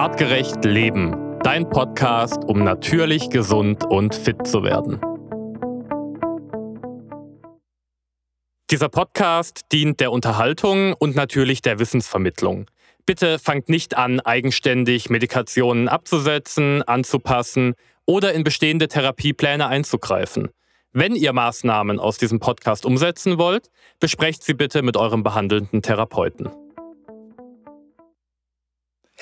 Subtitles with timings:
[0.00, 4.98] Artgerecht Leben, dein Podcast, um natürlich gesund und fit zu werden.
[8.70, 12.64] Dieser Podcast dient der Unterhaltung und natürlich der Wissensvermittlung.
[13.04, 17.74] Bitte fangt nicht an, eigenständig Medikationen abzusetzen, anzupassen
[18.06, 20.48] oder in bestehende Therapiepläne einzugreifen.
[20.94, 23.68] Wenn ihr Maßnahmen aus diesem Podcast umsetzen wollt,
[24.00, 26.48] besprecht sie bitte mit eurem behandelnden Therapeuten.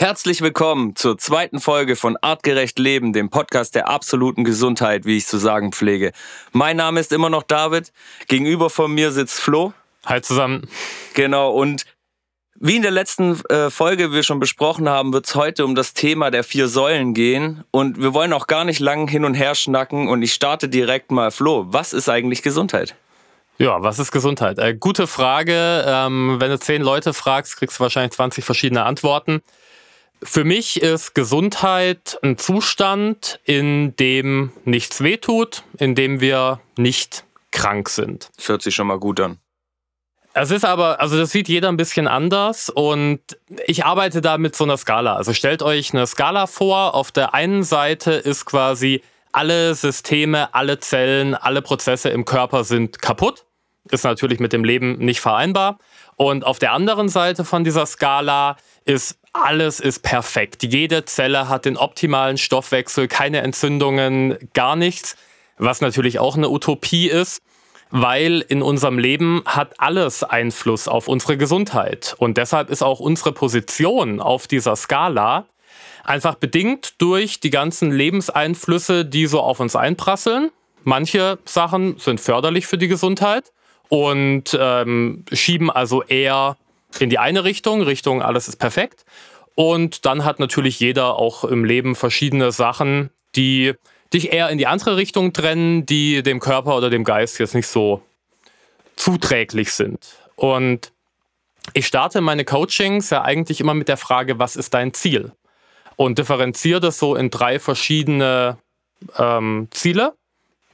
[0.00, 5.26] Herzlich willkommen zur zweiten Folge von Artgerecht Leben, dem Podcast der absoluten Gesundheit, wie ich
[5.26, 6.12] zu sagen pflege.
[6.52, 7.92] Mein Name ist immer noch David.
[8.28, 9.72] Gegenüber von mir sitzt Flo.
[10.06, 10.68] Hi zusammen.
[11.14, 11.84] Genau, und
[12.54, 15.94] wie in der letzten äh, Folge wir schon besprochen haben, wird es heute um das
[15.94, 17.64] Thema der vier Säulen gehen.
[17.72, 20.06] Und wir wollen auch gar nicht lang hin und her schnacken.
[20.06, 21.32] Und ich starte direkt mal.
[21.32, 22.94] Flo, was ist eigentlich Gesundheit?
[23.58, 24.60] Ja, was ist Gesundheit?
[24.60, 25.84] Äh, gute Frage.
[25.84, 29.42] Ähm, wenn du zehn Leute fragst, kriegst du wahrscheinlich 20 verschiedene Antworten.
[30.22, 37.88] Für mich ist Gesundheit ein Zustand, in dem nichts wehtut, in dem wir nicht krank
[37.88, 38.30] sind.
[38.36, 39.38] Das hört sich schon mal gut an.
[40.34, 43.20] Es ist aber, also das sieht jeder ein bisschen anders und
[43.66, 45.16] ich arbeite da mit so einer Skala.
[45.16, 46.94] Also stellt euch eine Skala vor.
[46.94, 53.00] Auf der einen Seite ist quasi alle Systeme, alle Zellen, alle Prozesse im Körper sind
[53.02, 53.44] kaputt.
[53.90, 55.78] Ist natürlich mit dem Leben nicht vereinbar.
[56.16, 60.62] Und auf der anderen Seite von dieser Skala ist alles ist perfekt.
[60.62, 65.16] Jede Zelle hat den optimalen Stoffwechsel, keine Entzündungen, gar nichts,
[65.58, 67.42] was natürlich auch eine Utopie ist,
[67.90, 72.14] weil in unserem Leben hat alles Einfluss auf unsere Gesundheit.
[72.18, 75.46] Und deshalb ist auch unsere Position auf dieser Skala
[76.04, 80.50] einfach bedingt durch die ganzen Lebenseinflüsse, die so auf uns einprasseln.
[80.84, 83.52] Manche Sachen sind förderlich für die Gesundheit
[83.88, 86.56] und ähm, schieben also eher
[86.98, 89.04] in die eine Richtung, Richtung alles ist perfekt.
[89.54, 93.74] Und dann hat natürlich jeder auch im Leben verschiedene Sachen, die
[94.12, 97.66] dich eher in die andere Richtung trennen, die dem Körper oder dem Geist jetzt nicht
[97.66, 98.02] so
[98.96, 100.16] zuträglich sind.
[100.36, 100.92] Und
[101.74, 105.32] ich starte meine Coachings ja eigentlich immer mit der Frage, was ist dein Ziel?
[105.96, 108.58] Und differenziere das so in drei verschiedene
[109.18, 110.14] ähm, Ziele.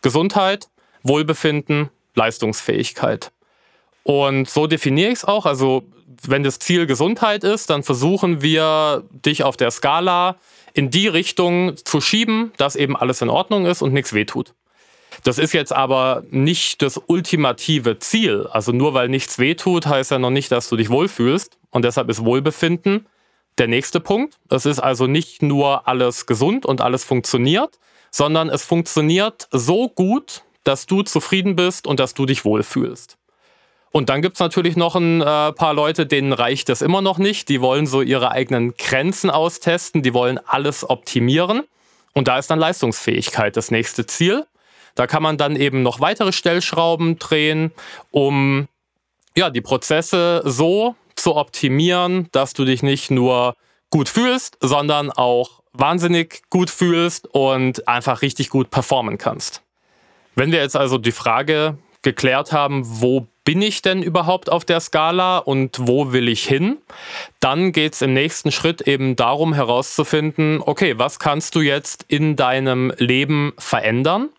[0.03, 0.69] Gesundheit,
[1.03, 3.33] Wohlbefinden, Leistungsfähigkeit.
[4.03, 5.47] Und so definiere ich es auch.
[5.47, 5.84] Also
[6.23, 10.37] wenn das Ziel Gesundheit ist, dann versuchen wir, dich auf der Skala
[10.73, 14.55] in die Richtung zu schieben, dass eben alles in Ordnung ist und nichts wehtut.
[15.23, 18.47] Das ist jetzt aber nicht das ultimative Ziel.
[18.51, 21.57] Also nur weil nichts wehtut, heißt ja noch nicht, dass du dich wohlfühlst.
[21.71, 23.07] Und deshalb ist Wohlbefinden
[23.59, 24.39] der nächste Punkt.
[24.51, 27.79] Es ist also nicht nur alles gesund und alles funktioniert,
[28.11, 33.17] sondern es funktioniert so gut, dass du zufrieden bist und dass du dich wohlfühlst.
[33.97, 37.19] Und dann gibt es natürlich noch ein äh, paar Leute, denen reicht das immer noch
[37.19, 37.49] nicht.
[37.49, 41.62] Die wollen so ihre eigenen Grenzen austesten, die wollen alles optimieren.
[42.12, 44.47] Und da ist dann Leistungsfähigkeit das nächste Ziel.
[44.97, 47.71] Da kann man dann eben noch weitere Stellschrauben drehen,
[48.10, 48.66] um
[49.37, 53.54] ja, die Prozesse so zu optimieren, dass du dich nicht nur
[53.91, 59.62] gut fühlst, sondern auch wahnsinnig gut fühlst und einfach richtig gut performen kannst.
[60.34, 64.81] Wenn wir jetzt also die Frage geklärt haben, wo bin ich denn überhaupt auf der
[64.81, 66.78] Skala und wo will ich hin?
[67.41, 72.37] Dann geht es im nächsten Schritt eben darum herauszufinden, okay, was kannst du jetzt in
[72.37, 74.31] deinem Leben verändern,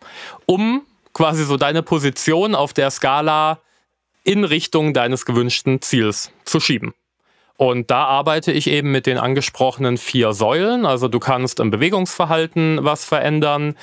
[0.45, 0.81] um
[1.13, 3.59] quasi so deine Position auf der Skala
[4.23, 6.93] in Richtung deines gewünschten Ziels zu schieben.
[7.57, 10.85] Und da arbeite ich eben mit den angesprochenen vier Säulen.
[10.85, 13.75] Also du kannst im Bewegungsverhalten was verändern,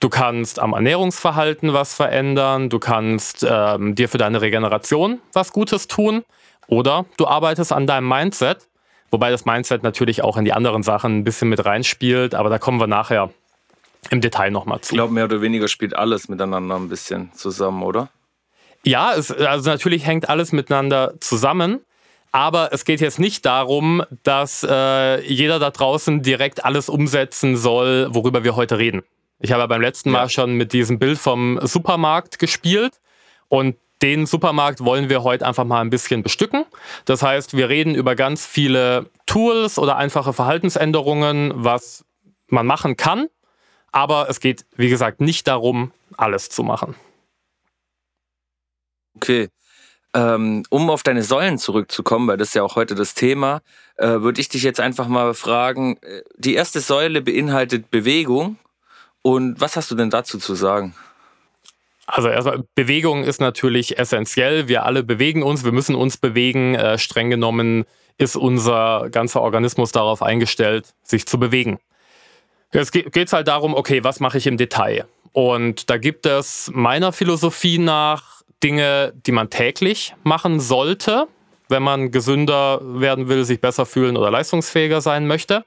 [0.00, 5.88] Du kannst am Ernährungsverhalten was verändern, du kannst ähm, dir für deine Regeneration was Gutes
[5.88, 6.24] tun
[6.68, 8.68] oder du arbeitest an deinem Mindset,
[9.10, 12.58] wobei das Mindset natürlich auch in die anderen Sachen ein bisschen mit reinspielt, aber da
[12.58, 13.30] kommen wir nachher
[14.10, 14.94] im Detail nochmal zu.
[14.94, 18.08] Ich glaube, mehr oder weniger spielt alles miteinander ein bisschen zusammen, oder?
[18.84, 21.80] Ja, es, also natürlich hängt alles miteinander zusammen.
[22.30, 28.08] Aber es geht jetzt nicht darum, dass äh, jeder da draußen direkt alles umsetzen soll,
[28.10, 29.02] worüber wir heute reden.
[29.40, 30.28] Ich habe beim letzten Mal ja.
[30.28, 33.00] schon mit diesem Bild vom Supermarkt gespielt
[33.48, 36.64] und den Supermarkt wollen wir heute einfach mal ein bisschen bestücken.
[37.04, 42.04] Das heißt, wir reden über ganz viele Tools oder einfache Verhaltensänderungen, was
[42.46, 43.28] man machen kann.
[43.90, 46.94] Aber es geht, wie gesagt, nicht darum, alles zu machen.
[49.16, 49.48] Okay.
[50.14, 53.60] Ähm, um auf deine Säulen zurückzukommen, weil das ist ja auch heute das Thema,
[53.96, 55.98] äh, würde ich dich jetzt einfach mal fragen.
[56.02, 58.56] Äh, die erste Säule beinhaltet Bewegung
[59.22, 60.94] und was hast du denn dazu zu sagen?
[62.06, 64.66] Also erstmal, Bewegung ist natürlich essentiell.
[64.66, 66.74] Wir alle bewegen uns, wir müssen uns bewegen.
[66.74, 67.84] Äh, streng genommen
[68.16, 71.78] ist unser ganzer Organismus darauf eingestellt, sich zu bewegen.
[72.72, 75.06] Jetzt geht es halt darum, okay, was mache ich im Detail?
[75.32, 81.28] Und da gibt es meiner Philosophie nach Dinge, die man täglich machen sollte,
[81.68, 85.64] wenn man gesünder werden will, sich besser fühlen oder leistungsfähiger sein möchte.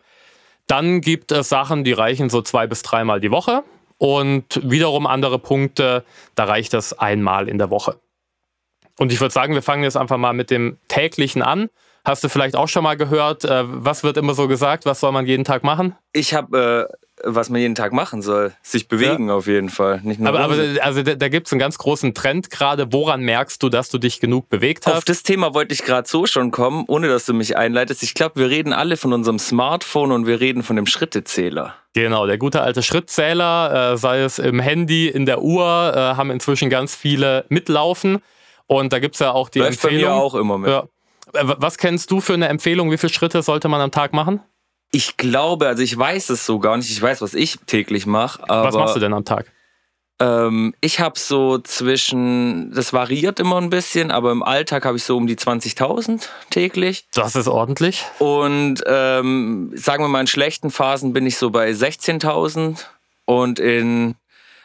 [0.67, 3.63] Dann gibt es Sachen, die reichen so zwei bis dreimal die Woche.
[3.97, 6.03] Und wiederum andere Punkte,
[6.33, 7.99] da reicht das einmal in der Woche.
[8.97, 11.69] Und ich würde sagen, wir fangen jetzt einfach mal mit dem täglichen an.
[12.03, 15.11] Hast du vielleicht auch schon mal gehört, äh, was wird immer so gesagt, was soll
[15.11, 15.95] man jeden Tag machen?
[16.13, 18.53] Ich habe äh, was man jeden Tag machen soll.
[18.61, 19.35] Sich bewegen ja.
[19.35, 20.01] auf jeden Fall.
[20.03, 22.91] Nicht nur aber, aber also da, da gibt es einen ganz großen Trend gerade.
[22.91, 24.97] Woran merkst du, dass du dich genug bewegt hast?
[24.97, 28.03] Auf das Thema wollte ich gerade so schon kommen, ohne dass du mich einleitest.
[28.03, 31.75] Ich glaube, wir reden alle von unserem Smartphone und wir reden von dem Schrittezähler.
[31.93, 36.31] Genau, der gute alte Schrittzähler, äh, sei es im Handy, in der Uhr, äh, haben
[36.31, 38.19] inzwischen ganz viele mitlaufen.
[38.67, 40.09] Und da gibt es ja auch die Läuft Empfehlung.
[40.09, 40.69] Bei mir auch immer mit.
[40.69, 40.83] Ja.
[41.33, 42.91] Äh, was kennst du für eine Empfehlung?
[42.91, 44.41] Wie viele Schritte sollte man am Tag machen?
[44.91, 46.91] Ich glaube, also ich weiß es so gar nicht.
[46.91, 48.43] Ich weiß, was ich täglich mache.
[48.47, 49.51] Was machst du denn am Tag?
[50.21, 55.03] Ähm, ich habe so zwischen, das variiert immer ein bisschen, aber im Alltag habe ich
[55.03, 57.07] so um die 20.000 täglich.
[57.13, 58.05] Das ist ordentlich.
[58.19, 62.85] Und ähm, sagen wir mal, in schlechten Phasen bin ich so bei 16.000
[63.25, 64.15] und in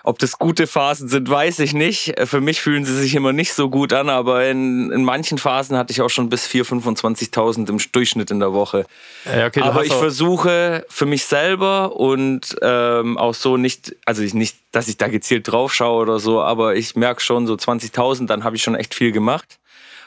[0.06, 2.14] ob das gute Phasen sind, weiß ich nicht.
[2.26, 5.76] Für mich fühlen sie sich immer nicht so gut an, aber in, in manchen Phasen
[5.76, 8.86] hatte ich auch schon bis 4.000, 25.000 im Durchschnitt in der Woche.
[9.24, 14.32] Ja, okay, aber ich versuche für mich selber und ähm, auch so nicht, also ich
[14.32, 18.26] nicht, dass ich da gezielt drauf schaue oder so, aber ich merke schon so 20.000,
[18.26, 19.58] dann habe ich schon echt viel gemacht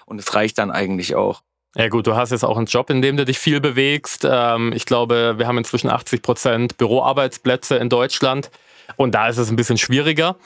[0.05, 1.41] und es reicht dann eigentlich auch.
[1.75, 4.25] Ja gut, du hast jetzt auch einen Job, in dem du dich viel bewegst.
[4.29, 8.49] Ähm, ich glaube, wir haben inzwischen 80 Prozent Büroarbeitsplätze in Deutschland.
[8.95, 10.37] Und da ist es ein bisschen schwieriger.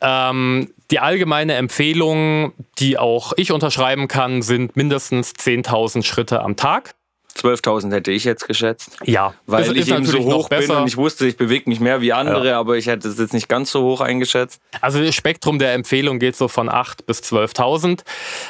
[0.00, 6.94] Ähm, die allgemeine Empfehlung, die auch ich unterschreiben kann, sind mindestens 10.000 Schritte am Tag.
[7.36, 8.98] 12.000 hätte ich jetzt geschätzt.
[9.04, 11.80] Ja, weil ist, ich ist eben so hoch bin und ich wusste, ich bewege mich
[11.80, 12.60] mehr wie andere, ja.
[12.60, 14.60] aber ich hätte es jetzt nicht ganz so hoch eingeschätzt.
[14.80, 18.00] Also das Spektrum der Empfehlung geht so von 8 bis 12.000.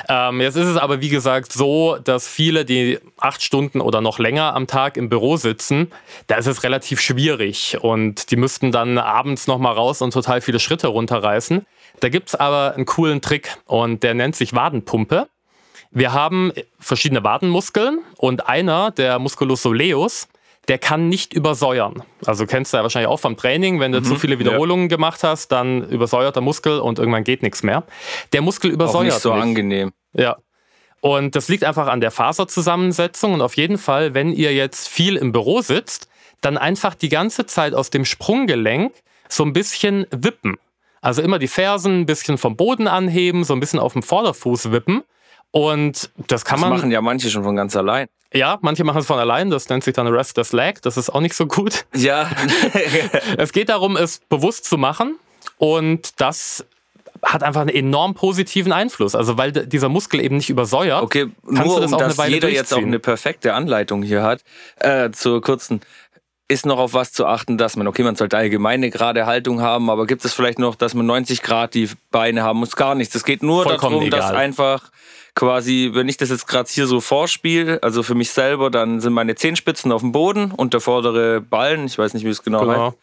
[0.08, 4.18] Ähm, jetzt ist es aber wie gesagt so, dass viele, die acht Stunden oder noch
[4.18, 5.90] länger am Tag im Büro sitzen,
[6.26, 10.58] da ist es relativ schwierig und die müssten dann abends nochmal raus und total viele
[10.58, 11.66] Schritte runterreißen.
[12.00, 15.28] Da gibt es aber einen coolen Trick und der nennt sich Wadenpumpe.
[15.94, 20.26] Wir haben verschiedene Wadenmuskeln und einer, der Musculus soleus,
[20.68, 22.02] der kann nicht übersäuern.
[22.24, 24.96] Also kennst du ja wahrscheinlich auch vom Training, wenn du mhm, zu viele Wiederholungen ja.
[24.96, 27.82] gemacht hast, dann übersäuert der Muskel und irgendwann geht nichts mehr.
[28.32, 29.42] Der Muskel übersäuert auch nicht so nicht.
[29.42, 29.92] angenehm.
[30.14, 30.38] Ja.
[31.02, 35.16] Und das liegt einfach an der Faserzusammensetzung und auf jeden Fall, wenn ihr jetzt viel
[35.16, 36.08] im Büro sitzt,
[36.40, 38.94] dann einfach die ganze Zeit aus dem Sprunggelenk
[39.28, 40.56] so ein bisschen wippen.
[41.02, 44.70] Also immer die Fersen ein bisschen vom Boden anheben, so ein bisschen auf dem Vorderfuß
[44.70, 45.02] wippen
[45.52, 46.70] und das kann das man.
[46.72, 48.08] Das machen ja manche schon von ganz allein.
[48.34, 49.50] Ja, manche machen es von allein.
[49.50, 50.80] Das nennt sich dann Restless Leg.
[50.82, 51.84] Das ist auch nicht so gut.
[51.94, 52.30] Ja.
[53.36, 55.18] es geht darum, es bewusst zu machen.
[55.58, 56.64] Und das
[57.22, 59.14] hat einfach einen enorm positiven Einfluss.
[59.14, 61.02] Also weil dieser Muskel eben nicht übersäuert.
[61.02, 64.42] Okay, nur das um dass jeder jetzt auch eine perfekte Anleitung hier hat.
[64.80, 65.82] Äh, zur kurzen
[66.48, 69.88] ist noch auf was zu achten, dass man, okay, man sollte allgemeine gerade Haltung haben,
[69.88, 72.76] aber gibt es vielleicht noch, dass man 90 Grad die Beine haben muss?
[72.76, 73.14] Gar nichts.
[73.14, 74.20] Es geht nur Vollkommen darum, egal.
[74.20, 74.90] dass einfach
[75.34, 79.12] quasi, wenn ich das jetzt gerade hier so vorspiele, also für mich selber, dann sind
[79.12, 82.60] meine Zehenspitzen auf dem Boden und der vordere Ballen, ich weiß nicht, wie es genau,
[82.60, 82.86] genau.
[82.88, 82.98] heißt.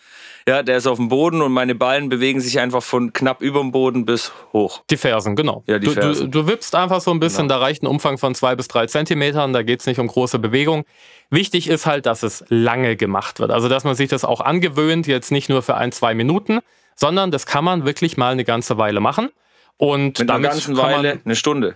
[0.48, 3.59] Ja, der ist auf dem Boden und meine Ballen bewegen sich einfach von knapp über
[3.59, 4.81] dem Boden bis hoch.
[4.89, 5.63] Die Fersen, genau.
[5.67, 6.31] Ja, die du, Fersen.
[6.31, 7.59] Du, du wippst einfach so ein bisschen, genau.
[7.59, 10.39] da reicht ein Umfang von zwei bis drei Zentimetern, da geht es nicht um große
[10.39, 10.86] Bewegung.
[11.29, 13.51] Wichtig ist halt, dass es lange gemacht wird.
[13.51, 16.59] Also, dass man sich das auch angewöhnt, jetzt nicht nur für ein, zwei Minuten,
[16.95, 19.29] sondern das kann man wirklich mal eine ganze Weile machen.
[19.77, 21.75] Und Mit einer ganzen Weile eine Stunde.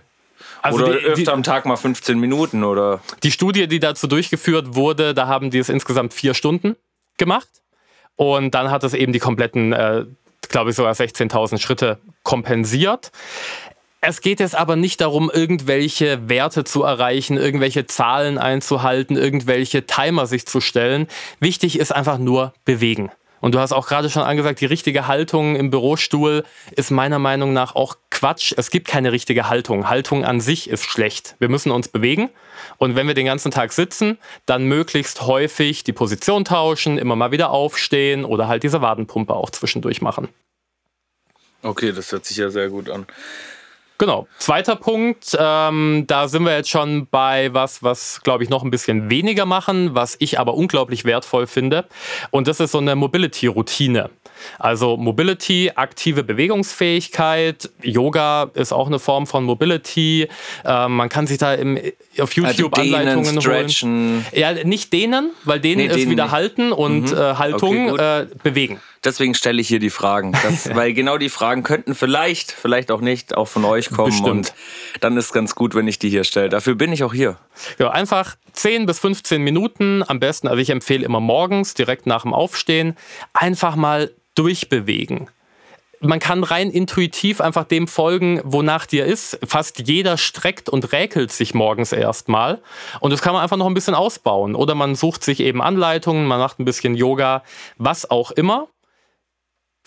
[0.62, 3.00] Also oder die, öfter die, am Tag mal 15 Minuten oder?
[3.22, 6.76] Die Studie, die dazu durchgeführt wurde, da haben die es insgesamt vier Stunden
[7.18, 7.48] gemacht.
[8.16, 10.04] Und dann hat es eben die kompletten, äh,
[10.48, 13.10] glaube ich, sogar 16.000 Schritte kompensiert.
[14.06, 20.26] Es geht jetzt aber nicht darum, irgendwelche Werte zu erreichen, irgendwelche Zahlen einzuhalten, irgendwelche Timer
[20.26, 21.08] sich zu stellen.
[21.40, 23.10] Wichtig ist einfach nur bewegen.
[23.44, 26.44] Und du hast auch gerade schon angesagt, die richtige Haltung im Bürostuhl
[26.76, 28.54] ist meiner Meinung nach auch Quatsch.
[28.56, 29.86] Es gibt keine richtige Haltung.
[29.86, 31.36] Haltung an sich ist schlecht.
[31.40, 32.30] Wir müssen uns bewegen.
[32.78, 37.32] Und wenn wir den ganzen Tag sitzen, dann möglichst häufig die Position tauschen, immer mal
[37.32, 40.28] wieder aufstehen oder halt diese Wadenpumpe auch zwischendurch machen.
[41.60, 43.04] Okay, das hört sich ja sehr gut an.
[44.04, 44.28] Genau.
[44.36, 48.70] Zweiter Punkt, ähm, da sind wir jetzt schon bei was, was glaube ich noch ein
[48.70, 51.86] bisschen weniger machen, was ich aber unglaublich wertvoll finde.
[52.30, 54.10] Und das ist so eine Mobility-Routine.
[54.58, 60.28] Also Mobility, aktive Bewegungsfähigkeit, Yoga ist auch eine Form von Mobility.
[60.66, 63.90] Äh, man kann sich da im, auf also YouTube also dehnen, Anleitungen stretchen.
[63.90, 64.26] holen.
[64.34, 66.32] Ja, nicht dehnen, weil dehnen nee, ist dehnen wieder nicht.
[66.32, 67.16] halten und mhm.
[67.16, 68.80] äh, Haltung okay, äh, bewegen.
[69.04, 73.00] Deswegen stelle ich hier die Fragen, das, weil genau die Fragen könnten vielleicht, vielleicht auch
[73.00, 74.28] nicht, auch von euch kommen Bestimmt.
[74.30, 74.54] und
[75.00, 76.48] dann ist ganz gut, wenn ich die hier stelle.
[76.48, 77.36] Dafür bin ich auch hier.
[77.78, 82.22] Ja, einfach 10 bis 15 Minuten am besten, also ich empfehle immer morgens direkt nach
[82.22, 82.96] dem Aufstehen,
[83.32, 85.28] einfach mal durchbewegen.
[86.00, 89.38] Man kann rein intuitiv einfach dem folgen, wonach dir ist.
[89.42, 92.60] Fast jeder streckt und räkelt sich morgens erstmal.
[93.00, 94.54] Und das kann man einfach noch ein bisschen ausbauen.
[94.54, 97.42] Oder man sucht sich eben Anleitungen, man macht ein bisschen Yoga,
[97.78, 98.68] was auch immer.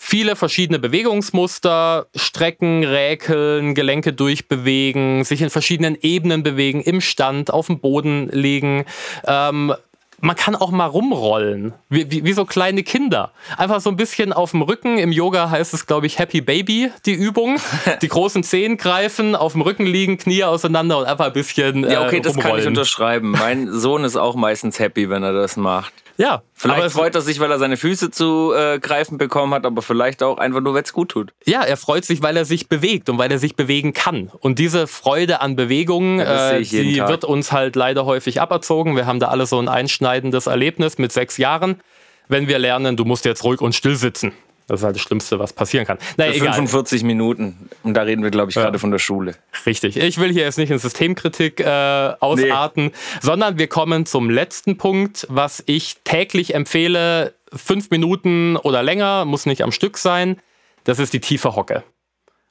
[0.00, 7.66] Viele verschiedene Bewegungsmuster, Strecken, Räkeln, Gelenke durchbewegen, sich in verschiedenen Ebenen bewegen, im Stand, auf
[7.66, 8.84] dem Boden liegen.
[9.26, 9.74] Ähm,
[10.20, 13.32] man kann auch mal rumrollen, wie, wie, wie, so kleine Kinder.
[13.56, 14.98] Einfach so ein bisschen auf dem Rücken.
[14.98, 17.60] Im Yoga heißt es, glaube ich, Happy Baby, die Übung.
[18.02, 21.84] Die großen Zehen greifen, auf dem Rücken liegen, Knie auseinander und einfach ein bisschen.
[21.84, 23.32] Äh, ja, okay, das kann ich unterschreiben.
[23.32, 25.92] Mein Sohn ist auch meistens happy, wenn er das macht.
[26.18, 26.42] Ja.
[26.52, 30.22] Vielleicht freut er sich, weil er seine Füße zu äh, greifen bekommen hat, aber vielleicht
[30.22, 31.32] auch einfach nur, weil es gut tut.
[31.46, 34.30] Ja, er freut sich, weil er sich bewegt und weil er sich bewegen kann.
[34.40, 37.08] Und diese Freude an Bewegung, ja, äh, die Tag.
[37.08, 38.96] wird uns halt leider häufig aberzogen.
[38.96, 41.80] Wir haben da alle so ein einschneidendes Erlebnis mit sechs Jahren.
[42.26, 44.32] Wenn wir lernen, du musst jetzt ruhig und still sitzen.
[44.68, 45.96] Das ist halt das Schlimmste, was passieren kann.
[46.18, 46.52] Naja, egal.
[46.52, 47.70] 45 Minuten.
[47.82, 48.62] Und da reden wir, glaube ich, ja.
[48.62, 49.34] gerade von der Schule.
[49.64, 49.96] Richtig.
[49.96, 52.92] Ich will hier jetzt nicht in Systemkritik äh, ausarten, nee.
[53.22, 57.34] sondern wir kommen zum letzten Punkt, was ich täglich empfehle.
[57.50, 60.38] Fünf Minuten oder länger, muss nicht am Stück sein.
[60.84, 61.82] Das ist die tiefe Hocke.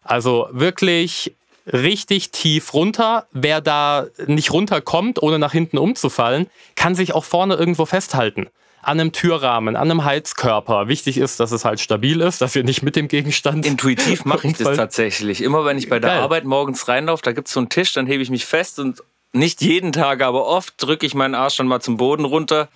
[0.01, 1.35] Also wirklich
[1.71, 3.27] richtig tief runter.
[3.31, 8.47] Wer da nicht runterkommt, ohne nach hinten umzufallen, kann sich auch vorne irgendwo festhalten
[8.87, 10.87] an einem Türrahmen, an einem Heizkörper.
[10.87, 13.65] Wichtig ist, dass es halt stabil ist, dass ihr nicht mit dem Gegenstand.
[13.65, 15.41] Intuitiv mache ich das tatsächlich.
[15.41, 16.21] Immer wenn ich bei der Geil.
[16.21, 19.03] Arbeit morgens reinlaufe, da gibt es so einen Tisch, dann hebe ich mich fest und
[19.33, 22.69] nicht jeden Tag, aber oft drücke ich meinen Arsch dann mal zum Boden runter.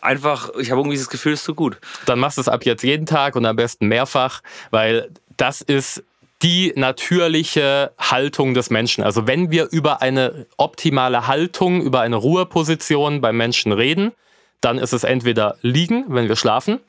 [0.00, 1.78] Einfach, ich habe irgendwie das Gefühl, es ist so gut.
[2.06, 6.04] Dann machst du es ab jetzt jeden Tag und am besten mehrfach, weil das ist
[6.42, 9.02] die natürliche Haltung des Menschen.
[9.02, 14.12] Also wenn wir über eine optimale Haltung, über eine Ruheposition beim Menschen reden,
[14.60, 16.80] dann ist es entweder liegen, wenn wir schlafen,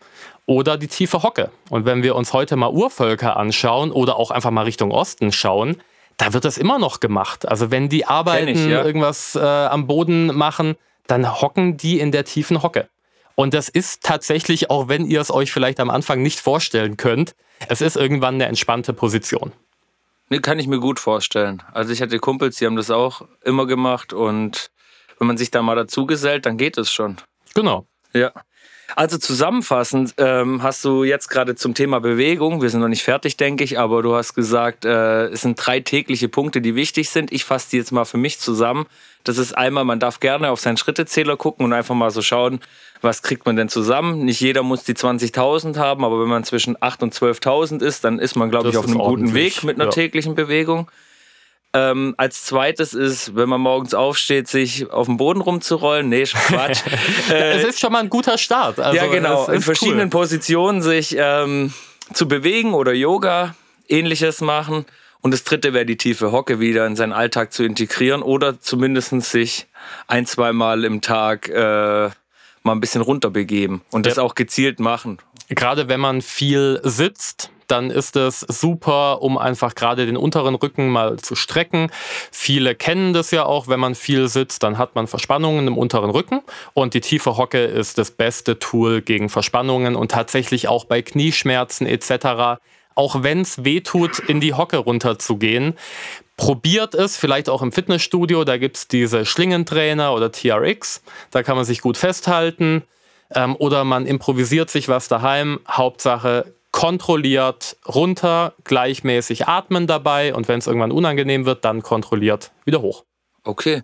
[0.46, 1.52] oder die tiefe Hocke.
[1.70, 5.82] Und wenn wir uns heute mal Urvölker anschauen oder auch einfach mal Richtung Osten schauen,
[6.16, 7.48] da wird das immer noch gemacht.
[7.48, 8.84] Also wenn die arbeiten, ich, ja.
[8.84, 12.90] irgendwas äh, am Boden machen, dann hocken die in der tiefen Hocke.
[13.36, 17.36] Und das ist tatsächlich, auch wenn ihr es euch vielleicht am Anfang nicht vorstellen könnt,
[17.70, 19.52] es ist irgendwann eine entspannte Position.
[20.30, 21.62] Nee, kann ich mir gut vorstellen.
[21.72, 24.72] Also ich hatte Kumpels, die haben das auch immer gemacht und
[25.20, 27.18] wenn man sich da mal dazu gesellt, dann geht es schon.
[27.58, 27.88] Genau.
[28.14, 28.32] Ja.
[28.96, 33.36] Also zusammenfassend ähm, hast du jetzt gerade zum Thema Bewegung, wir sind noch nicht fertig,
[33.36, 37.34] denke ich, aber du hast gesagt, äh, es sind drei tägliche Punkte, die wichtig sind.
[37.34, 38.86] Ich fasse die jetzt mal für mich zusammen.
[39.24, 42.60] Das ist einmal, man darf gerne auf seinen Schrittezähler gucken und einfach mal so schauen,
[43.02, 44.24] was kriegt man denn zusammen.
[44.24, 48.20] Nicht jeder muss die 20.000 haben, aber wenn man zwischen 8.000 und 12.000 ist, dann
[48.20, 49.92] ist man, glaube ich, auf einem guten Weg mit einer ja.
[49.92, 50.90] täglichen Bewegung.
[51.78, 56.10] Ähm, als zweites ist, wenn man morgens aufsteht, sich auf dem Boden rumzurollen.
[56.10, 56.82] Nee, Quatsch.
[57.30, 58.80] äh, es ist schon mal ein guter Start.
[58.80, 59.48] Also, ja, genau.
[59.48, 60.22] In verschiedenen cool.
[60.22, 61.74] Positionen sich ähm,
[62.14, 63.56] zu bewegen oder Yoga,
[63.88, 64.86] ähnliches machen.
[65.22, 69.10] Und das dritte wäre die tiefe Hocke wieder in seinen Alltag zu integrieren oder zumindest
[69.22, 69.68] sich
[70.08, 72.10] ein, zwei Mal im Tag äh,
[72.64, 74.10] mal ein bisschen runterbegeben und ja.
[74.10, 75.20] das auch gezielt machen.
[75.50, 80.90] Gerade wenn man viel sitzt, dann ist es super, um einfach gerade den unteren Rücken
[80.90, 81.92] mal zu strecken.
[82.32, 86.10] Viele kennen das ja auch, wenn man viel sitzt, dann hat man Verspannungen im unteren
[86.10, 86.42] Rücken
[86.74, 91.88] und die tiefe Hocke ist das beste Tool gegen Verspannungen und tatsächlich auch bei Knieschmerzen
[91.88, 92.60] etc.
[92.96, 95.76] Auch wenn es weh tut, in die Hocke runterzugehen,
[96.38, 101.56] Probiert es, vielleicht auch im Fitnessstudio, da gibt es diese Schlingentrainer oder TRX, da kann
[101.56, 102.84] man sich gut festhalten.
[103.34, 105.60] Ähm, oder man improvisiert sich was daheim.
[105.68, 112.84] Hauptsache kontrolliert runter, gleichmäßig atmen dabei und wenn es irgendwann unangenehm wird, dann kontrolliert wieder
[112.84, 113.04] hoch.
[113.44, 113.82] Okay.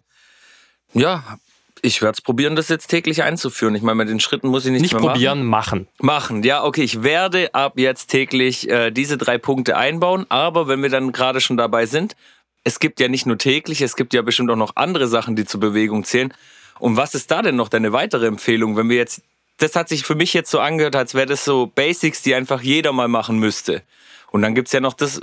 [0.93, 1.23] Ja,
[1.81, 3.73] ich werde es probieren, das jetzt täglich einzuführen.
[3.73, 5.87] Ich meine, mit den Schritten muss ich nicht, nicht mehr probieren, machen.
[5.97, 6.83] Machen, ja, okay.
[6.83, 10.27] Ich werde ab jetzt täglich äh, diese drei Punkte einbauen.
[10.29, 12.15] Aber wenn wir dann gerade schon dabei sind,
[12.63, 15.45] es gibt ja nicht nur täglich, es gibt ja bestimmt auch noch andere Sachen, die
[15.45, 16.31] zur Bewegung zählen.
[16.77, 19.23] Und was ist da denn noch deine weitere Empfehlung, wenn wir jetzt
[19.57, 22.61] das hat sich für mich jetzt so angehört, als wäre das so Basics, die einfach
[22.61, 23.83] jeder mal machen müsste.
[24.31, 25.21] Und dann gibt es ja noch das,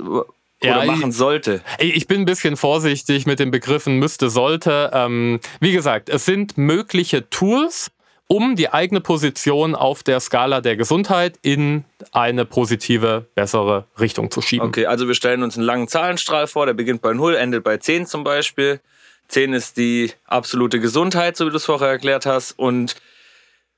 [0.63, 1.61] ja, oder machen sollte.
[1.79, 4.91] Ich bin ein bisschen vorsichtig mit den Begriffen müsste, sollte.
[4.93, 7.91] Ähm, wie gesagt, es sind mögliche Tools,
[8.27, 11.83] um die eigene Position auf der Skala der Gesundheit in
[12.13, 14.67] eine positive, bessere Richtung zu schieben.
[14.67, 17.75] Okay, also wir stellen uns einen langen Zahlenstrahl vor, der beginnt bei 0, endet bei
[17.77, 18.79] 10 zum Beispiel.
[19.27, 22.57] 10 ist die absolute Gesundheit, so wie du es vorher erklärt hast.
[22.57, 22.95] Und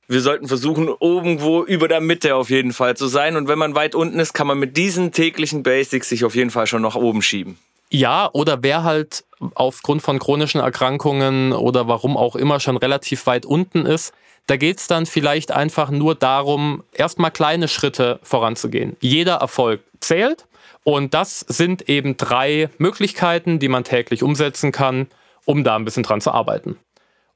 [0.07, 3.35] wir sollten versuchen, irgendwo über der Mitte auf jeden Fall zu sein.
[3.35, 6.49] Und wenn man weit unten ist, kann man mit diesen täglichen Basics sich auf jeden
[6.49, 7.57] Fall schon nach oben schieben.
[7.89, 13.45] Ja, oder wer halt aufgrund von chronischen Erkrankungen oder warum auch immer schon relativ weit
[13.45, 14.13] unten ist,
[14.47, 18.97] da geht es dann vielleicht einfach nur darum, erstmal kleine Schritte voranzugehen.
[18.99, 20.47] Jeder Erfolg zählt
[20.83, 25.07] und das sind eben drei Möglichkeiten, die man täglich umsetzen kann,
[25.45, 26.77] um da ein bisschen dran zu arbeiten.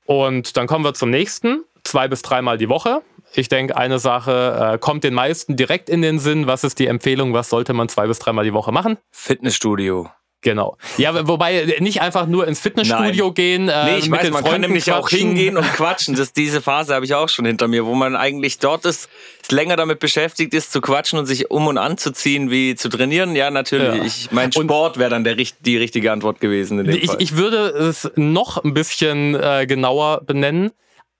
[0.05, 3.01] Und dann kommen wir zum nächsten zwei bis dreimal die Woche.
[3.33, 6.47] Ich denke, eine Sache äh, kommt den meisten direkt in den Sinn.
[6.47, 7.33] Was ist die Empfehlung?
[7.33, 8.97] Was sollte man zwei bis dreimal die Woche machen?
[9.11, 10.09] Fitnessstudio.
[10.41, 10.77] Genau.
[10.97, 13.33] Ja, wobei nicht einfach nur ins Fitnessstudio Nein.
[13.33, 13.69] gehen.
[13.69, 15.03] Äh, nee, ich weiß, man Freunden kann nämlich quatschen.
[15.03, 16.15] auch hingehen und quatschen.
[16.15, 19.09] Das, diese Phase habe ich auch schon hinter mir, wo man eigentlich dort ist,
[19.49, 23.35] länger damit beschäftigt ist, zu quatschen und sich um und anzuziehen, wie zu trainieren.
[23.35, 23.97] Ja, natürlich.
[23.97, 24.05] Ja.
[24.05, 26.79] Ich, mein Sport wäre dann der, die richtige Antwort gewesen.
[26.79, 27.17] In dem ich, Fall.
[27.19, 30.71] ich würde es noch ein bisschen äh, genauer benennen.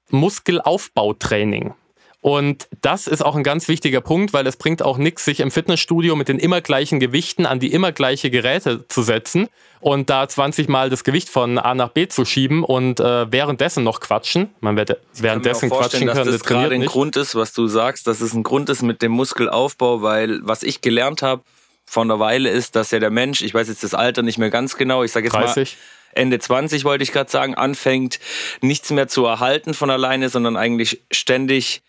[0.09, 1.73] Muskelaufbautraining.
[2.19, 5.51] Und das ist auch ein ganz wichtiger Punkt, weil es bringt auch nichts, sich im
[5.51, 9.47] Fitnessstudio mit den immer gleichen Gewichten an die immer gleiche Geräte zu setzen
[9.79, 13.83] und da 20 Mal das Gewicht von A nach B zu schieben und äh, währenddessen
[13.83, 14.49] noch quatschen.
[14.59, 16.15] Man wird währenddessen quatschen können.
[16.15, 19.01] Dass das gerade ein Grund ist, was du sagst, dass es ein Grund ist mit
[19.01, 21.43] dem Muskelaufbau, weil was ich gelernt habe
[21.85, 24.49] vor einer Weile ist, dass ja der Mensch, ich weiß jetzt das Alter nicht mehr
[24.49, 25.77] ganz genau, ich sage jetzt 30.
[25.77, 25.77] mal
[26.17, 28.19] Ende 20 wollte ich gerade sagen, anfängt
[28.61, 31.81] nichts mehr zu erhalten von alleine, sondern eigentlich ständig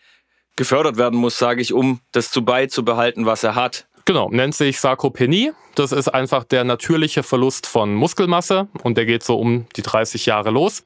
[0.56, 3.86] gefördert werden muss, sage ich, um das zu beizubehalten, was er hat.
[4.04, 5.52] Genau, nennt sich Sarkopenie.
[5.74, 10.26] Das ist einfach der natürliche Verlust von Muskelmasse und der geht so um die 30
[10.26, 10.84] Jahre los.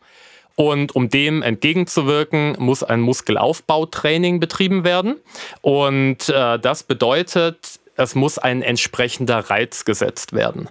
[0.55, 5.17] Und um dem entgegenzuwirken, muss ein Muskelaufbautraining betrieben werden.
[5.63, 10.69] Und äh, das bedeutet, es muss ein entsprechender Reiz gesetzt werden.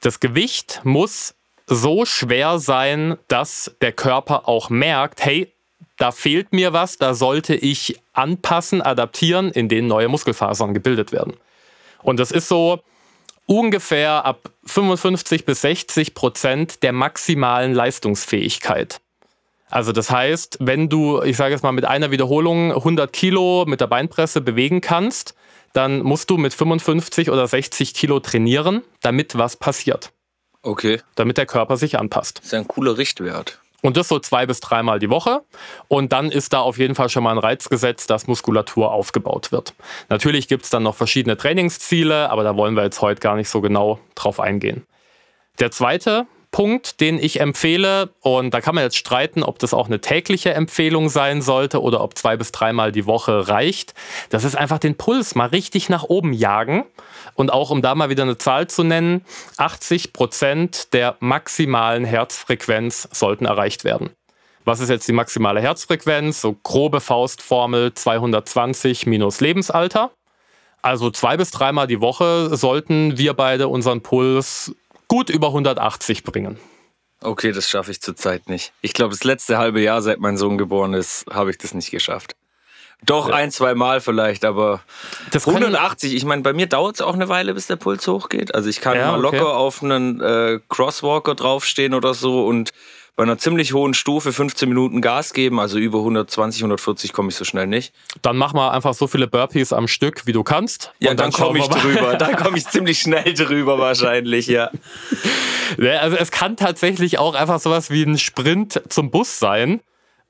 [0.00, 1.33] Das Gewicht muss
[1.66, 5.52] so schwer sein, dass der Körper auch merkt, hey,
[5.96, 11.34] da fehlt mir was, da sollte ich anpassen, adaptieren, in denen neue Muskelfasern gebildet werden.
[12.02, 12.80] Und das ist so
[13.46, 19.00] ungefähr ab 55 bis 60 Prozent der maximalen Leistungsfähigkeit.
[19.70, 23.80] Also das heißt, wenn du, ich sage jetzt mal, mit einer Wiederholung 100 Kilo mit
[23.80, 25.34] der Beinpresse bewegen kannst,
[25.72, 30.12] dann musst du mit 55 oder 60 Kilo trainieren, damit was passiert.
[30.64, 31.00] Okay.
[31.14, 32.38] Damit der Körper sich anpasst.
[32.38, 33.60] Das ist ein cooler Richtwert.
[33.82, 35.42] Und das so zwei bis dreimal die Woche.
[35.88, 39.52] Und dann ist da auf jeden Fall schon mal ein Reiz gesetzt, dass Muskulatur aufgebaut
[39.52, 39.74] wird.
[40.08, 43.50] Natürlich gibt es dann noch verschiedene Trainingsziele, aber da wollen wir jetzt heute gar nicht
[43.50, 44.86] so genau drauf eingehen.
[45.58, 49.86] Der zweite Punkt, den ich empfehle, und da kann man jetzt streiten, ob das auch
[49.86, 53.92] eine tägliche Empfehlung sein sollte oder ob zwei bis dreimal die Woche reicht.
[54.30, 56.84] Das ist einfach den Puls mal richtig nach oben jagen.
[57.34, 59.24] Und auch um da mal wieder eine Zahl zu nennen,
[59.56, 64.10] 80 Prozent der maximalen Herzfrequenz sollten erreicht werden.
[64.64, 66.40] Was ist jetzt die maximale Herzfrequenz?
[66.40, 70.12] So grobe Faustformel 220 minus Lebensalter.
[70.82, 74.72] Also zwei bis dreimal die Woche sollten wir beide unseren Puls
[75.08, 76.58] gut über 180 bringen.
[77.20, 78.72] Okay, das schaffe ich zurzeit nicht.
[78.82, 81.90] Ich glaube, das letzte halbe Jahr, seit mein Sohn geboren ist, habe ich das nicht
[81.90, 82.36] geschafft.
[83.04, 83.34] Doch ja.
[83.34, 84.80] ein, zwei Mal vielleicht, aber
[85.30, 88.54] das 180, ich meine, bei mir dauert es auch eine Weile, bis der Puls hochgeht.
[88.54, 89.56] Also ich kann ja, mal locker okay.
[89.56, 92.72] auf einen äh, Crosswalker draufstehen oder so und
[93.16, 97.36] bei einer ziemlich hohen Stufe 15 Minuten Gas geben, also über 120, 140 komme ich
[97.36, 97.94] so schnell nicht.
[98.22, 100.92] Dann mach mal einfach so viele Burpees am Stück, wie du kannst.
[100.98, 102.14] Ja, dann, dann komme ich drüber.
[102.18, 104.70] dann komme ich ziemlich schnell drüber wahrscheinlich, ja.
[105.78, 109.80] Also es kann tatsächlich auch einfach sowas wie ein Sprint zum Bus sein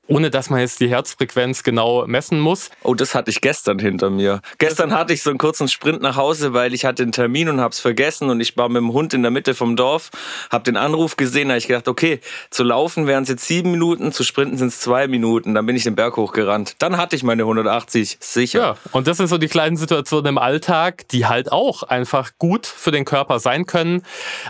[0.07, 2.69] ohne dass man jetzt die Herzfrequenz genau messen muss.
[2.83, 4.41] Oh, das hatte ich gestern hinter mir.
[4.57, 7.59] Gestern hatte ich so einen kurzen Sprint nach Hause, weil ich hatte einen Termin und
[7.59, 10.11] habe es vergessen und ich war mit dem Hund in der Mitte vom Dorf,
[10.51, 14.11] habe den Anruf gesehen, habe ich gedacht, okay, zu laufen wären es jetzt sieben Minuten,
[14.11, 15.55] zu sprinten sind es zwei Minuten.
[15.55, 16.75] Dann bin ich den Berg hochgerannt.
[16.79, 18.59] Dann hatte ich meine 180 sicher.
[18.59, 22.65] Ja, und das sind so die kleinen Situationen im Alltag, die halt auch einfach gut
[22.65, 24.03] für den Körper sein können.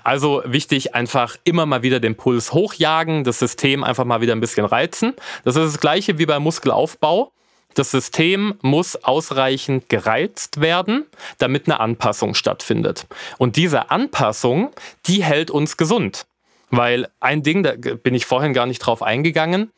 [0.03, 4.41] Also wichtig, einfach immer mal wieder den Puls hochjagen, das System einfach mal wieder ein
[4.41, 5.13] bisschen reizen.
[5.45, 7.31] Das ist das gleiche wie beim Muskelaufbau.
[7.75, 11.05] Das System muss ausreichend gereizt werden,
[11.37, 13.05] damit eine Anpassung stattfindet.
[13.37, 14.71] Und diese Anpassung,
[15.05, 16.25] die hält uns gesund.
[16.71, 19.71] Weil ein Ding, da bin ich vorhin gar nicht drauf eingegangen,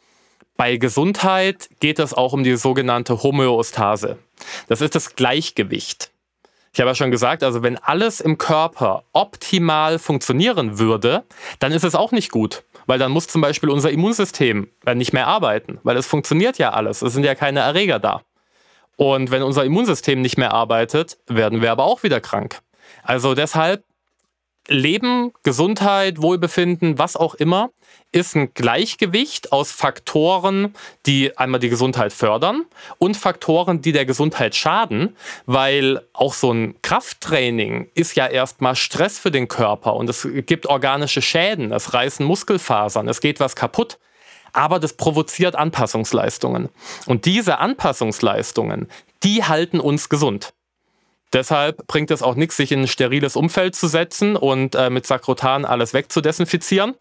[0.56, 4.18] bei Gesundheit geht es auch um die sogenannte Homöostase.
[4.68, 6.10] Das ist das Gleichgewicht.
[6.74, 11.24] Ich habe ja schon gesagt, also wenn alles im Körper optimal funktionieren würde,
[11.60, 12.64] dann ist es auch nicht gut.
[12.88, 17.04] Weil dann muss zum Beispiel unser Immunsystem nicht mehr arbeiten, weil es funktioniert ja alles.
[17.04, 18.24] Es sind ja keine Erreger da.
[18.96, 22.60] Und wenn unser Immunsystem nicht mehr arbeitet, werden wir aber auch wieder krank.
[23.04, 23.84] Also deshalb
[24.68, 27.70] Leben, Gesundheit, Wohlbefinden, was auch immer,
[28.12, 30.74] ist ein Gleichgewicht aus Faktoren,
[31.06, 32.66] die einmal die Gesundheit fördern
[32.98, 39.20] und Faktoren, die der Gesundheit schaden, weil auch so ein Krafttraining ist ja erstmal Stress
[39.20, 44.00] für den Körper und es gibt organische Schäden, es reißen Muskelfasern, es geht was kaputt.
[44.54, 46.70] Aber das provoziert Anpassungsleistungen.
[47.06, 48.88] Und diese Anpassungsleistungen,
[49.22, 50.54] die halten uns gesund.
[51.34, 55.06] Deshalb bringt es auch nichts, sich in ein steriles Umfeld zu setzen und äh, mit
[55.06, 56.96] Sakrotan alles wegzudesinfizieren.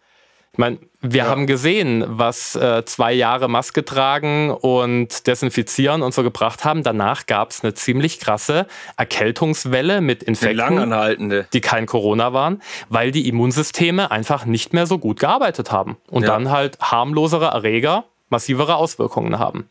[0.57, 1.27] Ich meine, wir ja.
[1.27, 6.83] haben gesehen, was äh, zwei Jahre Maske tragen und desinfizieren und so gebracht haben.
[6.83, 13.29] Danach gab es eine ziemlich krasse Erkältungswelle mit Infekten, die kein Corona waren, weil die
[13.29, 16.29] Immunsysteme einfach nicht mehr so gut gearbeitet haben und ja.
[16.29, 19.69] dann halt harmlosere Erreger massivere Auswirkungen haben.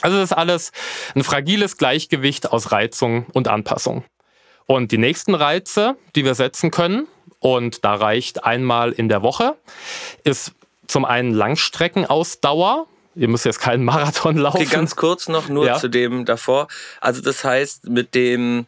[0.00, 0.72] Also das ist alles
[1.14, 4.04] ein fragiles Gleichgewicht aus Reizung und Anpassung.
[4.66, 7.08] Und die nächsten Reize, die wir setzen können,
[7.40, 9.56] und da reicht einmal in der Woche,
[10.24, 10.52] ist
[10.86, 12.86] zum einen Langstreckenausdauer.
[13.14, 14.58] Ihr müsst jetzt keinen Marathon laufen.
[14.58, 15.76] Okay, ganz kurz noch nur ja.
[15.76, 16.68] zu dem davor.
[17.00, 18.66] Also das heißt, mit dem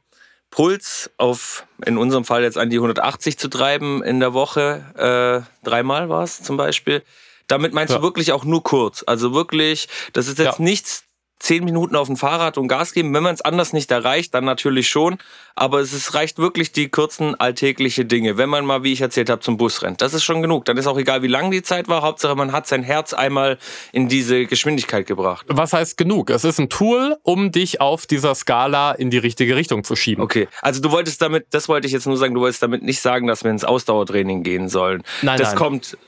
[0.50, 5.68] Puls auf, in unserem Fall jetzt an die 180 zu treiben in der Woche, äh,
[5.68, 7.02] dreimal war es zum Beispiel.
[7.46, 7.98] Damit meinst ja.
[7.98, 9.04] du wirklich auch nur kurz.
[9.06, 10.64] Also wirklich, das ist jetzt ja.
[10.64, 11.04] nichts
[11.40, 13.12] zehn Minuten auf dem Fahrrad und Gas geben.
[13.12, 15.18] Wenn man es anders nicht erreicht, dann natürlich schon.
[15.56, 18.36] Aber es ist, reicht wirklich die kurzen alltägliche Dinge.
[18.36, 20.00] Wenn man mal, wie ich erzählt habe, zum Bus rennt.
[20.00, 20.66] Das ist schon genug.
[20.66, 22.02] Dann ist auch egal, wie lang die Zeit war.
[22.02, 23.58] Hauptsache, man hat sein Herz einmal
[23.92, 25.46] in diese Geschwindigkeit gebracht.
[25.48, 26.30] Was heißt genug?
[26.30, 30.22] Es ist ein Tool, um dich auf dieser Skala in die richtige Richtung zu schieben.
[30.22, 30.46] Okay.
[30.60, 33.26] Also du wolltest damit, das wollte ich jetzt nur sagen, du wolltest damit nicht sagen,
[33.26, 35.02] dass wir ins Ausdauertraining gehen sollen.
[35.22, 35.58] Nein, das nein.
[35.58, 35.98] kommt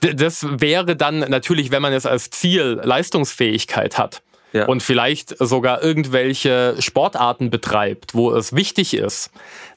[0.00, 4.20] das wäre dann natürlich, wenn man es als Ziel Leistungsfähigkeit hat
[4.52, 4.66] ja.
[4.66, 9.30] und vielleicht sogar irgendwelche Sportarten betreibt, wo es wichtig ist,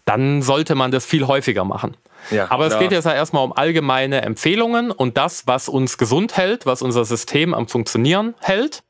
[0.05, 1.97] dann sollte man das viel häufiger machen.
[2.31, 6.38] Ja, Aber es geht jetzt ja erstmal um allgemeine Empfehlungen und das, was uns gesund
[6.38, 8.83] hält, was unser System am Funktionieren hält.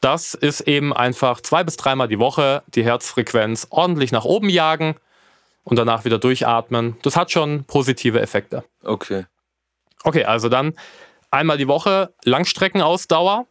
[0.00, 4.96] Das ist eben einfach zwei bis dreimal die Woche die Herzfrequenz ordentlich nach oben jagen
[5.62, 6.96] und danach wieder durchatmen.
[7.02, 8.64] Das hat schon positive Effekte.
[8.82, 9.24] Okay.
[10.02, 10.74] Okay, also dann
[11.30, 13.46] einmal die Woche Langstreckenausdauer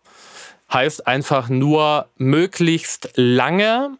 [0.73, 3.97] heißt einfach nur möglichst lange.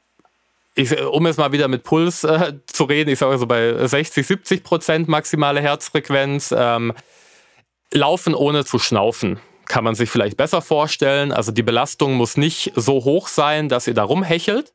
[0.76, 4.26] Ich, um jetzt mal wieder mit Puls äh, zu reden, ich sage so bei 60,
[4.26, 6.94] 70 Prozent maximale Herzfrequenz, ähm,
[7.92, 9.40] laufen ohne zu schnaufen.
[9.66, 11.32] Kann man sich vielleicht besser vorstellen.
[11.32, 14.74] Also die Belastung muss nicht so hoch sein, dass ihr da rumhechelt.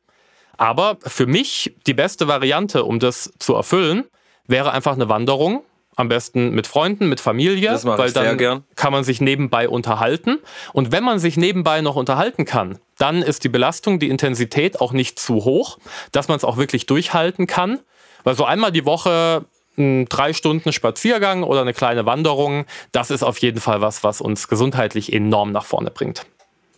[0.57, 4.05] Aber für mich die beste Variante, um das zu erfüllen,
[4.47, 5.63] wäre einfach eine Wanderung
[5.99, 10.39] am besten mit Freunden, mit Familie, weil dann kann man sich nebenbei unterhalten.
[10.71, 14.93] Und wenn man sich nebenbei noch unterhalten kann, dann ist die Belastung, die Intensität auch
[14.93, 15.77] nicht zu hoch,
[16.13, 17.79] dass man es auch wirklich durchhalten kann.
[18.23, 19.45] Weil so einmal die Woche
[19.77, 24.21] ein drei Stunden Spaziergang oder eine kleine Wanderung, das ist auf jeden Fall was, was
[24.21, 26.25] uns gesundheitlich enorm nach vorne bringt.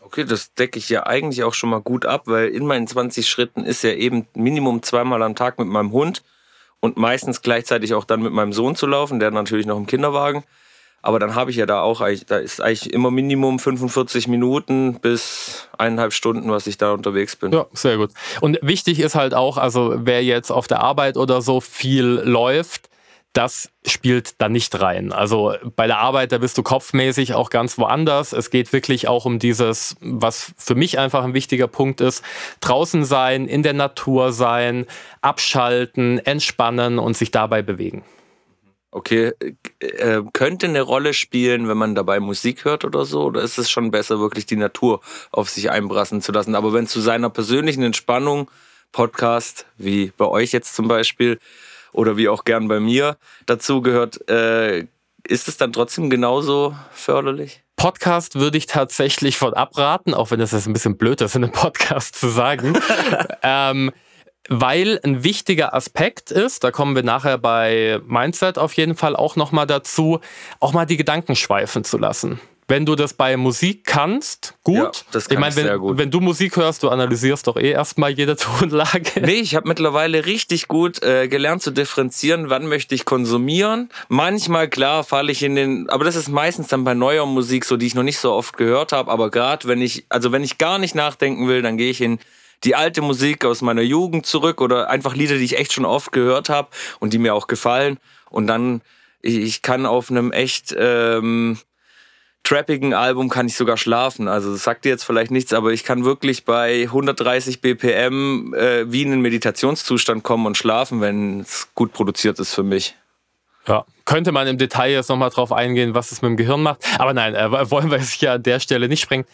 [0.02, 3.30] Okay, das decke ich ja eigentlich auch schon mal gut ab, weil in meinen 20
[3.30, 6.24] Schritten ist ja eben Minimum zweimal am Tag mit meinem Hund
[6.82, 10.44] und meistens gleichzeitig auch dann mit meinem Sohn zu laufen, der natürlich noch im Kinderwagen.
[11.04, 15.68] Aber dann habe ich ja da auch, da ist eigentlich immer Minimum 45 Minuten bis
[15.78, 17.52] eineinhalb Stunden, was ich da unterwegs bin.
[17.52, 18.12] Ja, sehr gut.
[18.40, 22.91] Und wichtig ist halt auch, also wer jetzt auf der Arbeit oder so viel läuft,
[23.34, 25.14] das spielt da nicht rein.
[25.14, 28.34] Also bei der Arbeit, da bist du kopfmäßig auch ganz woanders.
[28.34, 32.24] Es geht wirklich auch um dieses, was für mich einfach ein wichtiger Punkt ist,
[32.60, 34.86] draußen sein, in der Natur sein,
[35.22, 38.04] abschalten, entspannen und sich dabei bewegen.
[38.94, 39.32] Okay,
[39.80, 43.24] äh, könnte eine Rolle spielen, wenn man dabei Musik hört oder so?
[43.24, 45.00] Oder ist es schon besser, wirklich die Natur
[45.32, 46.56] auf sich einbrassen zu lassen?
[46.56, 48.52] Aber wenn zu seiner persönlichen Entspannung,
[48.92, 51.40] Podcast, wie bei euch jetzt zum Beispiel,
[51.94, 54.88] oder wie auch gern bei mir dazu gehört, äh,
[55.28, 57.64] ist es dann trotzdem genauso förderlich?
[57.76, 61.44] Podcast würde ich tatsächlich von abraten, auch wenn das jetzt ein bisschen blöd ist, in
[61.44, 62.78] einem Podcast zu sagen.
[63.44, 63.92] ähm,
[64.50, 69.36] weil ein wichtiger Aspekt ist, da kommen wir nachher bei Mindset auf jeden Fall auch
[69.36, 70.20] nochmal dazu,
[70.60, 72.40] auch mal die Gedanken schweifen zu lassen
[72.72, 74.78] wenn du das bei Musik kannst, gut.
[74.78, 75.98] Ja, das kann ich meine, wenn, sehr gut.
[75.98, 79.20] wenn du Musik hörst, du analysierst doch eh erstmal jede Tonlage.
[79.20, 83.90] Nee, ich habe mittlerweile richtig gut äh, gelernt zu differenzieren, wann möchte ich konsumieren.
[84.08, 87.76] Manchmal, klar, falle ich in den, aber das ist meistens dann bei neuer Musik so,
[87.76, 90.58] die ich noch nicht so oft gehört habe, aber gerade wenn ich, also wenn ich
[90.58, 92.20] gar nicht nachdenken will, dann gehe ich in
[92.64, 96.14] die alte Musik aus meiner Jugend zurück oder einfach Lieder, die ich echt schon oft
[96.14, 96.70] gehört habe
[97.02, 97.98] und die mir auch gefallen.
[98.30, 98.82] Und dann,
[99.22, 101.58] ich kann auf einem echt ähm,
[102.44, 104.28] trappigen Album kann ich sogar schlafen.
[104.28, 108.92] Also das sagt dir jetzt vielleicht nichts, aber ich kann wirklich bei 130 BPM äh,
[108.92, 112.96] wie in einen Meditationszustand kommen und schlafen, wenn es gut produziert ist für mich.
[113.68, 116.80] Ja, könnte man im Detail jetzt nochmal drauf eingehen, was es mit dem Gehirn macht.
[116.98, 119.26] Aber nein, äh, wollen wir es hier an der Stelle nicht sprengen.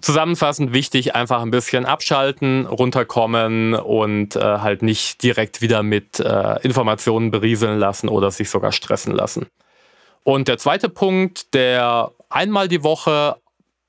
[0.00, 6.60] Zusammenfassend wichtig, einfach ein bisschen abschalten, runterkommen und äh, halt nicht direkt wieder mit äh,
[6.62, 9.46] Informationen berieseln lassen oder sich sogar stressen lassen.
[10.22, 13.36] Und der zweite Punkt, der einmal die Woche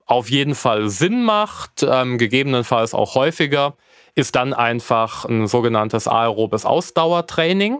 [0.05, 3.75] auf jeden Fall Sinn macht, ähm, gegebenenfalls auch häufiger,
[4.15, 7.79] ist dann einfach ein sogenanntes aerobes Ausdauertraining.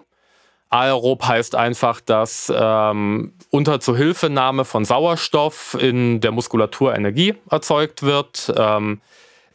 [0.69, 8.53] Aerob heißt einfach, dass ähm, unter Zuhilfenahme von Sauerstoff in der Muskulatur Energie erzeugt wird.
[8.55, 9.01] Ähm,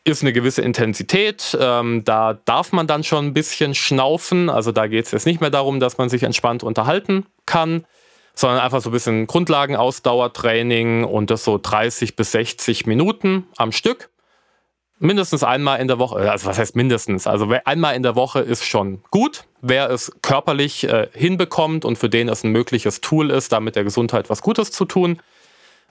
[0.02, 1.56] ist eine gewisse Intensität.
[1.58, 4.50] Ähm, da darf man dann schon ein bisschen schnaufen.
[4.50, 7.86] Also da geht es jetzt nicht mehr darum, dass man sich entspannt unterhalten kann,
[8.34, 14.10] sondern einfach so ein bisschen Grundlagenausdauertraining und das so 30 bis 60 Minuten am Stück
[14.98, 18.64] mindestens einmal in der Woche, also was heißt mindestens, also einmal in der Woche ist
[18.64, 19.44] schon gut.
[19.60, 23.84] Wer es körperlich äh, hinbekommt und für den es ein mögliches Tool ist, damit der
[23.84, 25.20] Gesundheit was Gutes zu tun.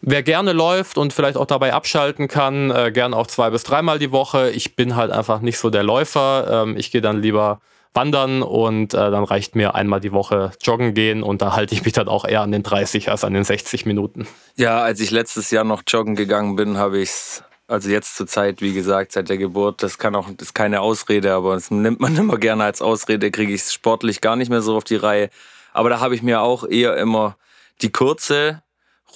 [0.01, 3.99] Wer gerne läuft und vielleicht auch dabei abschalten kann, äh, gern auch zwei bis dreimal
[3.99, 4.51] die Woche.
[4.51, 6.63] Ich bin halt einfach nicht so der Läufer.
[6.63, 7.62] Ähm, ich gehe dann lieber
[7.93, 11.84] wandern und äh, dann reicht mir einmal die Woche joggen gehen und da halte ich
[11.84, 14.27] mich dann auch eher an den 30 als an den 60 Minuten.
[14.56, 18.27] Ja, als ich letztes Jahr noch joggen gegangen bin, habe ich es also jetzt zur
[18.27, 21.71] Zeit, wie gesagt, seit der Geburt, das kann auch, das ist keine Ausrede, aber das
[21.71, 24.84] nimmt man immer gerne als Ausrede, kriege ich es sportlich gar nicht mehr so auf
[24.84, 25.29] die Reihe.
[25.71, 27.38] Aber da habe ich mir auch eher immer
[27.82, 28.62] die kurze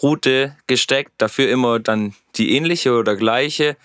[0.02, 3.78] Route gesteckt, dafür immer dann die ähnliche oder gleiche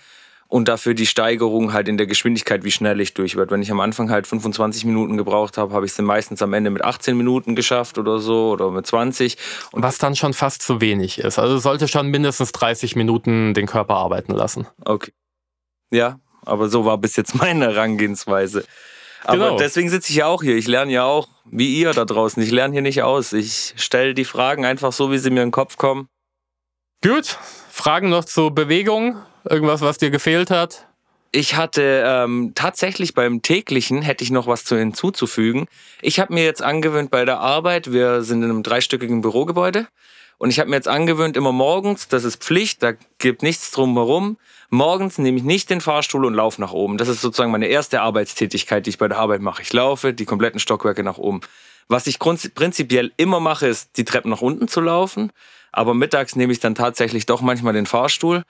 [0.53, 3.49] und dafür die Steigerung halt in der Geschwindigkeit, wie schnell ich durch werde.
[3.49, 6.69] Wenn ich am Anfang halt 25 Minuten gebraucht habe, habe ich es meistens am Ende
[6.69, 9.35] mit 18 Minuten geschafft oder so oder mit 20.
[9.71, 11.39] Und Was dann schon fast zu wenig ist.
[11.39, 14.67] Also sollte schon mindestens 30 Minuten den Körper arbeiten lassen.
[14.85, 15.11] Okay.
[15.89, 18.63] Ja, aber so war bis jetzt meine Herangehensweise.
[19.23, 19.57] Aber genau.
[19.57, 20.55] deswegen sitze ich ja auch hier.
[20.55, 22.43] Ich lerne ja auch, wie ihr da draußen.
[22.43, 23.33] Ich lerne hier nicht aus.
[23.33, 26.09] Ich stelle die Fragen einfach so, wie sie mir in den Kopf kommen.
[27.01, 27.39] Gut.
[27.71, 29.15] Fragen noch zur Bewegung?
[29.49, 30.87] Irgendwas, was dir gefehlt hat?
[31.31, 35.65] Ich hatte ähm, tatsächlich beim täglichen hätte ich noch was zu hinzuzufügen.
[36.01, 39.87] Ich habe mir jetzt angewöhnt bei der Arbeit, wir sind in einem dreistöckigen Bürogebäude
[40.37, 43.95] und ich habe mir jetzt angewöhnt, immer morgens, das ist Pflicht, da gibt nichts drum
[43.95, 44.37] herum,
[44.69, 46.97] morgens nehme ich nicht den Fahrstuhl und laufe nach oben.
[46.97, 49.63] Das ist sozusagen meine erste Arbeitstätigkeit, die ich bei der Arbeit mache.
[49.63, 51.41] Ich laufe die kompletten Stockwerke nach oben.
[51.87, 55.31] Was ich prinzipiell immer mache, ist, die Treppen nach unten zu laufen.
[55.71, 58.43] Aber mittags nehme ich dann tatsächlich doch manchmal den Fahrstuhl.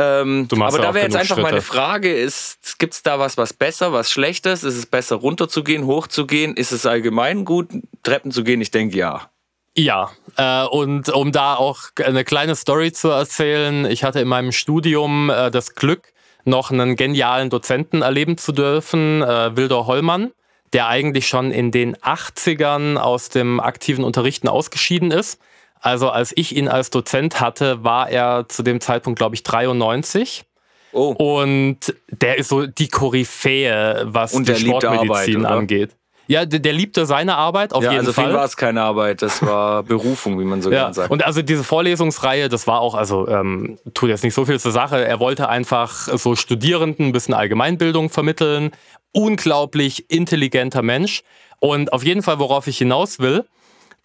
[0.00, 1.42] Ähm, aber da wäre jetzt einfach Schritte.
[1.42, 2.30] meine Frage,
[2.78, 4.62] gibt es da was, was besser, was schlechtes?
[4.62, 6.54] Ist es besser runterzugehen, hochzugehen?
[6.56, 7.70] Ist es allgemein gut,
[8.04, 8.60] Treppen zu gehen?
[8.60, 9.28] Ich denke ja.
[9.76, 14.52] Ja, äh, und um da auch eine kleine Story zu erzählen, ich hatte in meinem
[14.52, 16.12] Studium äh, das Glück,
[16.44, 20.30] noch einen genialen Dozenten erleben zu dürfen, äh, Wildor Hollmann,
[20.72, 25.40] der eigentlich schon in den 80ern aus dem aktiven Unterrichten ausgeschieden ist
[25.80, 30.44] also als ich ihn als Dozent hatte, war er zu dem Zeitpunkt, glaube ich, 93.
[30.92, 31.10] Oh.
[31.10, 35.96] Und der ist so die Koryphäe, was die Sportmedizin Arbeit, angeht.
[36.28, 38.26] Ja, der, der, liebte seine Arbeit auf ja, jeden also Fall.
[38.26, 40.82] Also war es keine Arbeit, das war Berufung, wie man so ja.
[40.82, 41.10] gerne sagt.
[41.10, 44.72] Und also diese Vorlesungsreihe, das war auch, also ähm, tut jetzt nicht so viel zur
[44.72, 45.02] Sache.
[45.06, 48.72] Er wollte einfach so Studierenden ein bisschen Allgemeinbildung vermitteln.
[49.12, 51.22] Unglaublich intelligenter Mensch.
[51.60, 53.46] Und auf jeden Fall, worauf ich hinaus will,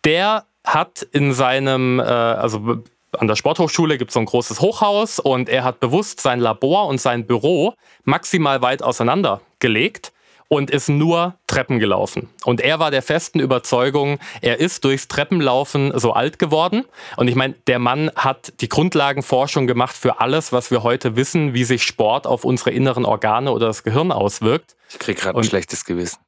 [0.06, 5.20] der hat in seinem, äh, also an der Sporthochschule gibt es so ein großes Hochhaus
[5.20, 7.74] und er hat bewusst sein Labor und sein Büro
[8.04, 10.12] maximal weit auseinander gelegt
[10.48, 12.30] und ist nur Treppen gelaufen.
[12.44, 16.86] Und er war der festen Überzeugung, er ist durchs Treppenlaufen so alt geworden.
[17.18, 21.54] Und ich meine, der Mann hat die Grundlagenforschung gemacht für alles, was wir heute wissen,
[21.54, 24.76] wie sich Sport auf unsere inneren Organe oder das Gehirn auswirkt.
[24.90, 26.20] Ich kriege gerade ein schlechtes Gewissen.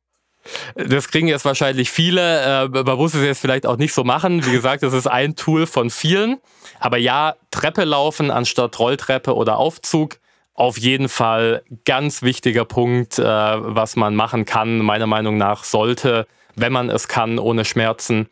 [0.75, 2.65] Das kriegen jetzt wahrscheinlich viele.
[2.65, 4.45] Äh, man muss es jetzt vielleicht auch nicht so machen.
[4.45, 6.37] Wie gesagt, das ist ein Tool von vielen.
[6.79, 10.19] Aber ja, Treppe laufen anstatt Rolltreppe oder Aufzug.
[10.53, 14.79] Auf jeden Fall ganz wichtiger Punkt, äh, was man machen kann.
[14.79, 18.29] Meiner Meinung nach sollte, wenn man es kann, ohne Schmerzen,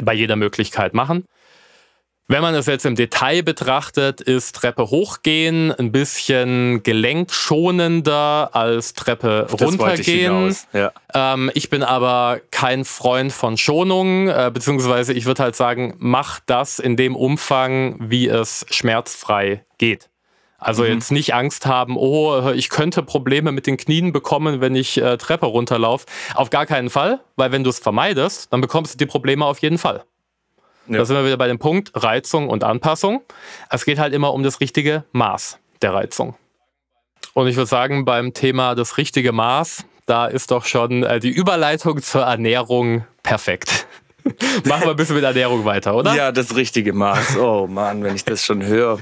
[0.00, 1.24] bei jeder Möglichkeit machen.
[2.28, 9.46] Wenn man es jetzt im Detail betrachtet, ist Treppe hochgehen ein bisschen gelenkschonender als Treppe
[9.48, 10.48] das runtergehen.
[10.48, 10.90] Ich, ja.
[11.14, 16.40] ähm, ich, bin aber kein Freund von Schonung, äh, beziehungsweise ich würde halt sagen, mach
[16.40, 20.08] das in dem Umfang, wie es schmerzfrei geht.
[20.58, 20.94] Also mhm.
[20.94, 25.16] jetzt nicht Angst haben, oh, ich könnte Probleme mit den Knien bekommen, wenn ich äh,
[25.16, 26.06] Treppe runterlaufe.
[26.34, 29.60] Auf gar keinen Fall, weil wenn du es vermeidest, dann bekommst du die Probleme auf
[29.60, 30.02] jeden Fall.
[30.88, 30.98] Ja.
[30.98, 33.22] Da sind wir wieder bei dem Punkt Reizung und Anpassung.
[33.70, 36.36] Es geht halt immer um das richtige Maß der Reizung.
[37.34, 41.30] Und ich würde sagen, beim Thema das richtige Maß, da ist doch schon äh, die
[41.30, 43.86] Überleitung zur Ernährung perfekt.
[44.64, 46.14] Machen wir ein bisschen mit Ernährung weiter, oder?
[46.14, 47.36] Ja, das richtige Maß.
[47.36, 48.98] Oh Mann, wenn ich das schon höre.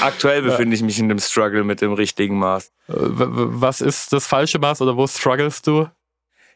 [0.00, 2.66] Aktuell befinde ich mich in dem Struggle mit dem richtigen Maß.
[2.88, 5.88] Äh, was ist das falsche Maß oder wo strugglest du?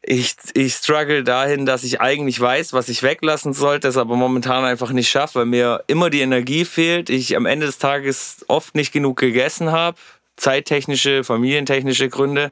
[0.05, 4.65] Ich, ich struggle dahin, dass ich eigentlich weiß, was ich weglassen sollte, es aber momentan
[4.65, 7.09] einfach nicht schaffe, weil mir immer die Energie fehlt.
[7.09, 9.97] Ich am Ende des Tages oft nicht genug gegessen habe.
[10.37, 12.51] Zeittechnische, familientechnische Gründe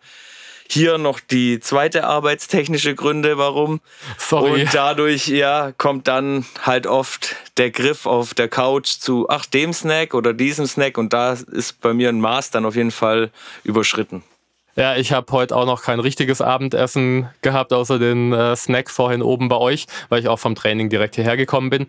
[0.72, 3.80] hier noch die zweite arbeitstechnische Gründe, warum.
[4.18, 4.62] Sorry.
[4.62, 9.72] Und dadurch, ja, kommt dann halt oft der Griff auf der Couch zu, ach, dem
[9.72, 10.96] Snack oder diesem Snack.
[10.96, 13.30] Und da ist bei mir ein Maß dann auf jeden Fall
[13.64, 14.22] überschritten.
[14.76, 19.22] Ja, ich habe heute auch noch kein richtiges Abendessen gehabt, außer den äh, Snack vorhin
[19.22, 21.87] oben bei euch, weil ich auch vom Training direkt hierher gekommen bin.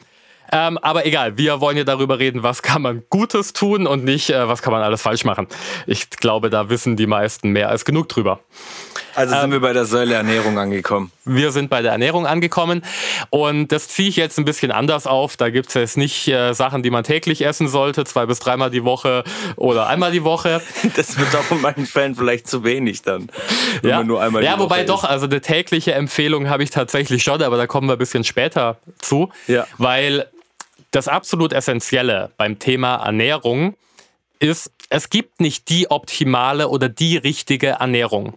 [0.52, 4.32] Ähm, aber egal, wir wollen ja darüber reden, was kann man Gutes tun und nicht,
[4.32, 5.48] äh, was kann man alles falsch machen.
[5.88, 8.42] Ich glaube, da wissen die meisten mehr als genug drüber.
[9.16, 11.12] Also sind ähm, wir bei der Säule Ernährung angekommen.
[11.26, 12.84] Wir sind bei der Ernährung angekommen
[13.30, 15.38] und das ziehe ich jetzt ein bisschen anders auf.
[15.38, 18.70] Da gibt es jetzt nicht äh, Sachen, die man täglich essen sollte, zwei bis dreimal
[18.72, 19.24] die Woche
[19.56, 20.62] oder einmal die Woche.
[20.96, 23.30] Das wird auch in meinen Fällen vielleicht zu wenig dann.
[23.82, 27.24] Wenn ja, man nur einmal ja wobei doch, also eine tägliche Empfehlung habe ich tatsächlich
[27.24, 29.30] schon, aber da kommen wir ein bisschen später zu.
[29.48, 29.68] Ja.
[29.78, 30.28] Weil
[30.92, 33.76] das absolut Essentielle beim Thema Ernährung
[34.40, 38.34] ist, es gibt nicht die optimale oder die richtige Ernährung.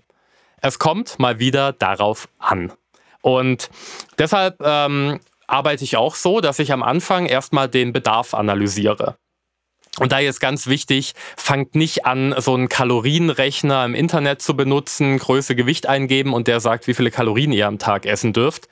[0.65, 2.73] Es kommt mal wieder darauf an.
[3.21, 3.69] Und
[4.17, 9.17] deshalb ähm, arbeite ich auch so, dass ich am Anfang erstmal den Bedarf analysiere.
[9.99, 15.19] Und da ist ganz wichtig, fangt nicht an, so einen Kalorienrechner im Internet zu benutzen,
[15.19, 18.67] Größe, Gewicht eingeben und der sagt, wie viele Kalorien ihr am Tag essen dürft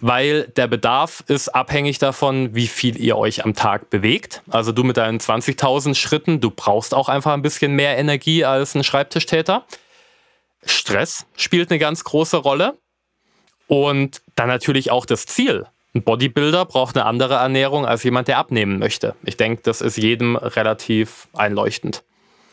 [0.00, 4.42] weil der Bedarf ist abhängig davon, wie viel ihr euch am Tag bewegt.
[4.50, 8.74] Also du mit deinen 20.000 Schritten, du brauchst auch einfach ein bisschen mehr Energie als
[8.74, 9.64] ein Schreibtischtäter.
[10.66, 12.78] Stress spielt eine ganz große Rolle.
[13.66, 15.66] Und dann natürlich auch das Ziel.
[15.94, 19.14] Ein Bodybuilder braucht eine andere Ernährung als jemand, der abnehmen möchte.
[19.22, 22.02] Ich denke, das ist jedem relativ einleuchtend.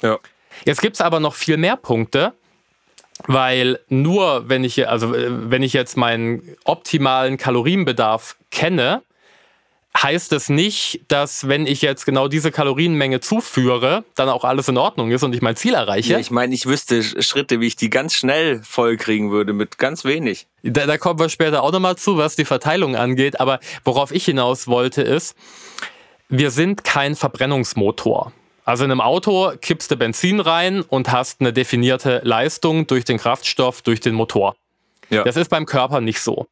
[0.01, 0.19] Ja.
[0.63, 2.33] Jetzt gibt es aber noch viel mehr Punkte,
[3.25, 9.01] weil nur wenn ich, also wenn ich jetzt meinen optimalen Kalorienbedarf kenne,
[9.97, 14.77] heißt es nicht, dass wenn ich jetzt genau diese Kalorienmenge zuführe, dann auch alles in
[14.77, 16.13] Ordnung ist und ich mein Ziel erreiche.
[16.13, 20.05] Ja, ich meine, ich wüsste Schritte, wie ich die ganz schnell vollkriegen würde mit ganz
[20.05, 20.47] wenig.
[20.63, 23.39] Da, da kommen wir später auch nochmal zu, was die Verteilung angeht.
[23.39, 25.35] Aber worauf ich hinaus wollte ist,
[26.29, 28.31] wir sind kein Verbrennungsmotor.
[28.63, 33.17] Also in einem Auto kippst du Benzin rein und hast eine definierte Leistung durch den
[33.17, 34.55] Kraftstoff, durch den Motor.
[35.09, 35.23] Ja.
[35.23, 36.47] Das ist beim Körper nicht so.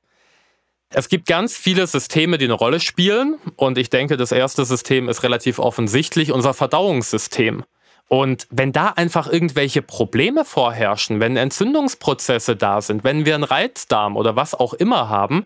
[0.91, 3.37] Es gibt ganz viele Systeme, die eine Rolle spielen.
[3.55, 7.63] Und ich denke, das erste System ist relativ offensichtlich, unser Verdauungssystem.
[8.07, 14.17] Und wenn da einfach irgendwelche Probleme vorherrschen, wenn Entzündungsprozesse da sind, wenn wir einen Reizdarm
[14.17, 15.45] oder was auch immer haben,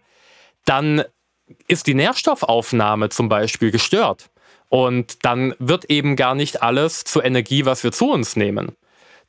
[0.64, 1.04] dann
[1.68, 4.30] ist die Nährstoffaufnahme zum Beispiel gestört.
[4.70, 8.78] Und dann wird eben gar nicht alles zur Energie, was wir zu uns nehmen.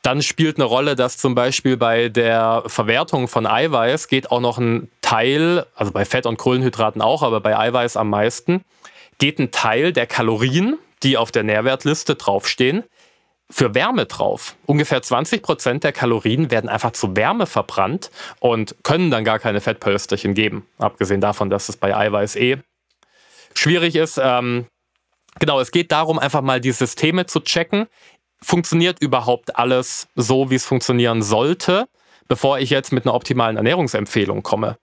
[0.04, 4.58] Dann spielt eine Rolle, dass zum Beispiel bei der Verwertung von Eiweiß geht auch noch
[4.58, 8.62] ein Teil, also bei Fett und Kohlenhydraten auch, aber bei Eiweiß am meisten,
[9.16, 12.84] geht ein Teil der Kalorien, die auf der Nährwertliste draufstehen,
[13.48, 14.56] für Wärme drauf.
[14.66, 19.62] Ungefähr 20 Prozent der Kalorien werden einfach zu Wärme verbrannt und können dann gar keine
[19.62, 20.66] Fettpölsterchen geben.
[20.76, 22.58] Abgesehen davon, dass es bei Eiweiß eh
[23.54, 24.20] schwierig ist.
[24.22, 24.66] Ähm,
[25.40, 27.86] Genau, es geht darum, einfach mal die Systeme zu checken.
[28.44, 31.88] Funktioniert überhaupt alles so, wie es funktionieren sollte,
[32.28, 34.76] bevor ich jetzt mit einer optimalen Ernährungsempfehlung komme?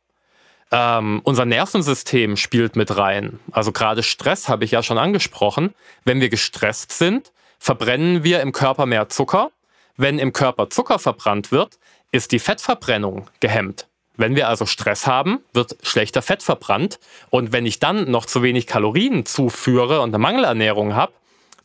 [0.71, 3.39] Ähm, unser Nervensystem spielt mit rein.
[3.52, 5.76] Also gerade Stress habe ich ja schon angesprochen.
[6.06, 9.52] Wenn wir gestresst sind, verbrennen wir im Körper mehr Zucker.
[9.95, 11.78] Wenn im Körper Zucker verbrannt wird,
[12.12, 13.88] ist die Fettverbrennung gehemmt.
[14.17, 17.00] Wenn wir also Stress haben, wird schlechter Fett verbrannt.
[17.30, 21.13] Und wenn ich dann noch zu wenig Kalorien zuführe und eine Mangelernährung habe,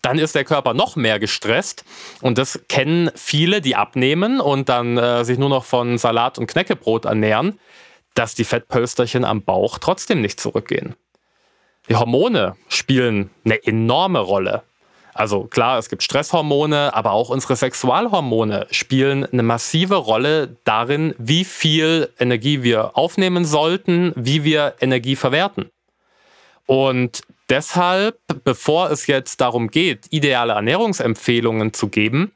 [0.07, 1.85] dann ist der Körper noch mehr gestresst.
[2.23, 6.47] Und das kennen viele, die abnehmen und dann äh, sich nur noch von Salat und
[6.47, 7.59] Knäckebrot ernähren,
[8.15, 10.95] dass die Fettpölsterchen am Bauch trotzdem nicht zurückgehen.
[11.89, 14.63] Die Hormone spielen eine enorme Rolle.
[15.13, 21.45] Also klar, es gibt Stresshormone, aber auch unsere Sexualhormone spielen eine massive Rolle darin, wie
[21.45, 25.69] viel Energie wir aufnehmen sollten, wie wir Energie verwerten.
[26.67, 32.33] Und deshalb, bevor es jetzt darum geht, ideale Ernährungsempfehlungen zu geben,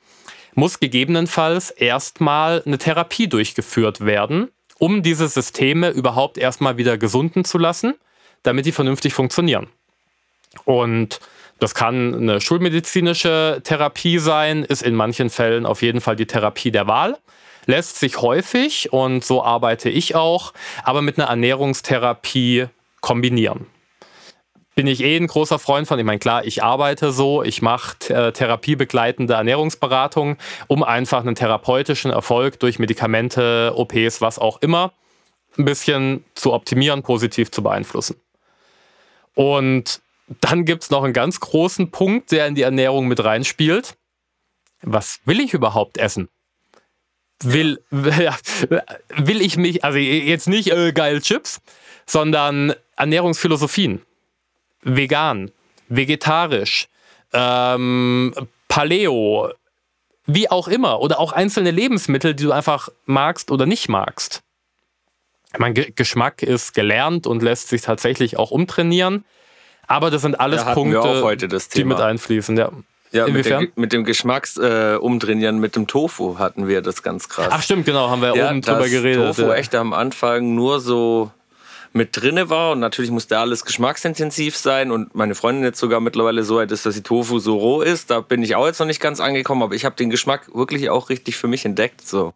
[0.55, 7.59] muss gegebenenfalls erstmal eine Therapie durchgeführt werden, um diese Systeme überhaupt erstmal wieder gesunden zu
[7.59, 7.95] lassen,
[8.43, 9.69] damit die vernünftig funktionieren.
[10.65, 11.21] Und
[11.61, 16.71] das kann eine schulmedizinische Therapie sein, ist in manchen Fällen auf jeden Fall die Therapie
[16.71, 17.19] der Wahl.
[17.67, 22.67] Lässt sich häufig, und so arbeite ich auch, aber mit einer Ernährungstherapie
[23.03, 23.67] kombinieren
[24.81, 25.99] bin ich eh ein großer Freund von.
[25.99, 32.11] Ich meine, klar, ich arbeite so, ich mache äh, therapiebegleitende Ernährungsberatung, um einfach einen therapeutischen
[32.11, 34.95] Erfolg durch Medikamente, OPs, was auch immer,
[35.59, 38.17] ein bisschen zu optimieren, positiv zu beeinflussen.
[39.35, 40.01] Und
[40.41, 43.99] dann gibt es noch einen ganz großen Punkt, der in die Ernährung mit reinspielt.
[44.81, 46.31] Was will ich überhaupt essen?
[47.43, 51.61] Will, will ich mich, also jetzt nicht äh, geil Chips,
[52.07, 54.01] sondern Ernährungsphilosophien
[54.83, 55.51] vegan,
[55.89, 56.89] vegetarisch,
[57.33, 58.35] ähm,
[58.69, 59.53] Paleo,
[60.27, 61.01] wie auch immer.
[61.01, 64.43] Oder auch einzelne Lebensmittel, die du einfach magst oder nicht magst.
[65.59, 69.25] Mein Geschmack ist gelernt und lässt sich tatsächlich auch umtrainieren.
[69.87, 71.37] Aber das sind alles ja, Punkte,
[71.75, 72.57] die mit einfließen.
[72.57, 72.71] Ja.
[73.13, 77.49] Ja, mit, der, mit, dem Geschmacksumtrainieren, äh, mit dem Tofu hatten wir das ganz krass.
[77.51, 79.35] Ach stimmt, genau, haben wir ja, oben drüber geredet.
[79.37, 81.33] Tofu echt am Anfang nur so
[81.93, 82.73] mit drinne war.
[82.73, 84.91] Und natürlich musste alles geschmacksintensiv sein.
[84.91, 88.11] Und meine Freundin jetzt sogar mittlerweile so weit ist, dass die Tofu so roh ist.
[88.11, 90.91] Da bin ich auch jetzt noch nicht ganz angekommen, aber ich habe den Geschmack wirklich
[90.91, 92.07] auch richtig für mich entdeckt.
[92.07, 92.35] So.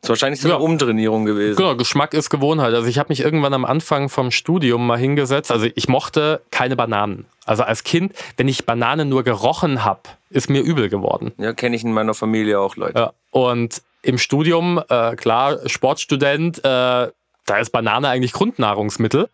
[0.00, 0.60] Das ist wahrscheinlich so eine ja.
[0.60, 1.56] Umtrainierung gewesen.
[1.56, 2.72] Genau, Geschmack ist Gewohnheit.
[2.72, 5.50] Also ich habe mich irgendwann am Anfang vom Studium mal hingesetzt.
[5.50, 7.26] Also ich mochte keine Bananen.
[7.46, 11.32] Also als Kind, wenn ich Bananen nur gerochen habe, ist mir übel geworden.
[11.38, 12.98] Ja, kenne ich in meiner Familie auch, Leute.
[12.98, 13.12] Ja.
[13.32, 17.08] Und im Studium, äh, klar, Sportstudent, äh,
[17.48, 19.28] da ist Banane eigentlich Grundnahrungsmittel.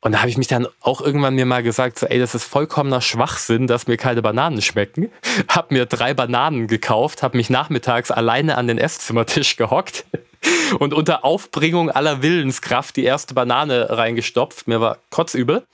[0.00, 2.44] Und da habe ich mich dann auch irgendwann mir mal gesagt, so, ey, das ist
[2.44, 5.10] vollkommener Schwachsinn, dass mir keine Bananen schmecken.
[5.48, 10.04] Hab mir drei Bananen gekauft, habe mich nachmittags alleine an den Esszimmertisch gehockt
[10.78, 14.68] und unter Aufbringung aller Willenskraft die erste Banane reingestopft.
[14.68, 15.64] Mir war kotzübel.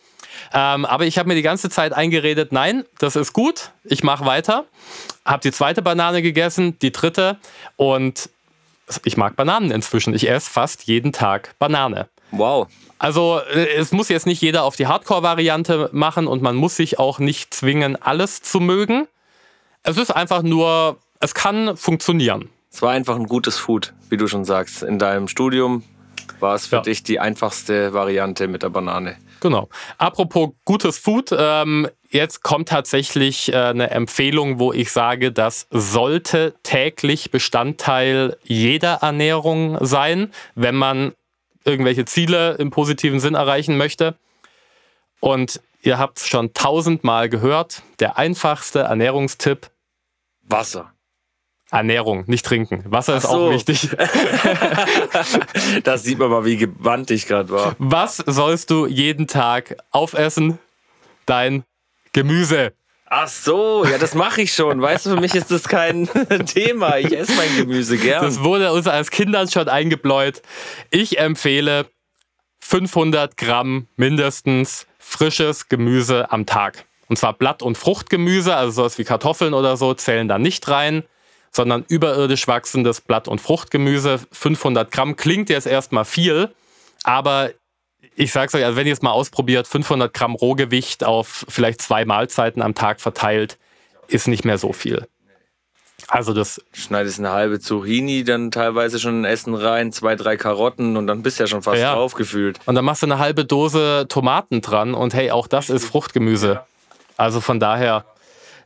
[0.53, 4.24] Ähm, aber ich habe mir die ganze Zeit eingeredet, nein, das ist gut, ich mache
[4.24, 4.64] weiter.
[5.24, 7.38] Habe die zweite Banane gegessen, die dritte
[7.76, 8.30] und
[9.05, 10.14] ich mag Bananen inzwischen.
[10.14, 12.09] Ich esse fast jeden Tag Banane.
[12.30, 12.68] Wow.
[12.99, 16.99] Also äh, es muss jetzt nicht jeder auf die Hardcore-Variante machen und man muss sich
[16.99, 19.07] auch nicht zwingen, alles zu mögen.
[19.82, 22.49] Es ist einfach nur, es kann funktionieren.
[22.72, 24.82] Es war einfach ein gutes Food, wie du schon sagst.
[24.82, 25.85] In deinem Studium
[26.41, 26.82] war es für ja.
[26.82, 29.16] dich die einfachste Variante mit der Banane.
[29.45, 29.68] Genau.
[29.99, 36.55] Apropos gutes Food, ähm, jetzt kommt tatsächlich äh, eine Empfehlung, wo ich sage, das sollte
[36.62, 41.12] täglich Bestandteil jeder Ernährung sein, wenn man
[41.62, 44.14] irgendwelche Ziele im positiven Sinn erreichen möchte.
[45.20, 49.68] Und ihr habt es schon tausendmal gehört, der einfachste Ernährungstipp.
[50.40, 50.93] Wasser.
[51.74, 52.84] Ernährung, nicht trinken.
[52.86, 53.28] Wasser ist so.
[53.28, 53.90] auch wichtig.
[55.84, 57.76] das sieht man mal, wie gewandt ich gerade war.
[57.78, 60.58] Was sollst du jeden Tag aufessen?
[61.26, 61.64] Dein
[62.12, 62.72] Gemüse.
[63.06, 64.80] Ach so, ja, das mache ich schon.
[64.80, 66.08] Weißt du, für mich ist das kein
[66.46, 66.98] Thema.
[66.98, 68.24] Ich esse mein Gemüse gern.
[68.24, 70.42] Das wurde uns als Kindern schon eingebläut.
[70.90, 71.86] Ich empfehle
[72.60, 76.86] 500 Gramm mindestens frisches Gemüse am Tag.
[77.08, 81.04] Und zwar Blatt- und Fruchtgemüse, also sowas wie Kartoffeln oder so, zählen da nicht rein,
[81.55, 84.20] sondern überirdisch wachsendes Blatt- und Fruchtgemüse.
[84.32, 86.52] 500 Gramm klingt jetzt erstmal viel,
[87.05, 87.50] aber
[88.16, 92.05] ich sag's euch, also wenn ihr es mal ausprobiert, 500 Gramm Rohgewicht auf vielleicht zwei
[92.05, 93.59] Mahlzeiten am Tag verteilt,
[94.09, 95.07] ist nicht mehr so viel.
[96.09, 96.61] Also das.
[96.72, 101.22] Schneidest eine halbe Zucchini dann teilweise schon in Essen rein, zwei, drei Karotten und dann
[101.22, 101.94] bist du ja schon fast ja.
[101.94, 102.59] drauf gefühlt.
[102.66, 106.61] Und dann machst du eine halbe Dose Tomaten dran und hey, auch das ist Fruchtgemüse.
[107.16, 108.05] Also von daher,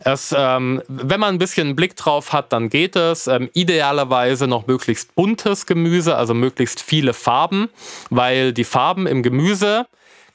[0.00, 3.26] es, ähm, wenn man ein bisschen Blick drauf hat, dann geht es.
[3.26, 7.68] Ähm, idealerweise noch möglichst buntes Gemüse, also möglichst viele Farben,
[8.10, 9.86] weil die Farben im Gemüse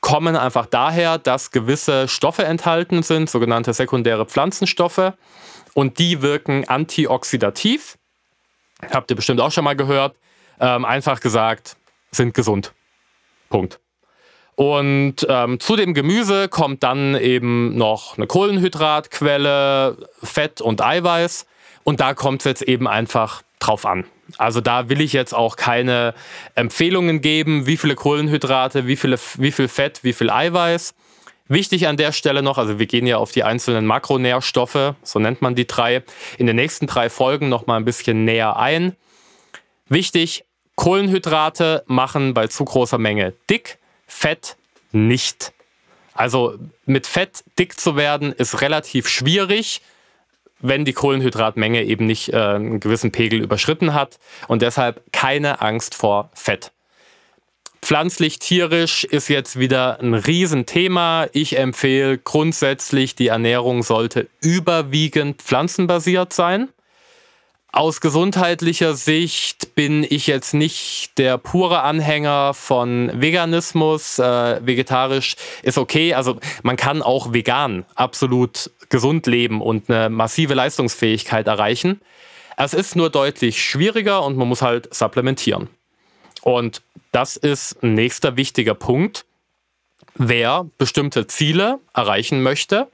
[0.02, 5.14] kommen einfach daher, dass gewisse Stoffe enthalten sind, sogenannte sekundäre Pflanzenstoffe,
[5.74, 7.98] und die wirken antioxidativ.
[8.92, 10.18] Habt ihr bestimmt auch schon mal gehört.
[10.60, 11.78] Ähm, einfach gesagt,
[12.12, 12.74] sind gesund.
[13.50, 13.80] Punkt.
[14.56, 21.46] Und ähm, zu dem Gemüse kommt dann eben noch eine Kohlenhydratquelle, Fett und Eiweiß.
[21.84, 24.06] Und da kommt es jetzt eben einfach drauf an.
[24.38, 26.14] Also da will ich jetzt auch keine
[26.56, 30.94] Empfehlungen geben, wie viele Kohlenhydrate, wie, viele, wie viel Fett, wie viel Eiweiß.
[31.50, 35.42] Wichtig an der Stelle noch, also wir gehen ja auf die einzelnen Makronährstoffe, so nennt
[35.42, 36.02] man die drei,
[36.38, 38.96] in den nächsten drei Folgen noch mal ein bisschen näher ein.
[39.90, 40.46] Wichtig,
[40.76, 43.78] Kohlenhydrate machen bei zu großer Menge dick.
[44.14, 44.56] Fett
[44.92, 45.54] nicht.
[46.14, 46.56] Also
[46.86, 49.82] mit Fett dick zu werden ist relativ schwierig,
[50.60, 54.20] wenn die Kohlenhydratmenge eben nicht äh, einen gewissen Pegel überschritten hat.
[54.48, 56.72] Und deshalb keine Angst vor Fett.
[57.82, 61.28] Pflanzlich, tierisch ist jetzt wieder ein Riesenthema.
[61.34, 66.70] Ich empfehle grundsätzlich, die Ernährung sollte überwiegend pflanzenbasiert sein.
[67.76, 74.20] Aus gesundheitlicher Sicht bin ich jetzt nicht der pure Anhänger von Veganismus.
[74.20, 76.14] Äh, vegetarisch ist okay.
[76.14, 82.00] Also man kann auch vegan absolut gesund leben und eine massive Leistungsfähigkeit erreichen.
[82.58, 85.68] Es ist nur deutlich schwieriger und man muss halt supplementieren.
[86.44, 89.26] Und das ist ein nächster wichtiger Punkt.
[90.14, 92.88] Wer bestimmte Ziele erreichen möchte,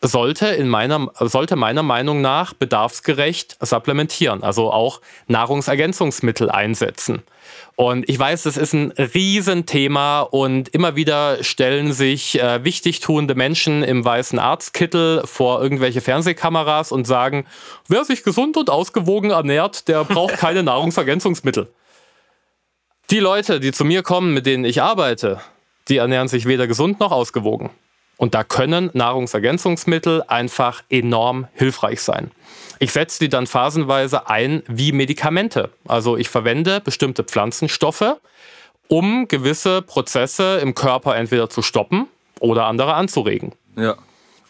[0.00, 7.22] sollte, in meiner, sollte meiner Meinung nach bedarfsgerecht supplementieren, also auch Nahrungsergänzungsmittel einsetzen.
[7.74, 13.82] Und ich weiß, das ist ein Riesenthema und immer wieder stellen sich äh, wichtigtuende Menschen
[13.82, 17.46] im weißen Arztkittel vor irgendwelche Fernsehkameras und sagen,
[17.86, 21.68] wer sich gesund und ausgewogen ernährt, der braucht keine Nahrungsergänzungsmittel.
[23.10, 25.40] Die Leute, die zu mir kommen, mit denen ich arbeite,
[25.88, 27.70] die ernähren sich weder gesund noch ausgewogen.
[28.18, 32.30] Und da können Nahrungsergänzungsmittel einfach enorm hilfreich sein.
[32.80, 35.70] Ich setze die dann phasenweise ein wie Medikamente.
[35.86, 38.16] Also ich verwende bestimmte Pflanzenstoffe,
[38.88, 42.06] um gewisse Prozesse im Körper entweder zu stoppen
[42.40, 43.52] oder andere anzuregen.
[43.76, 43.96] Ja.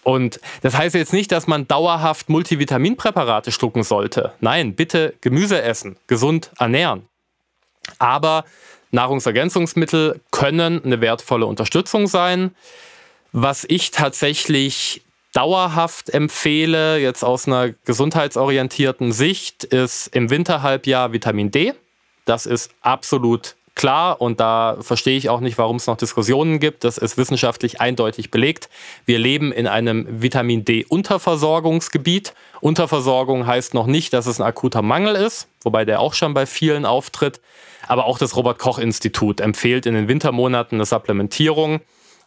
[0.02, 4.32] Und das heißt jetzt nicht, dass man dauerhaft Multivitaminpräparate schlucken sollte.
[4.40, 7.06] Nein, bitte Gemüse essen, gesund ernähren.
[7.98, 8.44] Aber
[8.90, 12.54] Nahrungsergänzungsmittel können eine wertvolle Unterstützung sein.
[13.32, 15.02] Was ich tatsächlich
[15.32, 21.74] dauerhaft empfehle, jetzt aus einer gesundheitsorientierten Sicht, ist im Winterhalbjahr Vitamin D.
[22.24, 26.84] Das ist absolut klar und da verstehe ich auch nicht, warum es noch Diskussionen gibt.
[26.84, 28.68] Das ist wissenschaftlich eindeutig belegt.
[29.06, 32.34] Wir leben in einem Vitamin D-Unterversorgungsgebiet.
[32.60, 36.44] Unterversorgung heißt noch nicht, dass es ein akuter Mangel ist, wobei der auch schon bei
[36.44, 37.40] vielen auftritt.
[37.86, 41.80] Aber auch das Robert Koch Institut empfiehlt in den Wintermonaten eine Supplementierung.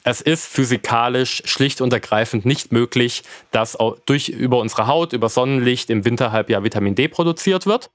[0.04, 5.90] Es ist physikalisch schlicht und ergreifend nicht möglich, dass durch, über unsere Haut, über Sonnenlicht
[5.90, 7.92] im Winterhalbjahr Vitamin D produziert wird.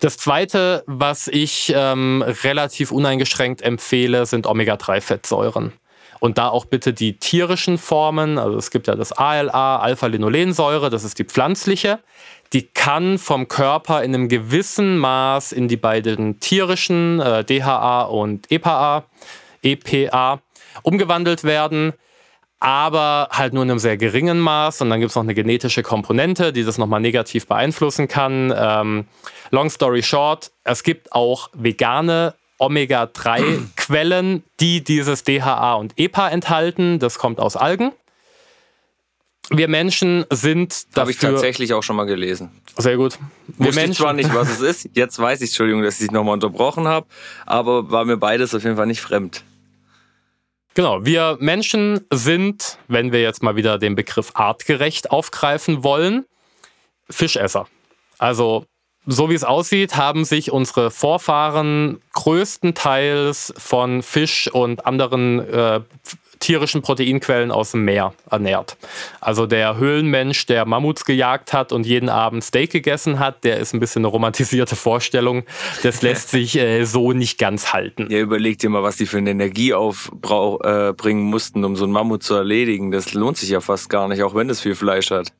[0.00, 5.72] Das zweite, was ich ähm, relativ uneingeschränkt empfehle, sind Omega-3-Fettsäuren.
[6.20, 11.04] Und da auch bitte die tierischen Formen, also es gibt ja das ALA, Alpha-Linolensäure, das
[11.04, 12.00] ist die pflanzliche.
[12.54, 18.50] Die kann vom Körper in einem gewissen Maß in die beiden tierischen, äh, DHA und
[18.50, 19.04] EPA,
[19.62, 20.40] EPA,
[20.82, 21.92] umgewandelt werden,
[22.60, 24.80] aber halt nur in einem sehr geringen Maß.
[24.80, 28.52] Und dann gibt es noch eine genetische Komponente, die das nochmal negativ beeinflussen kann.
[28.56, 29.06] Ähm,
[29.50, 36.98] long story short, es gibt auch vegane Omega-3-Quellen, die dieses DHA und EPA enthalten.
[36.98, 37.92] Das kommt aus Algen.
[39.50, 42.50] Wir Menschen sind Habe ich tatsächlich auch schon mal gelesen.
[42.78, 43.18] Sehr gut.
[43.46, 44.88] Wir Wusste Menschen ich zwar nicht, was es ist.
[44.94, 47.06] Jetzt weiß ich, Entschuldigung, dass ich nochmal unterbrochen habe,
[47.44, 49.44] aber war mir beides auf jeden Fall nicht fremd.
[50.74, 56.24] Genau, wir Menschen sind, wenn wir jetzt mal wieder den Begriff artgerecht aufgreifen wollen,
[57.08, 57.68] Fischesser.
[58.18, 58.66] Also
[59.06, 65.80] so wie es aussieht, haben sich unsere Vorfahren größtenteils von Fisch und anderen äh,
[66.44, 68.76] tierischen Proteinquellen aus dem Meer ernährt.
[69.20, 73.72] Also der Höhlenmensch, der Mammuts gejagt hat und jeden Abend Steak gegessen hat, der ist
[73.72, 75.44] ein bisschen eine romantisierte Vorstellung.
[75.82, 78.08] Das lässt sich äh, so nicht ganz halten.
[78.10, 81.92] Ja, überleg dir mal, was die für eine Energie aufbringen äh, mussten, um so einen
[81.92, 82.90] Mammut zu erledigen.
[82.90, 85.32] Das lohnt sich ja fast gar nicht, auch wenn es viel Fleisch hat.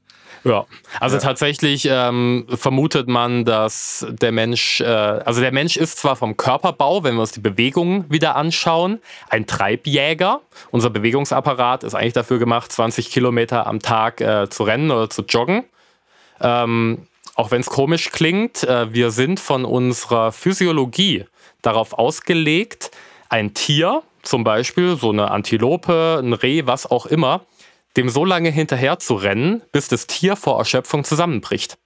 [0.45, 0.67] Ja,
[1.01, 1.23] also ja.
[1.23, 7.03] tatsächlich ähm, vermutet man, dass der Mensch, äh, also der Mensch ist zwar vom Körperbau,
[7.03, 10.43] wenn wir uns die Bewegung wieder anschauen, ein Treibjäger.
[10.71, 15.23] Unser Bewegungsapparat ist eigentlich dafür gemacht, 20 Kilometer am Tag äh, zu rennen oder zu
[15.23, 15.65] joggen.
[16.43, 21.25] Ähm, auch wenn es komisch klingt, äh, wir sind von unserer Physiologie
[21.63, 22.91] darauf ausgelegt,
[23.31, 27.41] ein Tier, zum Beispiel so eine Antilope, ein Reh, was auch immer,
[27.97, 31.79] dem so lange hinterher zu rennen, bis das Tier vor Erschöpfung zusammenbricht.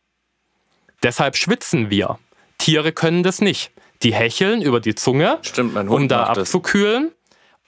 [1.02, 2.18] Deshalb schwitzen wir.
[2.58, 3.70] Tiere können das nicht.
[4.02, 7.12] Die hecheln über die Zunge, Stimmt, um da abzukühlen.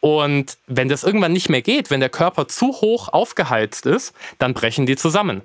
[0.01, 4.55] Und wenn das irgendwann nicht mehr geht, wenn der Körper zu hoch aufgeheizt ist, dann
[4.55, 5.43] brechen die zusammen.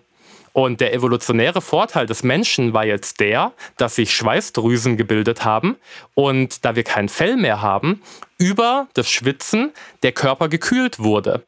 [0.53, 5.75] Und der evolutionäre Vorteil des Menschen war jetzt der, dass sich Schweißdrüsen gebildet haben
[6.13, 8.01] und da wir kein Fell mehr haben,
[8.37, 11.43] über das Schwitzen der Körper gekühlt wurde.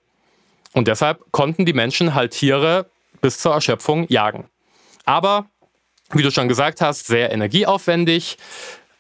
[0.78, 2.86] Und deshalb konnten die Menschen halt Tiere
[3.20, 4.46] bis zur Erschöpfung jagen.
[5.06, 5.48] Aber,
[6.12, 8.38] wie du schon gesagt hast, sehr energieaufwendig.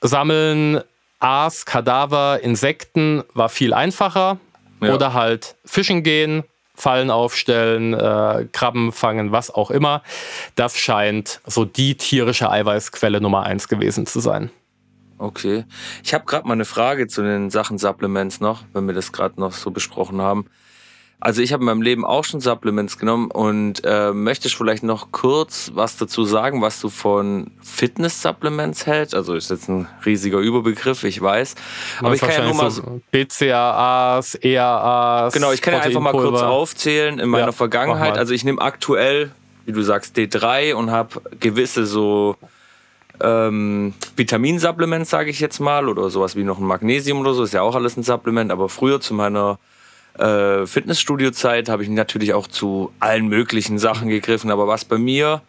[0.02, 0.82] Sammeln
[1.20, 4.40] Aas, Kadaver, Insekten war viel einfacher.
[4.82, 4.96] ja.
[4.96, 10.02] oder halt fischen gehen, Fallen aufstellen, äh, Krabben fangen, was auch immer.
[10.56, 14.50] Das scheint so die tierische Eiweißquelle Nummer eins gewesen zu sein.
[15.20, 15.66] Okay.
[16.04, 19.40] Ich habe gerade mal eine Frage zu den Sachen Supplements noch, wenn wir das gerade
[19.40, 20.48] noch so besprochen haben.
[21.20, 25.12] Also ich habe in meinem Leben auch schon Supplements genommen und äh, möchtest vielleicht noch
[25.12, 29.16] kurz was dazu sagen, was du von Fitness-Supplements hältst?
[29.16, 31.56] Also ist jetzt ein riesiger Überbegriff, ich weiß.
[32.02, 35.34] Aber ich kann ja nur mal so BCAAs, EAAs.
[35.34, 38.16] Genau, ich kann ja einfach mal kurz aufzählen in meiner ja, Vergangenheit.
[38.16, 39.32] Also ich nehme aktuell,
[39.66, 42.36] wie du sagst, D3 und habe gewisse so
[43.22, 47.56] ähm, Vitaminsupplements, sage ich jetzt mal, oder sowas wie noch ein Magnesium oder so, ist
[47.56, 48.52] ja auch alles ein Supplement.
[48.52, 49.58] Aber früher zu meiner
[50.18, 54.52] äh, Fitnessstudio-Zeit habe ich natürlich auch zu allen möglichen Sachen gegriffen.
[54.52, 55.42] Aber was bei mir,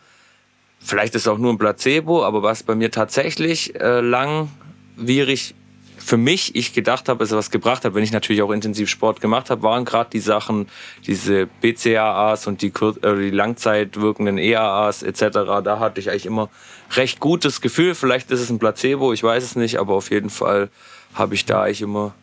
[0.79, 5.55] vielleicht ist auch nur ein Placebo, aber was bei mir tatsächlich äh, langwierig
[5.97, 9.21] für mich, ich gedacht habe, es was gebracht hat, wenn ich natürlich auch intensiv Sport
[9.21, 10.69] gemacht habe, waren gerade die Sachen,
[11.07, 15.21] diese BCAAs und die, äh, die langzeit wirkenden EAAs etc.
[15.65, 16.49] Da hatte ich eigentlich immer
[16.93, 17.95] recht gutes Gefühl.
[17.95, 20.71] Vielleicht ist es ein Placebo, ich weiß es nicht, aber auf jeden Fall
[21.15, 22.15] habe ich da eigentlich immer.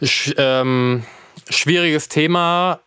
[0.00, 1.02] Ich, ähm
[1.50, 2.80] schwieriges Thema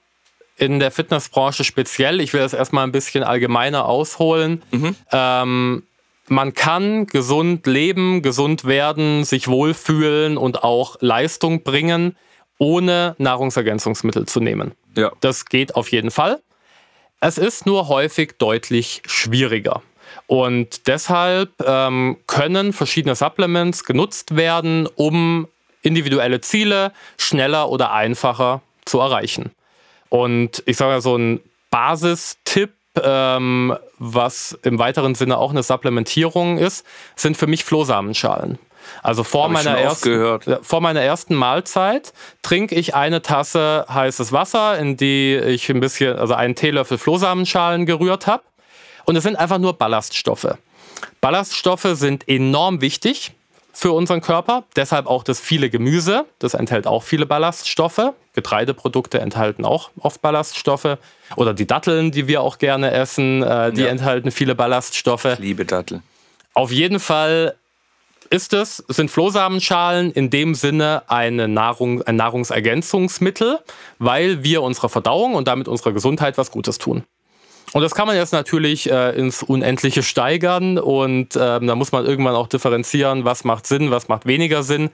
[0.57, 2.21] in der Fitnessbranche speziell.
[2.21, 4.61] Ich will das erstmal ein bisschen allgemeiner ausholen.
[4.71, 4.95] Mhm.
[5.11, 5.83] Ähm,
[6.27, 12.15] man kann gesund leben, gesund werden, sich wohlfühlen und auch Leistung bringen,
[12.57, 14.71] ohne Nahrungsergänzungsmittel zu nehmen.
[14.95, 15.11] Ja.
[15.19, 16.39] Das geht auf jeden Fall.
[17.19, 19.81] Es ist nur häufig deutlich schwieriger.
[20.27, 25.47] Und deshalb ähm, können verschiedene Supplements genutzt werden, um
[25.83, 29.51] individuelle Ziele schneller oder einfacher zu erreichen.
[30.09, 32.71] Und ich sage mal, so ein Basistipp,
[33.01, 38.59] ähm, was im weiteren Sinne auch eine Supplementierung ist, sind für mich Flohsamenschalen.
[39.01, 44.97] Also vor meiner, ersten, vor meiner ersten Mahlzeit trinke ich eine Tasse heißes Wasser, in
[44.97, 48.43] die ich ein bisschen, also einen Teelöffel Flohsamenschalen gerührt habe.
[49.05, 50.57] Und es sind einfach nur Ballaststoffe.
[51.21, 53.31] Ballaststoffe sind enorm wichtig
[53.73, 54.63] für unseren Körper.
[54.75, 56.25] Deshalb auch das viele Gemüse.
[56.39, 58.13] Das enthält auch viele Ballaststoffe.
[58.33, 60.97] Getreideprodukte enthalten auch oft Ballaststoffe.
[61.35, 63.87] Oder die Datteln, die wir auch gerne essen, äh, die ja.
[63.87, 65.25] enthalten viele Ballaststoffe.
[65.25, 66.03] Ich liebe Datteln.
[66.53, 67.55] Auf jeden Fall
[68.29, 73.59] ist es, sind Flohsamenschalen in dem Sinne eine Nahrung, ein Nahrungsergänzungsmittel,
[73.99, 77.03] weil wir unserer Verdauung und damit unserer Gesundheit was Gutes tun.
[77.73, 82.05] Und das kann man jetzt natürlich äh, ins Unendliche steigern und ähm, da muss man
[82.05, 84.91] irgendwann auch differenzieren, was macht Sinn, was macht weniger Sinn.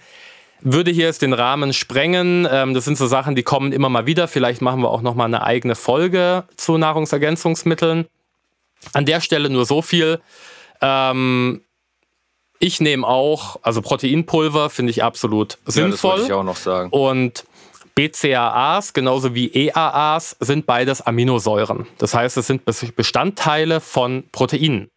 [0.62, 2.48] Würde hier jetzt den Rahmen sprengen.
[2.50, 4.28] Ähm, das sind so Sachen, die kommen immer mal wieder.
[4.28, 8.08] Vielleicht machen wir auch noch mal eine eigene Folge zu Nahrungsergänzungsmitteln.
[8.94, 10.22] An der Stelle nur so viel.
[10.82, 11.62] Ähm,
[12.60, 15.82] ich nehme auch, also Proteinpulver finde ich absolut sinnvoll.
[15.84, 16.90] Ja, das wollte ich auch noch sagen.
[16.92, 17.46] Und
[18.00, 21.86] BCAAs genauso wie EAAs sind beides Aminosäuren.
[21.98, 22.64] Das heißt, es sind
[22.96, 24.90] Bestandteile von Proteinen.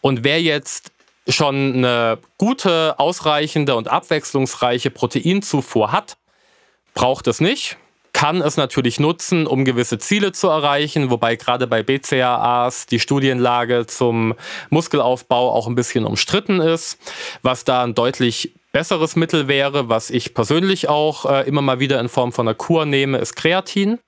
[0.00, 0.90] Und wer jetzt
[1.28, 6.16] schon eine gute, ausreichende und abwechslungsreiche Proteinzufuhr hat,
[6.94, 7.76] braucht es nicht
[8.18, 13.86] kann es natürlich nutzen, um gewisse Ziele zu erreichen, wobei gerade bei BCAAs die Studienlage
[13.86, 14.34] zum
[14.70, 16.98] Muskelaufbau auch ein bisschen umstritten ist,
[17.42, 21.98] was da ein deutlich besseres Mittel wäre, was ich persönlich auch äh, immer mal wieder
[21.98, 23.98] in Form von einer Kur nehme, ist Kreatin.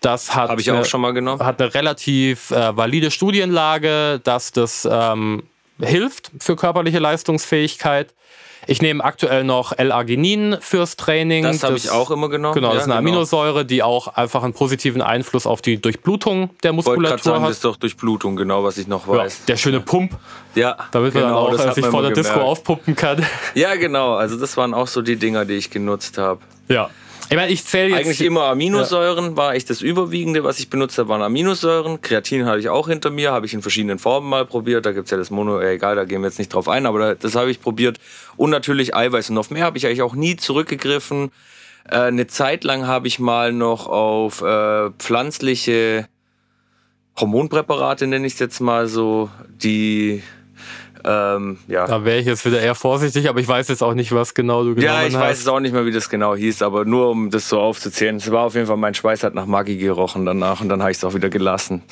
[0.00, 1.42] Das hat, ich auch schon mal genommen.
[1.44, 5.42] hat eine relativ äh, valide Studienlage, dass das ähm,
[5.82, 8.14] hilft für körperliche Leistungsfähigkeit.
[8.66, 11.44] Ich nehme aktuell noch L-Arginin fürs Training.
[11.44, 12.54] Das habe ich auch immer genommen.
[12.54, 13.10] Genau, das ist eine genau.
[13.10, 17.50] Aminosäure, die auch einfach einen positiven Einfluss auf die Durchblutung der Muskulatur sagen, hat.
[17.50, 19.38] Das ist doch Durchblutung, genau, was ich noch weiß.
[19.40, 20.16] Ja, der schöne Pump.
[20.54, 22.34] Ja, damit genau, man dann auch äh, sich vor der gemerkt.
[22.34, 23.24] Disco aufpumpen kann.
[23.54, 24.14] Ja, genau.
[24.14, 26.40] Also das waren auch so die Dinger, die ich genutzt habe.
[26.68, 26.90] Ja.
[27.30, 27.98] Ich meine, ich zähle jetzt.
[28.00, 29.36] Eigentlich immer Aminosäuren ja.
[29.36, 32.00] war eigentlich das Überwiegende, was ich benutzt habe, waren Aminosäuren.
[32.00, 34.86] Kreatin hatte ich auch hinter mir, habe ich in verschiedenen Formen mal probiert.
[34.86, 36.86] Da gibt es ja das Mono, äh, egal, da gehen wir jetzt nicht drauf ein,
[36.86, 37.98] aber das habe ich probiert.
[38.36, 39.30] Und natürlich Eiweiß.
[39.30, 41.30] Und auf mehr habe ich eigentlich auch nie zurückgegriffen.
[41.88, 46.06] Äh, eine Zeit lang habe ich mal noch auf äh, pflanzliche
[47.16, 50.22] Hormonpräparate, nenne ich es jetzt mal so, die
[51.04, 51.86] ähm, ja.
[51.86, 54.64] Da wäre ich jetzt wieder eher vorsichtig, aber ich weiß jetzt auch nicht, was genau
[54.64, 55.02] du genau hast.
[55.02, 57.48] Ja, ich weiß es auch nicht mehr, wie das genau hieß, aber nur um das
[57.48, 58.16] so aufzuzählen.
[58.16, 60.90] Es war auf jeden Fall, mein Schweiß hat nach Maggi gerochen danach und dann habe
[60.90, 61.82] ich es auch wieder gelassen.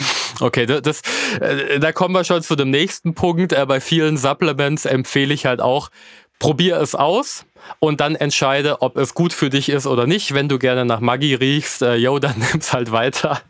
[0.40, 1.02] Okay, das,
[1.40, 3.52] äh, da kommen wir schon zu dem nächsten Punkt.
[3.52, 5.90] Äh, bei vielen Supplements empfehle ich halt auch,
[6.38, 7.44] probier es aus
[7.78, 10.34] und dann entscheide, ob es gut für dich ist oder nicht.
[10.34, 13.40] Wenn du gerne nach Maggi riechst, äh, yo, dann nimm's halt weiter.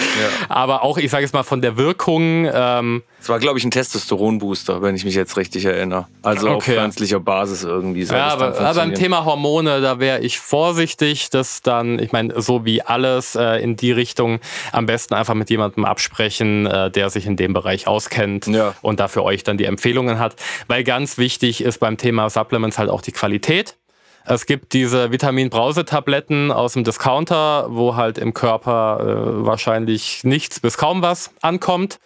[0.00, 0.46] Ja.
[0.48, 2.48] Aber auch, ich sage es mal, von der Wirkung.
[2.52, 6.06] Ähm, es war, glaube ich, ein Testosteronbooster, wenn ich mich jetzt richtig erinnere.
[6.22, 6.56] Also okay.
[6.56, 8.02] auf pflanzlicher Basis irgendwie.
[8.04, 12.64] Ja, aber, aber beim Thema Hormone, da wäre ich vorsichtig, dass dann, ich meine, so
[12.64, 14.40] wie alles äh, in die Richtung,
[14.72, 18.74] am besten einfach mit jemandem absprechen, äh, der sich in dem Bereich auskennt ja.
[18.82, 20.36] und dafür euch dann die Empfehlungen hat.
[20.66, 23.76] Weil ganz wichtig ist beim Thema Supplements halt auch die Qualität.
[24.24, 30.76] Es gibt diese Vitamin-Brause-Tabletten aus dem Discounter, wo halt im Körper äh, wahrscheinlich nichts bis
[30.76, 31.98] kaum was ankommt.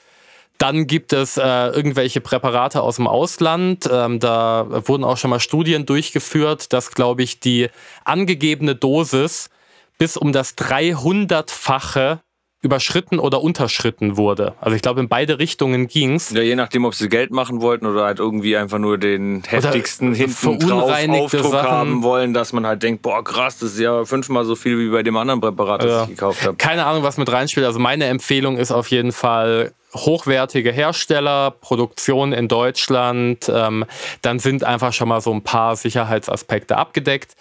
[0.58, 3.88] Dann gibt es äh, irgendwelche Präparate aus dem Ausland.
[3.90, 7.68] Ähm, da wurden auch schon mal Studien durchgeführt, dass, glaube ich, die
[8.04, 9.50] angegebene Dosis
[9.98, 12.20] bis um das 300-fache
[12.64, 14.54] überschritten oder unterschritten wurde.
[14.60, 16.30] Also ich glaube, in beide Richtungen ging's.
[16.30, 20.10] Ja, je nachdem, ob sie Geld machen wollten oder halt irgendwie einfach nur den heftigsten
[20.10, 20.90] oder hinten drauf
[21.24, 21.70] Aufdruck Sachen.
[21.70, 24.88] haben wollen, dass man halt denkt, boah krass, das ist ja fünfmal so viel wie
[24.88, 26.02] bei dem anderen Präparat, das ja.
[26.04, 26.56] ich gekauft habe.
[26.56, 27.66] Keine Ahnung, was mit reinspielt.
[27.66, 33.84] Also meine Empfehlung ist auf jeden Fall hochwertige Hersteller, Produktion in Deutschland, ähm,
[34.22, 37.36] dann sind einfach schon mal so ein paar Sicherheitsaspekte abgedeckt.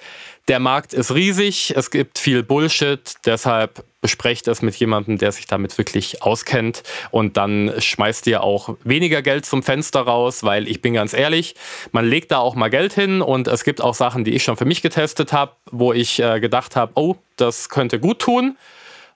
[0.50, 5.48] Der Markt ist riesig, es gibt viel Bullshit, deshalb besprecht es mit jemandem, der sich
[5.48, 10.82] damit wirklich auskennt und dann schmeißt ihr auch weniger Geld zum Fenster raus, weil ich
[10.82, 11.56] bin ganz ehrlich,
[11.94, 14.58] man legt da auch mal Geld hin und es gibt auch Sachen, die ich schon
[14.58, 18.58] für mich getestet habe, wo ich äh, gedacht habe, oh, das könnte gut tun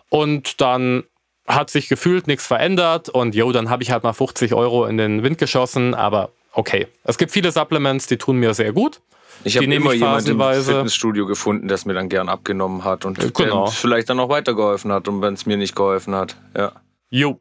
[0.08, 1.04] und dann
[1.46, 4.98] hat sich gefühlt nichts verändert und jo, dann habe ich halt mal 50 Euro in
[4.98, 6.88] den Wind geschossen, aber okay.
[7.04, 9.02] Es gibt viele Supplements, die tun mir sehr gut.
[9.44, 13.18] Ich habe immer jemanden im Fitnessstudio gefunden, der es mir dann gern abgenommen hat und
[13.34, 13.66] genau.
[13.66, 16.36] der vielleicht dann auch weitergeholfen hat und wenn es mir nicht geholfen hat.
[16.56, 16.72] Ja.
[17.10, 17.40] Jo.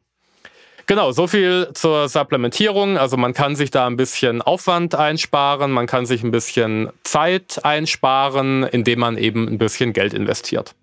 [0.85, 2.97] Genau, so viel zur Supplementierung.
[2.97, 7.65] Also man kann sich da ein bisschen Aufwand einsparen, man kann sich ein bisschen Zeit
[7.65, 10.75] einsparen, indem man eben ein bisschen Geld investiert.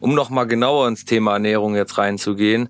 [0.00, 2.68] Um nochmal genauer ins Thema Ernährung jetzt reinzugehen,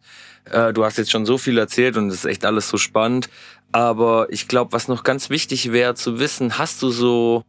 [0.51, 3.31] äh, du hast jetzt schon so viel erzählt und es ist echt alles so spannend.
[3.73, 7.45] Aber ich glaube, was noch ganz wichtig wäre zu wissen, hast du so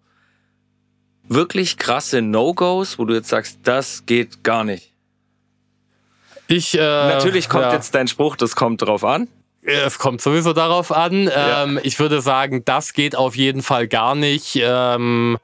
[1.30, 4.92] wirklich krasse No-Gos, wo du jetzt sagst, das geht gar nicht?
[6.48, 7.74] Ich, äh, Natürlich kommt ja.
[7.74, 9.28] jetzt dein Spruch, das kommt drauf an.
[9.62, 11.26] Es kommt sowieso darauf an.
[11.26, 11.64] Ja.
[11.64, 14.58] Ähm, ich würde sagen, das geht auf jeden Fall gar nicht.
[14.62, 15.38] Ähm,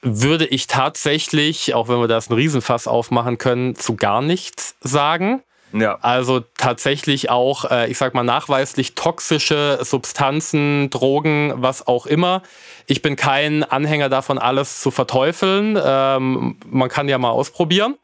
[0.00, 5.42] würde ich tatsächlich, auch wenn wir das einen Riesenfass aufmachen können, zu gar nichts sagen.
[5.72, 5.98] Ja.
[6.02, 12.42] Also tatsächlich auch, äh, ich sag mal, nachweislich toxische Substanzen, Drogen, was auch immer.
[12.86, 15.78] Ich bin kein Anhänger davon, alles zu verteufeln.
[15.82, 17.96] Ähm, man kann ja mal ausprobieren.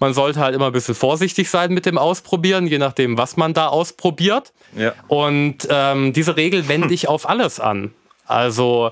[0.00, 3.54] Man sollte halt immer ein bisschen vorsichtig sein mit dem Ausprobieren, je nachdem, was man
[3.54, 4.52] da ausprobiert.
[4.76, 4.92] Ja.
[5.08, 7.94] Und ähm, diese Regel wende ich auf alles an.
[8.26, 8.90] Also,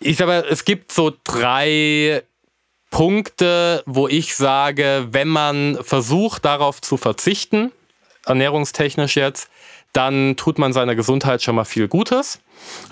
[0.00, 2.22] ich sage, es gibt so drei
[2.94, 7.72] Punkte, wo ich sage, wenn man versucht, darauf zu verzichten,
[8.24, 9.50] ernährungstechnisch jetzt,
[9.92, 12.40] dann tut man seiner Gesundheit schon mal viel Gutes.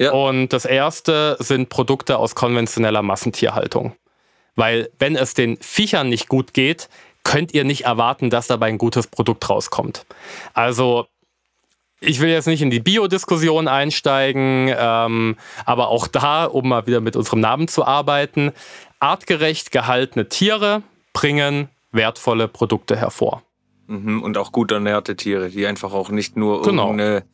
[0.01, 0.11] Ja.
[0.11, 3.95] Und das erste sind Produkte aus konventioneller Massentierhaltung.
[4.57, 6.89] Weil wenn es den Viechern nicht gut geht,
[7.23, 10.05] könnt ihr nicht erwarten, dass dabei ein gutes Produkt rauskommt.
[10.53, 11.07] Also
[12.03, 17.01] ich will jetzt nicht in die Biodiskussion einsteigen, ähm, aber auch da, um mal wieder
[17.01, 18.53] mit unserem Namen zu arbeiten,
[19.01, 20.83] artgerecht gehaltene Tiere
[21.13, 23.43] bringen wertvolle Produkte hervor.
[23.87, 26.87] Mhm, und auch gut ernährte Tiere, die einfach auch nicht nur genau.
[26.87, 27.25] irgendeine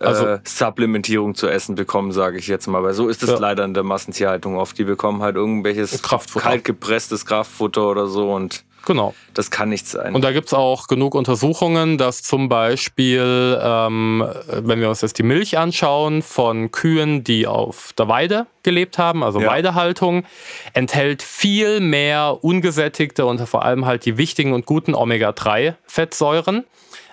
[0.00, 2.82] also, äh, Supplementierung zu essen bekommen, sage ich jetzt mal.
[2.82, 3.38] Weil so ist es ja.
[3.38, 4.78] leider in der Massentierhaltung oft.
[4.78, 6.48] Die bekommen halt irgendwelches Kraftfutter.
[6.48, 9.14] kaltgepresstes Kraftfutter oder so und Genau.
[9.34, 10.14] Das kann nicht sein.
[10.14, 15.18] Und da gibt es auch genug Untersuchungen, dass zum Beispiel, ähm, wenn wir uns jetzt
[15.18, 19.48] die Milch anschauen von Kühen, die auf der Weide gelebt haben, also ja.
[19.48, 20.24] Weidehaltung,
[20.72, 26.64] enthält viel mehr ungesättigte und vor allem halt die wichtigen und guten Omega-3-Fettsäuren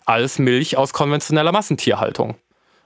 [0.06, 2.36] als Milch aus konventioneller Massentierhaltung.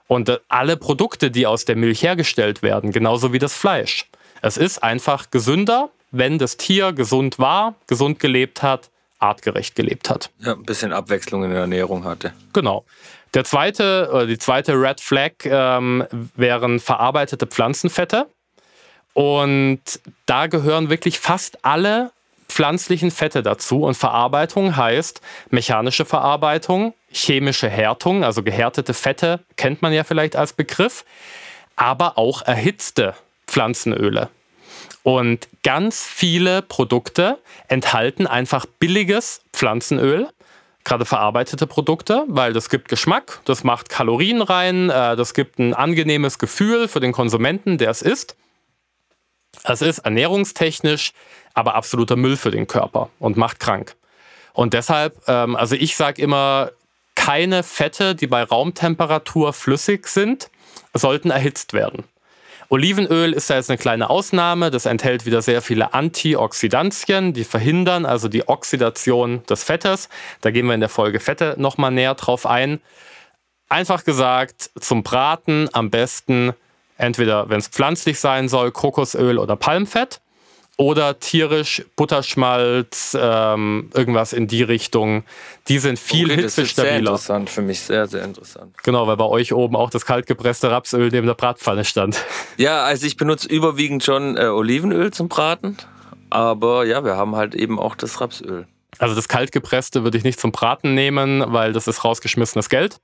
[0.08, 4.06] Und äh, alle Produkte, die aus der Milch hergestellt werden, genauso wie das Fleisch.
[4.42, 10.30] Es ist einfach gesünder, wenn das Tier gesund war, gesund gelebt hat, artgerecht gelebt hat.
[10.38, 12.32] Ja, ein bisschen Abwechslung in der Ernährung hatte.
[12.52, 12.84] Genau.
[13.34, 16.04] Der zweite, oder die zweite Red Flag ähm,
[16.34, 18.26] wären verarbeitete Pflanzenfette.
[19.12, 19.80] Und
[20.26, 22.10] da gehören wirklich fast alle
[22.48, 23.84] pflanzlichen Fette dazu.
[23.84, 30.52] Und Verarbeitung heißt mechanische Verarbeitung, chemische Härtung, also gehärtete Fette kennt man ja vielleicht als
[30.52, 31.04] Begriff,
[31.76, 33.14] aber auch erhitzte
[33.46, 34.28] Pflanzenöle.
[35.02, 37.38] Und ganz viele Produkte
[37.68, 40.28] enthalten einfach billiges Pflanzenöl,
[40.84, 45.74] gerade verarbeitete Produkte, weil das gibt Geschmack, das macht Kalorien rein, äh, das gibt ein
[45.74, 48.36] angenehmes Gefühl für den Konsumenten, der es isst.
[49.64, 51.12] Es ist ernährungstechnisch
[51.54, 53.96] aber absoluter Müll für den Körper und macht krank.
[54.52, 56.70] Und deshalb, ähm, also ich sage immer,
[57.14, 60.50] keine Fette, die bei Raumtemperatur flüssig sind,
[60.94, 62.04] sollten erhitzt werden.
[62.72, 64.70] Olivenöl ist da jetzt eine kleine Ausnahme.
[64.70, 70.08] Das enthält wieder sehr viele Antioxidantien, die verhindern also die Oxidation des Fettes.
[70.40, 72.80] Da gehen wir in der Folge Fette nochmal näher drauf ein.
[73.68, 76.52] Einfach gesagt, zum Braten am besten
[76.96, 80.20] entweder, wenn es pflanzlich sein soll, Kokosöl oder Palmfett
[80.80, 85.24] oder tierisch, Butterschmalz, ähm, irgendwas in die Richtung.
[85.68, 86.90] Die sind viel okay, hitzestabiler.
[86.90, 88.74] Sehr interessant, für mich sehr, sehr interessant.
[88.82, 92.24] Genau, weil bei euch oben auch das kaltgepresste Rapsöl neben der Bratpfanne stand.
[92.56, 95.76] Ja, also ich benutze überwiegend schon äh, Olivenöl zum Braten,
[96.28, 98.66] aber ja, wir haben halt eben auch das Rapsöl.
[98.98, 103.00] Also das kaltgepresste würde ich nicht zum Braten nehmen, weil das ist rausgeschmissenes Geld.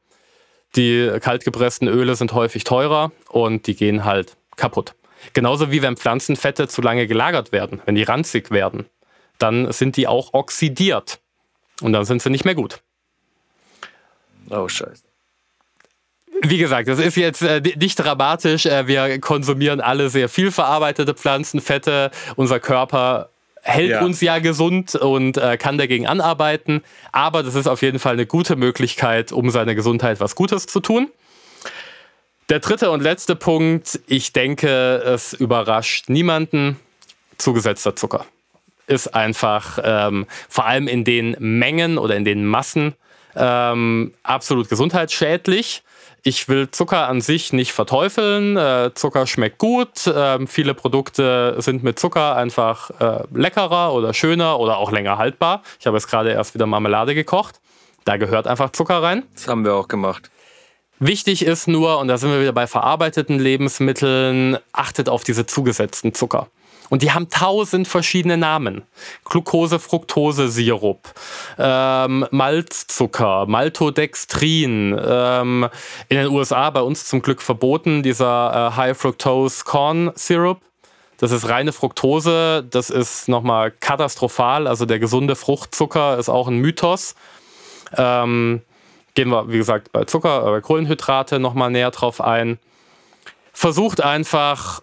[0.76, 4.94] Die kaltgepressten Öle sind häufig teurer und die gehen halt kaputt.
[5.32, 8.86] Genauso wie wenn Pflanzenfette zu lange gelagert werden, wenn die ranzig werden,
[9.38, 11.20] dann sind die auch oxidiert
[11.80, 12.80] und dann sind sie nicht mehr gut.
[14.50, 15.02] Oh, scheiße.
[16.42, 18.66] Wie gesagt, das ist jetzt äh, nicht dramatisch.
[18.66, 22.10] Äh, wir konsumieren alle sehr viel verarbeitete Pflanzenfette.
[22.36, 23.30] Unser Körper
[23.62, 24.04] hält ja.
[24.04, 26.82] uns ja gesund und äh, kann dagegen anarbeiten.
[27.12, 30.80] Aber das ist auf jeden Fall eine gute Möglichkeit, um seiner Gesundheit was Gutes zu
[30.80, 31.08] tun.
[32.48, 34.68] Der dritte und letzte Punkt, ich denke,
[35.04, 36.78] es überrascht niemanden,
[37.38, 38.24] zugesetzter Zucker
[38.86, 42.94] ist einfach ähm, vor allem in den Mengen oder in den Massen
[43.34, 45.82] ähm, absolut gesundheitsschädlich.
[46.22, 48.56] Ich will Zucker an sich nicht verteufeln.
[48.56, 50.06] Äh, Zucker schmeckt gut.
[50.06, 55.62] Äh, viele Produkte sind mit Zucker einfach äh, leckerer oder schöner oder auch länger haltbar.
[55.78, 57.60] Ich habe jetzt gerade erst wieder Marmelade gekocht.
[58.04, 59.24] Da gehört einfach Zucker rein.
[59.34, 60.30] Das haben wir auch gemacht.
[60.98, 66.14] Wichtig ist nur, und da sind wir wieder bei verarbeiteten Lebensmitteln, achtet auf diese zugesetzten
[66.14, 66.48] Zucker.
[66.88, 68.82] Und die haben tausend verschiedene Namen.
[69.24, 71.12] Glucose, Fructose, Sirup,
[71.58, 74.98] ähm, Malzzucker, Maltodextrin.
[75.04, 75.68] Ähm,
[76.08, 80.60] in den USA bei uns zum Glück verboten, dieser äh, High Fructose Corn Syrup.
[81.18, 84.66] Das ist reine Fructose, das ist nochmal katastrophal.
[84.66, 87.14] Also der gesunde Fruchtzucker ist auch ein Mythos.
[87.96, 88.62] Ähm,
[89.16, 92.60] gehen wir, wie gesagt, bei Zucker, äh, bei Kohlenhydrate nochmal näher drauf ein.
[93.52, 94.82] Versucht einfach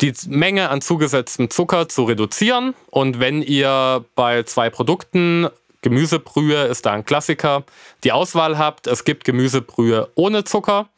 [0.00, 2.74] die Menge an zugesetztem Zucker zu reduzieren.
[2.90, 5.48] Und wenn ihr bei zwei Produkten,
[5.82, 7.64] Gemüsebrühe ist da ein Klassiker,
[8.04, 10.88] die Auswahl habt, es gibt Gemüsebrühe ohne Zucker.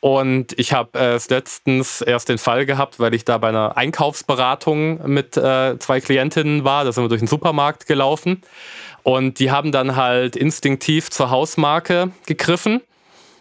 [0.00, 5.10] Und ich habe es letztens erst den Fall gehabt, weil ich da bei einer Einkaufsberatung
[5.10, 6.84] mit äh, zwei Klientinnen war.
[6.84, 8.42] Da sind wir durch den Supermarkt gelaufen.
[9.06, 12.80] Und die haben dann halt instinktiv zur Hausmarke gegriffen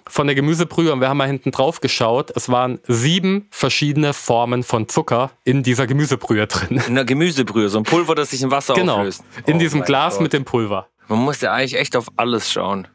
[0.08, 2.32] von der Gemüsebrühe und wir haben mal hinten drauf geschaut.
[2.36, 6.84] Es waren sieben verschiedene Formen von Zucker in dieser Gemüsebrühe drin.
[6.86, 9.24] In der Gemüsebrühe, so ein Pulver, das sich in Wasser genau, auflöst.
[9.48, 10.22] In oh diesem Glas Gott.
[10.22, 10.88] mit dem Pulver.
[11.08, 12.88] Man muss ja eigentlich echt auf alles schauen.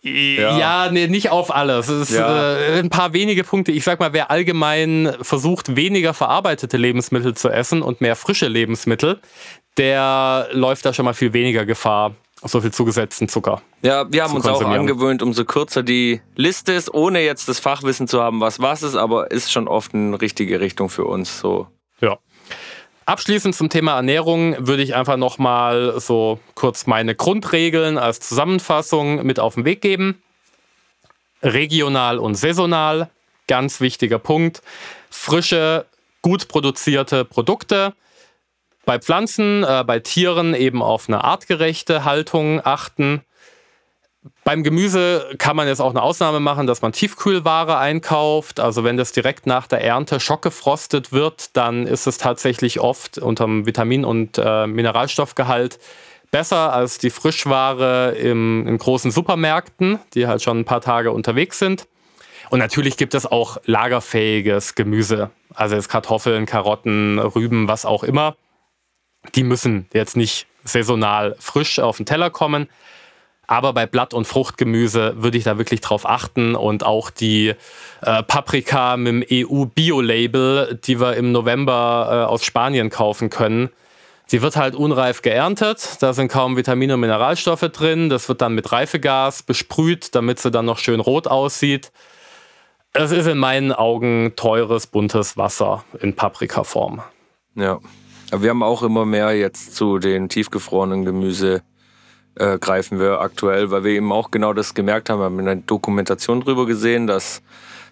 [0.00, 1.88] Ja, ja nee, nicht auf alles.
[1.88, 2.56] Es ist ja.
[2.56, 3.70] äh, ein paar wenige Punkte.
[3.70, 9.20] Ich sag mal, wer allgemein versucht, weniger verarbeitete Lebensmittel zu essen und mehr frische Lebensmittel,
[9.78, 13.62] der läuft da schon mal viel weniger Gefahr, so viel zugesetzten Zucker.
[13.82, 18.08] Ja, wir haben uns auch angewöhnt, umso kürzer die Liste ist, ohne jetzt das Fachwissen
[18.08, 21.38] zu haben, was was ist, aber ist schon oft eine richtige Richtung für uns.
[21.38, 21.68] So.
[22.00, 22.18] Ja.
[23.06, 29.40] Abschließend zum Thema Ernährung würde ich einfach nochmal so kurz meine Grundregeln als Zusammenfassung mit
[29.40, 30.22] auf den Weg geben.
[31.42, 33.08] Regional und saisonal,
[33.46, 34.60] ganz wichtiger Punkt.
[35.08, 35.86] Frische,
[36.20, 37.94] gut produzierte Produkte
[38.88, 43.20] bei Pflanzen, äh, bei Tieren eben auf eine artgerechte Haltung achten.
[44.44, 48.60] Beim Gemüse kann man jetzt auch eine Ausnahme machen, dass man Tiefkühlware einkauft.
[48.60, 53.66] Also wenn das direkt nach der Ernte schockgefrostet wird, dann ist es tatsächlich oft unterm
[53.66, 55.78] Vitamin- und äh, Mineralstoffgehalt
[56.30, 61.58] besser als die Frischware im, in großen Supermärkten, die halt schon ein paar Tage unterwegs
[61.58, 61.86] sind.
[62.48, 68.34] Und natürlich gibt es auch lagerfähiges Gemüse, also jetzt Kartoffeln, Karotten, Rüben, was auch immer
[69.34, 72.68] die müssen jetzt nicht saisonal frisch auf den Teller kommen.
[73.46, 77.54] Aber bei Blatt- und Fruchtgemüse würde ich da wirklich drauf achten und auch die
[78.02, 83.70] äh, Paprika mit dem EU-Bio-Label, die wir im November äh, aus Spanien kaufen können.
[84.26, 88.10] Sie wird halt unreif geerntet, da sind kaum Vitamine und Mineralstoffe drin.
[88.10, 91.90] Das wird dann mit Reifegas besprüht, damit sie dann noch schön rot aussieht.
[92.92, 97.00] Es ist in meinen Augen teures, buntes Wasser in Paprikaform.
[97.54, 97.80] Ja,
[98.30, 101.62] aber wir haben auch immer mehr jetzt zu den tiefgefrorenen Gemüse
[102.34, 105.20] äh, greifen wir aktuell, weil wir eben auch genau das gemerkt haben.
[105.20, 107.42] Wir haben eine Dokumentation drüber gesehen, dass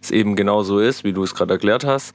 [0.03, 2.15] es eben genau so ist, wie du es gerade erklärt hast.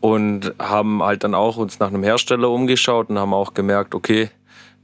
[0.00, 4.30] Und haben halt dann auch uns nach einem Hersteller umgeschaut und haben auch gemerkt, okay,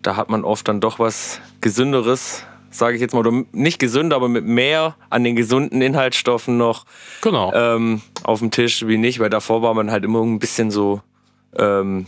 [0.00, 4.16] da hat man oft dann doch was Gesünderes sage ich jetzt mal, oder nicht gesünder,
[4.16, 6.86] aber mit mehr an den gesunden Inhaltsstoffen noch
[7.20, 7.52] genau.
[7.54, 11.02] ähm, auf dem Tisch wie nicht, weil davor war man halt immer ein bisschen so,
[11.56, 12.06] ähm,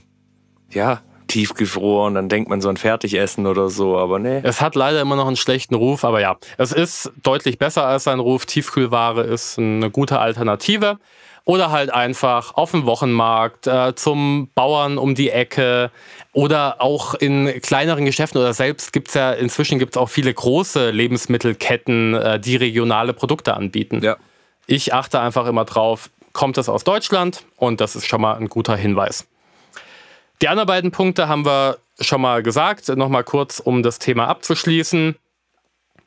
[0.75, 4.41] ja, tiefgefroren, dann denkt man so an Fertigessen oder so, aber nee.
[4.43, 8.05] Es hat leider immer noch einen schlechten Ruf, aber ja, es ist deutlich besser als
[8.05, 8.47] sein Ruf.
[8.47, 10.99] Tiefkühlware ist eine gute Alternative.
[11.47, 15.91] Oder halt einfach auf dem Wochenmarkt, äh, zum Bauern um die Ecke
[16.33, 20.33] oder auch in kleineren Geschäften oder selbst gibt es ja, inzwischen gibt es auch viele
[20.33, 24.01] große Lebensmittelketten, äh, die regionale Produkte anbieten.
[24.03, 24.17] Ja.
[24.67, 28.49] Ich achte einfach immer drauf, kommt es aus Deutschland und das ist schon mal ein
[28.49, 29.27] guter Hinweis.
[30.43, 32.89] Die anderen beiden Punkte haben wir schon mal gesagt.
[32.89, 35.17] Nochmal kurz, um das Thema abzuschließen.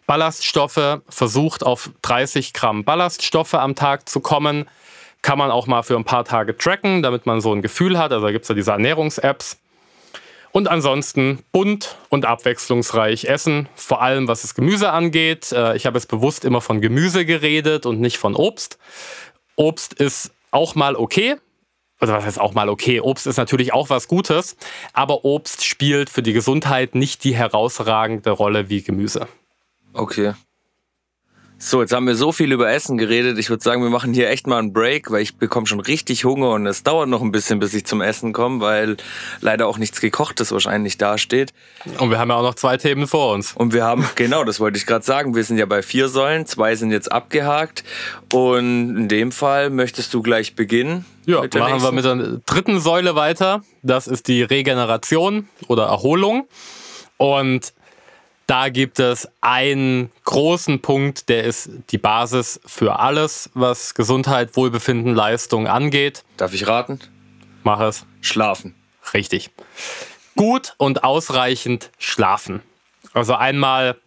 [0.05, 4.69] Ballaststoffe, versucht auf 30 Gramm Ballaststoffe am Tag zu kommen.
[5.21, 8.13] Kann man auch mal für ein paar Tage tracken, damit man so ein Gefühl hat.
[8.13, 9.57] Also gibt es ja diese Ernährungs-Apps.
[10.51, 15.51] Und ansonsten bunt und abwechslungsreich essen, vor allem was das Gemüse angeht.
[15.51, 18.79] Äh, ich habe jetzt bewusst immer von Gemüse geredet und nicht von Obst.
[19.55, 21.35] Obst ist auch mal okay.
[21.99, 23.01] Also was heißt auch mal okay?
[23.01, 24.55] Obst ist natürlich auch was Gutes,
[24.93, 29.27] aber Obst spielt für die Gesundheit nicht die herausragende Rolle wie Gemüse.
[29.93, 30.33] Okay.
[31.59, 33.39] So, jetzt haben wir so viel über Essen geredet.
[33.39, 36.23] Ich würde sagen, wir machen hier echt mal einen Break, weil ich bekomme schon richtig
[36.23, 38.97] Hunger und es dauert noch ein bisschen, bis ich zum Essen komme, weil
[39.41, 41.53] leider auch nichts gekochtes wahrscheinlich dasteht.
[41.97, 43.53] Und wir haben ja auch noch zwei Themen vor uns.
[43.53, 46.45] Und wir haben, genau, das wollte ich gerade sagen, wir sind ja bei vier Säulen,
[46.45, 47.83] zwei sind jetzt abgehakt
[48.31, 51.05] und in dem Fall möchtest du gleich beginnen.
[51.25, 51.81] Ja, machen nächsten?
[51.81, 53.63] wir mit der dritten Säule weiter.
[53.81, 56.47] Das ist die Regeneration oder Erholung.
[57.17, 57.73] Und
[58.47, 65.13] da gibt es einen großen Punkt, der ist die Basis für alles, was Gesundheit, Wohlbefinden,
[65.13, 66.23] Leistung angeht.
[66.37, 66.99] Darf ich raten?
[67.63, 68.05] Mach es.
[68.21, 68.73] Schlafen.
[69.13, 69.51] Richtig.
[70.37, 72.61] Gut und ausreichend schlafen.
[73.13, 73.97] Also einmal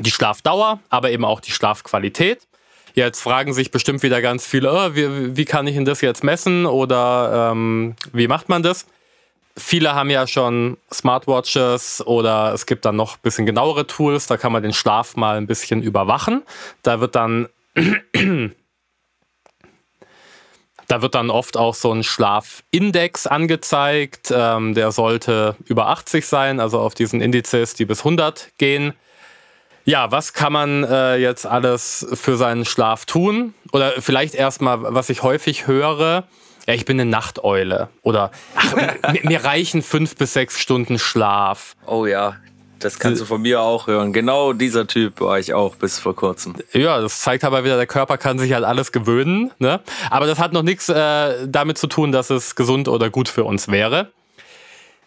[0.00, 2.46] die Schlafdauer, aber eben auch die Schlafqualität.
[2.94, 6.24] Jetzt fragen sich bestimmt wieder ganz viele, oh, wie, wie, kann ich denn das jetzt
[6.24, 8.86] messen oder ähm, wie macht man das?
[9.58, 14.36] Viele haben ja schon Smartwatches oder es gibt dann noch ein bisschen genauere Tools, da
[14.36, 16.42] kann man den Schlaf mal ein bisschen überwachen.
[16.82, 17.48] Da wird dann
[20.88, 24.32] da wird dann oft auch so ein Schlafindex angezeigt.
[24.34, 28.92] Ähm, der sollte über 80 sein, also auf diesen Indizes, die bis 100 gehen.
[29.84, 33.54] Ja, was kann man äh, jetzt alles für seinen Schlaf tun?
[33.72, 36.24] Oder vielleicht erstmal, was ich häufig höre,
[36.66, 37.88] ja, ich bin eine Nachteule.
[38.02, 38.74] Oder ach,
[39.12, 41.74] mir, mir reichen fünf bis sechs Stunden Schlaf.
[41.86, 42.36] Oh ja,
[42.78, 44.12] das kannst du von mir auch hören.
[44.12, 46.54] Genau dieser Typ war ich auch bis vor kurzem.
[46.72, 49.52] Ja, das zeigt aber wieder, der Körper kann sich halt alles gewöhnen.
[49.58, 49.80] Ne?
[50.10, 53.44] Aber das hat noch nichts äh, damit zu tun, dass es gesund oder gut für
[53.44, 54.10] uns wäre.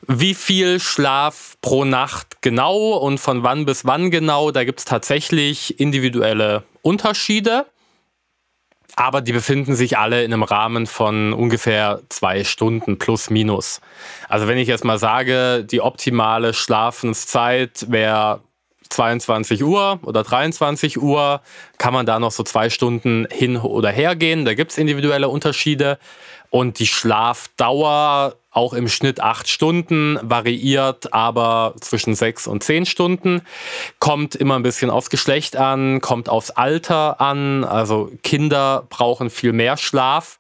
[0.08, 4.86] Wie viel Schlaf pro Nacht genau und von wann bis wann genau, da gibt es
[4.86, 7.66] tatsächlich individuelle Unterschiede
[9.00, 13.80] aber die befinden sich alle in einem Rahmen von ungefähr zwei Stunden plus minus.
[14.28, 18.42] Also wenn ich jetzt mal sage, die optimale Schlafenszeit wäre
[18.90, 21.40] 22 Uhr oder 23 Uhr,
[21.78, 24.44] kann man da noch so zwei Stunden hin oder her gehen.
[24.44, 25.98] Da gibt es individuelle Unterschiede.
[26.50, 33.42] Und die Schlafdauer auch im Schnitt acht Stunden, variiert aber zwischen sechs und zehn Stunden.
[34.00, 37.64] Kommt immer ein bisschen aufs Geschlecht an, kommt aufs Alter an.
[37.64, 40.40] Also Kinder brauchen viel mehr Schlaf.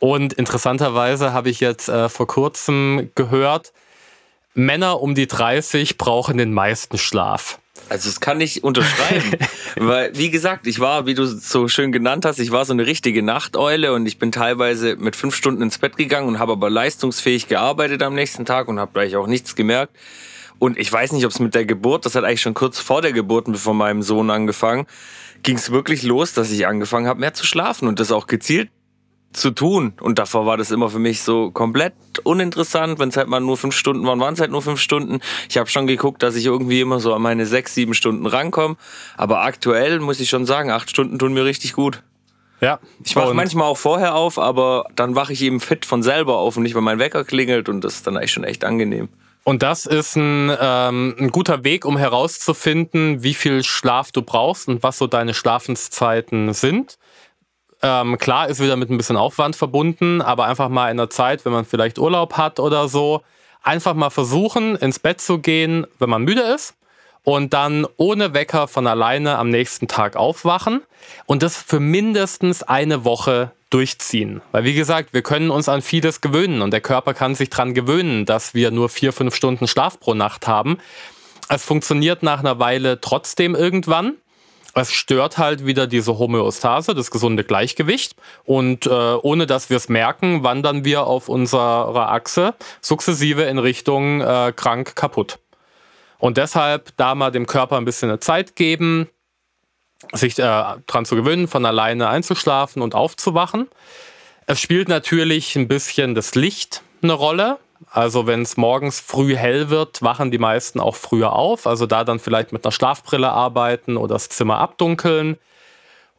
[0.00, 3.72] Und interessanterweise habe ich jetzt äh, vor kurzem gehört,
[4.54, 7.59] Männer um die 30 brauchen den meisten Schlaf.
[7.90, 9.36] Also das kann ich unterschreiben.
[9.76, 12.86] Weil, wie gesagt, ich war, wie du so schön genannt hast, ich war so eine
[12.86, 16.70] richtige Nachteule und ich bin teilweise mit fünf Stunden ins Bett gegangen und habe aber
[16.70, 19.96] leistungsfähig gearbeitet am nächsten Tag und habe gleich auch nichts gemerkt.
[20.60, 23.02] Und ich weiß nicht, ob es mit der Geburt, das hat eigentlich schon kurz vor
[23.02, 24.86] der Geburt von meinem Sohn angefangen,
[25.42, 28.70] ging es wirklich los, dass ich angefangen habe, mehr zu schlafen und das auch gezielt
[29.32, 29.92] zu tun.
[30.00, 32.98] Und davor war das immer für mich so komplett uninteressant.
[32.98, 35.20] Wenn es halt mal nur fünf Stunden waren, waren es halt nur fünf Stunden.
[35.48, 38.76] Ich habe schon geguckt, dass ich irgendwie immer so an meine sechs, sieben Stunden rankomme.
[39.16, 42.02] Aber aktuell muss ich schon sagen, acht Stunden tun mir richtig gut.
[42.60, 42.78] Ja.
[43.04, 46.56] Ich wache manchmal auch vorher auf, aber dann wache ich eben fit von selber auf
[46.56, 49.08] und nicht, weil mein Wecker klingelt und das ist dann eigentlich schon echt angenehm.
[49.44, 54.68] Und das ist ein, ähm, ein guter Weg, um herauszufinden, wie viel Schlaf du brauchst
[54.68, 56.98] und was so deine Schlafenszeiten sind.
[57.82, 61.44] Ähm, klar ist wieder mit ein bisschen Aufwand verbunden, aber einfach mal in der Zeit,
[61.44, 63.22] wenn man vielleicht Urlaub hat oder so,
[63.62, 66.74] einfach mal versuchen, ins Bett zu gehen, wenn man müde ist
[67.24, 70.82] und dann ohne Wecker von alleine am nächsten Tag aufwachen
[71.26, 74.42] und das für mindestens eine Woche durchziehen.
[74.52, 77.74] Weil wie gesagt, wir können uns an vieles gewöhnen und der Körper kann sich daran
[77.74, 80.78] gewöhnen, dass wir nur vier, fünf Stunden Schlaf pro Nacht haben.
[81.48, 84.14] Es funktioniert nach einer Weile trotzdem irgendwann.
[84.74, 88.14] Es stört halt wieder diese Homöostase, das gesunde Gleichgewicht.
[88.44, 94.20] Und äh, ohne dass wir es merken, wandern wir auf unserer Achse sukzessive in Richtung
[94.20, 95.38] äh, krank kaputt.
[96.18, 99.08] Und deshalb da mal dem Körper ein bisschen eine Zeit geben,
[100.12, 100.42] sich äh,
[100.86, 103.68] dran zu gewöhnen, von alleine einzuschlafen und aufzuwachen.
[104.46, 107.58] Es spielt natürlich ein bisschen das Licht eine Rolle.
[107.90, 111.66] Also wenn es morgens früh hell wird, wachen die meisten auch früher auf.
[111.66, 115.38] Also da dann vielleicht mit einer Schlafbrille arbeiten oder das Zimmer abdunkeln.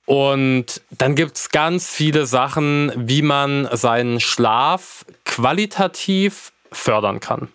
[0.05, 7.49] Und dann gibt es ganz viele Sachen, wie man seinen Schlaf qualitativ fördern kann.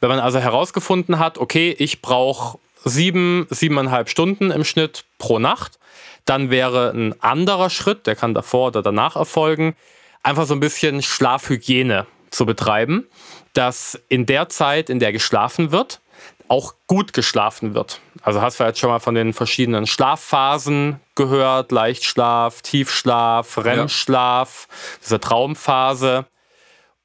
[0.00, 5.78] Wenn man also herausgefunden hat, okay, ich brauche sieben, siebeneinhalb Stunden im Schnitt pro Nacht,
[6.24, 9.76] dann wäre ein anderer Schritt, der kann davor oder danach erfolgen,
[10.22, 13.06] einfach so ein bisschen Schlafhygiene zu betreiben,
[13.52, 16.00] dass in der Zeit, in der geschlafen wird,
[16.48, 18.00] auch gut geschlafen wird.
[18.22, 24.76] Also hast du jetzt schon mal von den verschiedenen Schlafphasen gehört, Leichtschlaf, Tiefschlaf, REM-Schlaf, ja.
[25.02, 26.26] diese Traumphase.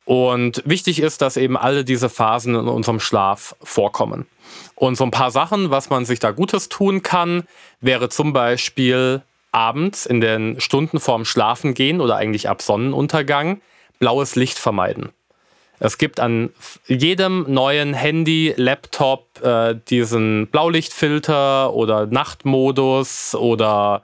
[0.04, 4.26] Und wichtig ist, dass eben alle diese Phasen in unserem Schlaf vorkommen.
[4.76, 7.43] Und so ein paar Sachen, was man sich da Gutes tun kann,
[7.82, 9.22] wäre zum Beispiel
[9.52, 13.62] abends in den Stunden vorm Schlafengehen oder eigentlich ab Sonnenuntergang
[14.00, 15.10] blaues Licht vermeiden.
[15.80, 16.49] Es gibt an
[16.88, 24.01] jedem neuen Handy, Laptop äh, diesen Blaulichtfilter oder Nachtmodus oder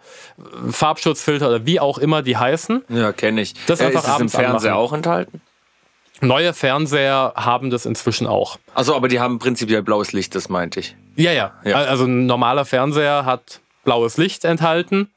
[0.69, 2.83] Farbschutzfilter oder wie auch immer die heißen.
[2.89, 3.53] Ja, kenne ich.
[3.65, 4.85] Das äh, einfach ist es im Fernseher anmachen.
[4.85, 5.41] auch enthalten?
[6.21, 8.57] Neue Fernseher haben das inzwischen auch.
[8.75, 10.95] Also, aber die haben prinzipiell blaues Licht, das meinte ich.
[11.15, 11.53] Ja, ja.
[11.65, 11.75] ja.
[11.75, 15.09] Also ein normaler Fernseher hat blaues Licht enthalten.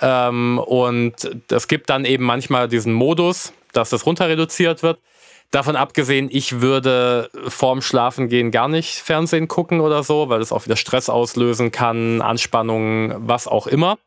[0.00, 1.14] Ähm, und
[1.50, 4.98] es gibt dann eben manchmal diesen Modus, dass das runter reduziert wird.
[5.52, 10.64] Davon abgesehen, ich würde vorm Schlafengehen gar nicht Fernsehen gucken oder so, weil das auch
[10.64, 13.98] wieder Stress auslösen kann, Anspannung, was auch immer.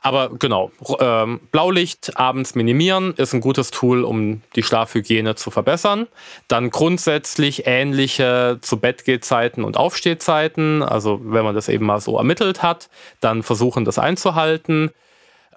[0.00, 6.06] Aber genau, ähm, Blaulicht abends minimieren ist ein gutes Tool, um die Schlafhygiene zu verbessern.
[6.48, 10.82] Dann grundsätzlich ähnliche zu Bettgehzeiten und Aufstehzeiten.
[10.82, 12.88] Also wenn man das eben mal so ermittelt hat,
[13.20, 14.90] dann versuchen das einzuhalten.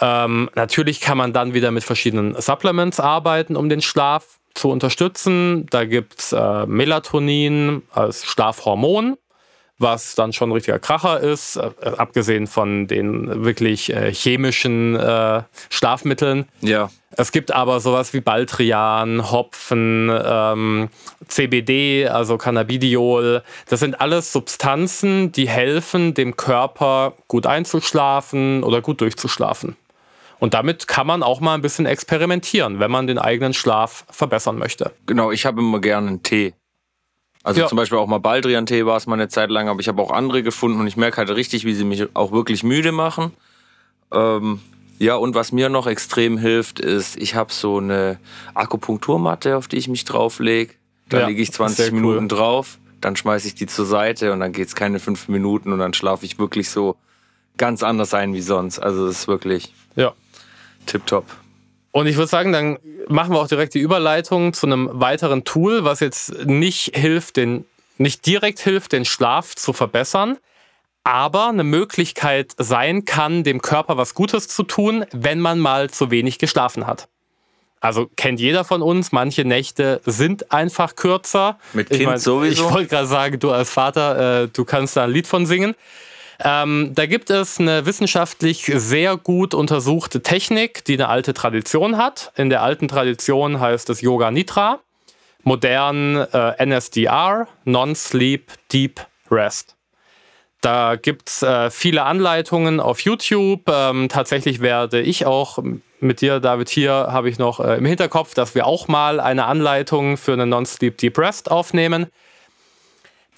[0.01, 5.65] Ähm, natürlich kann man dann wieder mit verschiedenen Supplements arbeiten, um den Schlaf zu unterstützen.
[5.69, 9.17] Da gibt es äh, Melatonin als Schlafhormon,
[9.77, 15.43] was dann schon ein richtiger Kracher ist, äh, abgesehen von den wirklich äh, chemischen äh,
[15.69, 16.45] Schlafmitteln.
[16.61, 16.89] Ja.
[17.11, 20.89] Es gibt aber sowas wie Baldrian, Hopfen, ähm,
[21.27, 23.43] CBD, also Cannabidiol.
[23.67, 29.75] Das sind alles Substanzen, die helfen, dem Körper gut einzuschlafen oder gut durchzuschlafen.
[30.39, 34.57] Und damit kann man auch mal ein bisschen experimentieren, wenn man den eigenen Schlaf verbessern
[34.57, 34.91] möchte.
[35.05, 36.53] Genau, ich habe immer gerne einen Tee.
[37.43, 37.67] Also ja.
[37.67, 40.11] zum Beispiel auch mal Baldrian-Tee war es mal eine Zeit lang, aber ich habe auch
[40.11, 43.31] andere gefunden und ich merke halt richtig, wie sie mich auch wirklich müde machen.
[44.11, 44.59] Ähm,
[44.97, 48.19] ja, und was mir noch extrem hilft, ist, ich habe so eine
[48.53, 50.73] Akupunkturmatte, auf die ich mich drauflege.
[51.07, 52.27] Da ja, liege ich 20 Minuten cool.
[52.27, 55.79] drauf, dann schmeiße ich die zur Seite und dann geht es keine fünf Minuten und
[55.79, 56.97] dann schlafe ich wirklich so
[57.57, 58.79] ganz anders ein wie sonst.
[58.79, 59.73] Also das ist wirklich.
[60.89, 61.25] Tipptopp.
[61.91, 62.77] Und ich würde sagen, dann
[63.07, 67.65] machen wir auch direkt die Überleitung zu einem weiteren Tool, was jetzt nicht hilft, den,
[67.97, 70.37] nicht direkt hilft, den Schlaf zu verbessern,
[71.03, 76.11] aber eine Möglichkeit sein kann, dem Körper was Gutes zu tun, wenn man mal zu
[76.11, 77.07] wenig geschlafen hat.
[77.81, 81.57] Also kennt jeder von uns, manche Nächte sind einfach kürzer.
[81.73, 82.65] Mit Kind ich mein, sowieso.
[82.65, 85.75] Ich wollte gerade sagen, du als Vater, äh, du kannst da ein Lied von singen.
[86.41, 92.31] Ähm, da gibt es eine wissenschaftlich sehr gut untersuchte Technik, die eine alte Tradition hat.
[92.37, 94.79] In der alten Tradition heißt es Yoga Nitra,
[95.43, 99.75] modern äh, NSDR, Non-Sleep Deep Rest.
[100.61, 103.69] Da gibt es äh, viele Anleitungen auf YouTube.
[103.69, 105.59] Ähm, tatsächlich werde ich auch
[106.01, 109.45] mit dir, David, hier habe ich noch äh, im Hinterkopf, dass wir auch mal eine
[109.45, 112.07] Anleitung für eine Non-Sleep Deep Rest aufnehmen.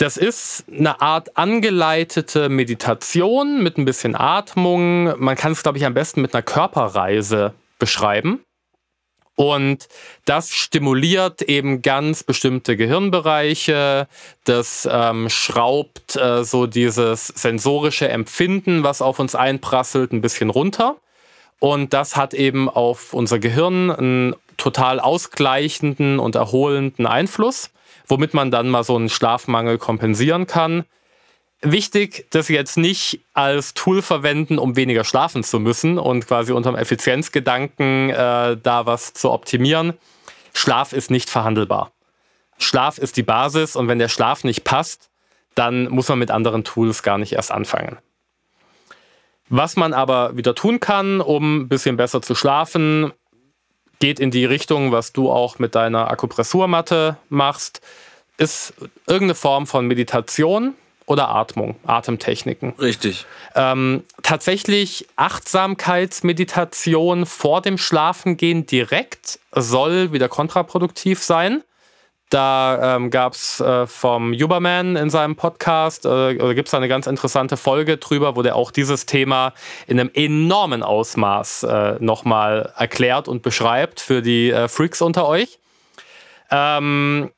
[0.02, 5.14] Das ist eine Art angeleitete Meditation mit ein bisschen Atmung.
[5.24, 8.44] Man kann es, glaube ich, am besten mit einer Körperreise beschreiben.
[9.36, 9.88] Und
[10.26, 14.08] das stimuliert eben ganz bestimmte Gehirnbereiche.
[14.44, 20.96] Das ähm, schraubt äh, so dieses sensorische Empfinden, was auf uns einprasselt, ein bisschen runter.
[21.60, 27.70] Und das hat eben auf unser Gehirn einen total ausgleichenden und erholenden Einfluss
[28.12, 30.84] womit man dann mal so einen Schlafmangel kompensieren kann.
[31.62, 36.76] Wichtig, das jetzt nicht als Tool verwenden, um weniger schlafen zu müssen und quasi unterm
[36.76, 39.94] Effizienzgedanken äh, da was zu optimieren.
[40.54, 41.92] Schlaf ist nicht verhandelbar.
[42.58, 45.10] Schlaf ist die Basis und wenn der Schlaf nicht passt,
[45.56, 47.98] dann muss man mit anderen Tools gar nicht erst anfangen.
[49.50, 53.12] Was man aber wieder tun kann, um ein bisschen besser zu schlafen,
[54.02, 57.80] geht in die Richtung, was du auch mit deiner Akupressurmatte machst,
[58.38, 58.74] ist
[59.08, 60.74] irgendeine Form von Meditation
[61.06, 62.74] oder Atmung, Atemtechniken.
[62.80, 63.26] Richtig.
[63.56, 71.64] Ähm, tatsächlich Achtsamkeitsmeditation vor dem Schlafengehen direkt soll wieder kontraproduktiv sein.
[72.32, 77.06] Da ähm, gab es äh, vom Uberman in seinem Podcast, äh, gibt es eine ganz
[77.06, 79.54] interessante Folge drüber, wo der auch dieses Thema
[79.86, 85.60] in einem enormen Ausmaß äh, nochmal erklärt und beschreibt für die äh, Freaks unter euch.
[86.50, 87.32] Ähm,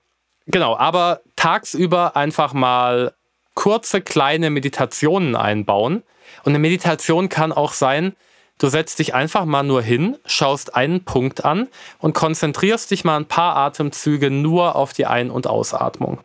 [0.45, 3.13] genau, aber tagsüber einfach mal
[3.55, 6.03] kurze kleine Meditationen einbauen.
[6.43, 8.15] Und eine Meditation kann auch sein,
[8.59, 11.67] Du setzt dich einfach mal nur hin, schaust einen Punkt an
[11.99, 16.19] und konzentrierst dich mal ein paar Atemzüge nur auf die Ein- und Ausatmung.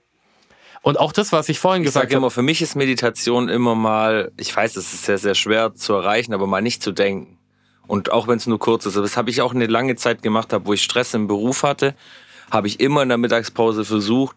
[0.82, 2.16] Und auch das, was ich vorhin ich gesagt habe.
[2.16, 5.94] immer, für mich ist Meditation immer mal, ich weiß, es ist sehr, sehr schwer zu
[5.94, 7.38] erreichen, aber mal nicht zu denken.
[7.86, 8.96] Und auch wenn es nur kurz ist.
[8.96, 11.94] Das habe ich auch eine lange Zeit gemacht, habe, wo ich Stress im Beruf hatte,
[12.50, 14.36] habe ich immer in der Mittagspause versucht,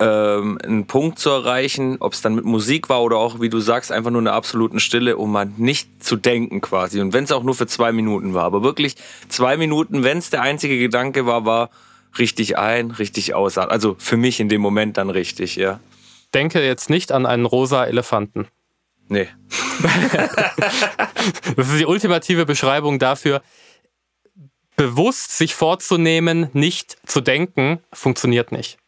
[0.00, 3.60] ähm, einen Punkt zu erreichen, ob es dann mit Musik war oder auch, wie du
[3.60, 7.00] sagst, einfach nur eine absoluten Stille, um mal nicht zu denken quasi.
[7.00, 8.96] Und wenn es auch nur für zwei Minuten war, aber wirklich
[9.28, 11.70] zwei Minuten, wenn es der einzige Gedanke war, war
[12.18, 13.58] richtig ein, richtig aus.
[13.58, 15.80] Also für mich in dem Moment dann richtig, ja.
[16.32, 18.46] Denke jetzt nicht an einen rosa Elefanten.
[19.08, 19.28] Nee.
[21.56, 23.42] das ist die ultimative Beschreibung dafür,
[24.76, 28.78] bewusst sich vorzunehmen, nicht zu denken, funktioniert nicht.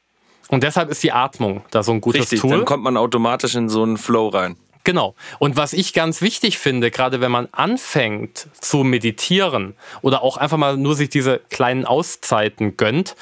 [0.53, 2.51] Und deshalb ist die Atmung da so ein gutes Richtig, Tool.
[2.51, 4.59] Dann kommt man automatisch in so einen Flow rein.
[4.85, 5.15] Genau.
[5.39, 10.59] Und was ich ganz wichtig finde, gerade wenn man anfängt zu meditieren oder auch einfach
[10.59, 13.16] mal nur sich diese kleinen Auszeiten gönnt,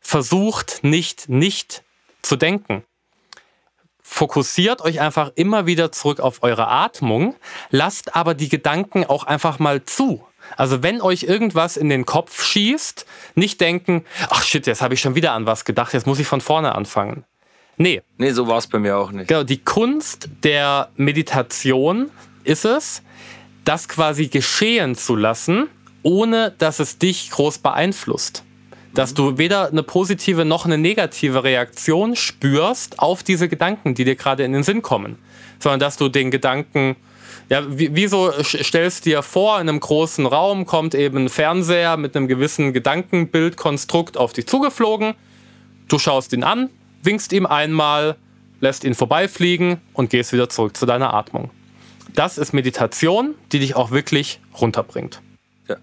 [0.00, 1.82] versucht nicht nicht
[2.22, 2.84] zu denken.
[4.00, 7.34] Fokussiert euch einfach immer wieder zurück auf eure Atmung,
[7.70, 10.24] lasst aber die Gedanken auch einfach mal zu.
[10.56, 15.00] Also wenn euch irgendwas in den Kopf schießt, nicht denken, ach shit, jetzt habe ich
[15.00, 17.24] schon wieder an was gedacht, jetzt muss ich von vorne anfangen.
[17.76, 18.02] Nee.
[18.16, 19.28] Nee, so war es bei mir auch nicht.
[19.28, 22.10] Genau, die Kunst der Meditation
[22.44, 23.02] ist es,
[23.64, 25.68] das quasi geschehen zu lassen,
[26.02, 28.44] ohne dass es dich groß beeinflusst.
[28.94, 34.16] Dass du weder eine positive noch eine negative Reaktion spürst auf diese Gedanken, die dir
[34.16, 35.18] gerade in den Sinn kommen,
[35.58, 36.96] sondern dass du den Gedanken
[37.48, 42.16] ja, wieso stellst du dir vor, in einem großen Raum kommt eben ein Fernseher mit
[42.16, 45.14] einem gewissen Gedankenbildkonstrukt auf dich zugeflogen.
[45.88, 46.70] Du schaust ihn an,
[47.02, 48.16] winkst ihm einmal,
[48.60, 51.50] lässt ihn vorbeifliegen und gehst wieder zurück zu deiner Atmung.
[52.14, 55.20] Das ist Meditation, die dich auch wirklich runterbringt.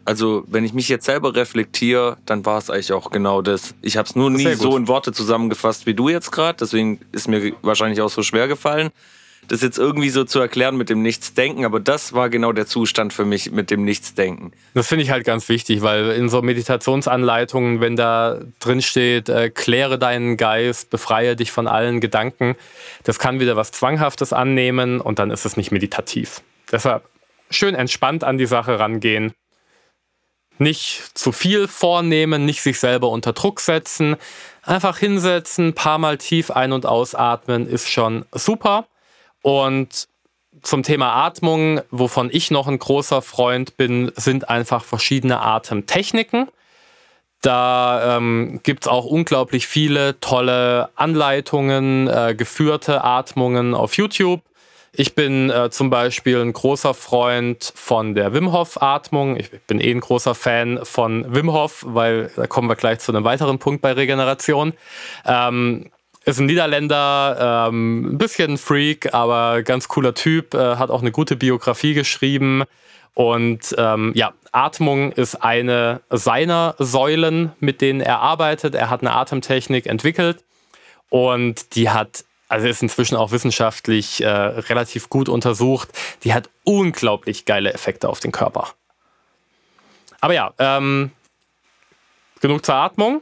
[0.06, 3.76] Also, wenn ich mich jetzt selber reflektiere, dann war es eigentlich auch genau das.
[3.82, 7.28] Ich habe es nur nie so in Worte zusammengefasst wie du jetzt gerade, deswegen ist
[7.28, 8.92] mir wahrscheinlich auch so schwer gefallen
[9.48, 13.14] das jetzt irgendwie so zu erklären mit dem Nichtsdenken, aber das war genau der Zustand
[13.14, 14.52] für mich mit dem Nichtsdenken.
[14.74, 19.50] Das finde ich halt ganz wichtig, weil in so Meditationsanleitungen, wenn da drin steht, äh,
[19.50, 22.56] kläre deinen Geist, befreie dich von allen Gedanken,
[23.04, 26.42] das kann wieder was Zwanghaftes annehmen und dann ist es nicht meditativ.
[26.72, 27.04] Deshalb
[27.50, 29.34] schön entspannt an die Sache rangehen.
[30.60, 34.16] Nicht zu viel vornehmen, nicht sich selber unter Druck setzen.
[34.62, 38.88] Einfach hinsetzen, paar Mal tief ein- und ausatmen ist schon super.
[39.44, 40.08] Und
[40.64, 46.48] zum Thema Atmung, wovon ich noch ein großer Freund bin, sind einfach verschiedene Atemtechniken.
[47.42, 54.42] Da ähm, gibt es auch unglaublich viele tolle Anleitungen, äh, geführte Atmungen auf YouTube.
[54.96, 59.36] Ich bin äh, zum Beispiel ein großer Freund von der Wim Hof Atmung.
[59.36, 63.12] Ich bin eh ein großer Fan von Wim Hof, weil da kommen wir gleich zu
[63.12, 64.74] einem weiteren Punkt bei Regeneration.
[65.26, 65.90] Ähm,
[66.26, 71.12] ist ein Niederländer, ähm, ein bisschen Freak, aber ganz cooler Typ, äh, hat auch eine
[71.12, 72.64] gute Biografie geschrieben.
[73.14, 78.74] Und ähm, ja, Atmung ist eine seiner Säulen, mit denen er arbeitet.
[78.74, 80.44] Er hat eine Atemtechnik entwickelt
[81.10, 85.90] und die hat, also ist inzwischen auch wissenschaftlich äh, relativ gut untersucht.
[86.24, 88.70] Die hat unglaublich geile Effekte auf den Körper.
[90.22, 91.12] Aber ja, ähm,
[92.40, 93.22] genug zur Atmung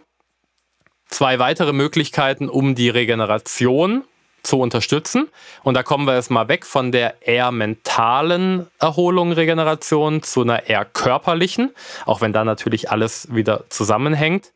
[1.12, 4.04] zwei weitere Möglichkeiten, um die Regeneration
[4.44, 5.30] zu unterstützen.
[5.62, 10.68] Und da kommen wir jetzt mal weg von der eher mentalen Erholung, Regeneration zu einer
[10.68, 11.72] eher körperlichen,
[12.06, 14.52] auch wenn da natürlich alles wieder zusammenhängt.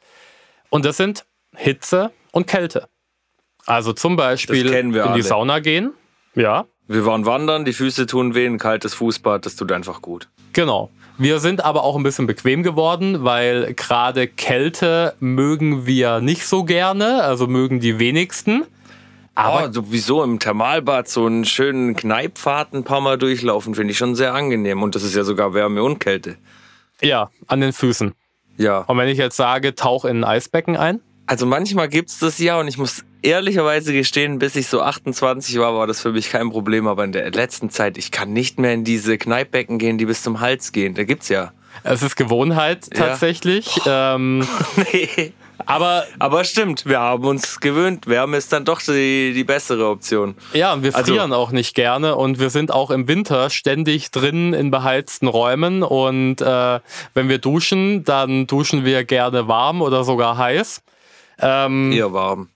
[0.69, 1.25] Und das sind
[1.55, 2.87] Hitze und Kälte.
[3.65, 5.23] Also zum Beispiel in die alle.
[5.23, 5.93] Sauna gehen.
[6.35, 6.65] Ja.
[6.87, 10.29] Wir waren wandern, die Füße tun weh, ein kaltes Fußbad, das tut einfach gut.
[10.53, 10.91] Genau.
[11.17, 16.63] Wir sind aber auch ein bisschen bequem geworden, weil gerade Kälte mögen wir nicht so
[16.63, 18.65] gerne, also mögen die wenigsten.
[19.33, 23.97] Aber oh, sowieso im Thermalbad so einen schönen Kneippfad ein paar Mal durchlaufen, finde ich
[23.97, 24.83] schon sehr angenehm.
[24.83, 26.37] Und das ist ja sogar Wärme und Kälte.
[27.01, 28.13] Ja, an den Füßen.
[28.57, 28.79] Ja.
[28.79, 31.01] Und wenn ich jetzt sage, tauch in ein Eisbecken ein?
[31.27, 35.57] Also manchmal gibt es das ja und ich muss ehrlicherweise gestehen, bis ich so 28
[35.57, 36.87] war, war das für mich kein Problem.
[36.87, 40.21] Aber in der letzten Zeit, ich kann nicht mehr in diese Kneippbecken gehen, die bis
[40.21, 40.93] zum Hals gehen.
[40.93, 41.51] Da gibt's ja.
[41.83, 43.75] Es ist Gewohnheit tatsächlich.
[43.85, 43.85] Ja.
[44.15, 44.47] Ähm,
[44.93, 45.33] nee.
[45.65, 48.07] Aber, aber stimmt, wir haben uns gewöhnt.
[48.07, 50.35] Wärme ist dann doch die, die bessere Option.
[50.53, 53.49] Ja, und wir also frieren also, auch nicht gerne und wir sind auch im Winter
[53.49, 55.81] ständig drin in beheizten Räumen.
[55.83, 56.79] Und äh,
[57.13, 60.81] wenn wir duschen, dann duschen wir gerne warm oder sogar heiß.
[61.39, 62.49] Ähm, Eher warm.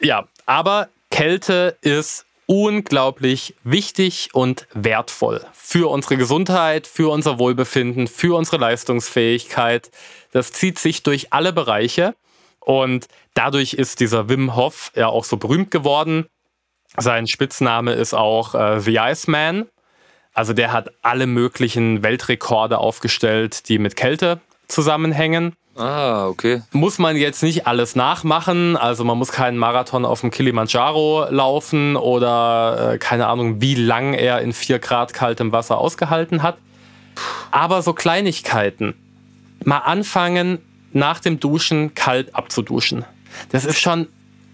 [0.00, 8.36] Ja, aber Kälte ist unglaublich wichtig und wertvoll für unsere Gesundheit, für unser Wohlbefinden, für
[8.36, 9.90] unsere Leistungsfähigkeit.
[10.32, 12.14] Das zieht sich durch alle Bereiche
[12.60, 16.26] und dadurch ist dieser Wim Hof ja auch so berühmt geworden.
[16.96, 19.66] Sein Spitzname ist auch äh, The Iceman.
[20.32, 25.56] Also der hat alle möglichen Weltrekorde aufgestellt, die mit Kälte zusammenhängen.
[25.76, 26.62] Ah, okay.
[26.72, 28.76] Muss man jetzt nicht alles nachmachen.
[28.76, 34.14] Also man muss keinen Marathon auf dem Kilimanjaro laufen oder äh, keine Ahnung, wie lang
[34.14, 36.56] er in 4 Grad kaltem Wasser ausgehalten hat.
[37.50, 38.94] Aber so Kleinigkeiten.
[39.64, 40.58] Mal anfangen,
[40.92, 43.04] nach dem Duschen kalt abzuduschen.
[43.50, 44.08] Das ist schon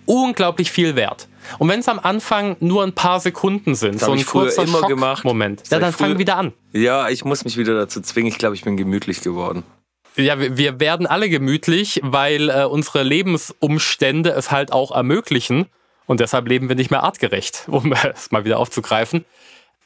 [0.07, 1.29] unglaublich viel wert.
[1.59, 4.83] Und wenn es am Anfang nur ein paar Sekunden sind, das so ein kurzer immer
[4.83, 5.25] gemacht.
[5.25, 6.53] Moment, ja, dann fang wieder an.
[6.73, 8.29] Ja, ich muss mich wieder dazu zwingen.
[8.29, 9.65] Ich glaube, ich bin gemütlich geworden.
[10.17, 15.67] Ja, wir werden alle gemütlich, weil äh, unsere Lebensumstände es halt auch ermöglichen.
[16.07, 19.25] Und deshalb leben wir nicht mehr artgerecht, um es mal wieder aufzugreifen.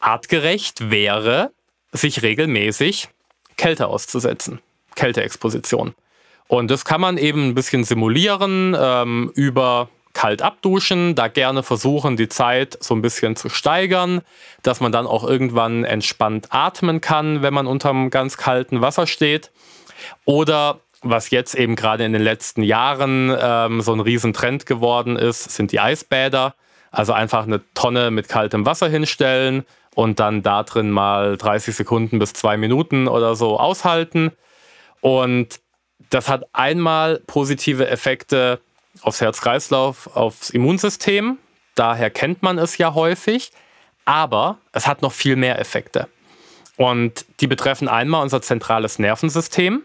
[0.00, 1.52] Artgerecht wäre,
[1.92, 3.08] sich regelmäßig
[3.56, 4.60] Kälte auszusetzen.
[4.94, 5.94] Kälteexposition.
[6.48, 12.16] Und das kann man eben ein bisschen simulieren ähm, über kalt abduschen, da gerne versuchen,
[12.16, 14.22] die Zeit so ein bisschen zu steigern,
[14.62, 19.50] dass man dann auch irgendwann entspannt atmen kann, wenn man unterm ganz kalten Wasser steht.
[20.24, 25.50] Oder was jetzt eben gerade in den letzten Jahren ähm, so ein Riesentrend geworden ist,
[25.50, 26.54] sind die Eisbäder.
[26.90, 29.64] Also einfach eine Tonne mit kaltem Wasser hinstellen
[29.94, 34.32] und dann da drin mal 30 Sekunden bis zwei Minuten oder so aushalten.
[35.00, 35.60] Und
[36.10, 38.60] das hat einmal positive Effekte
[39.02, 41.38] aufs Herz-Kreislauf, aufs Immunsystem.
[41.74, 43.50] Daher kennt man es ja häufig.
[44.04, 46.08] Aber es hat noch viel mehr Effekte.
[46.76, 49.82] Und die betreffen einmal unser zentrales Nervensystem.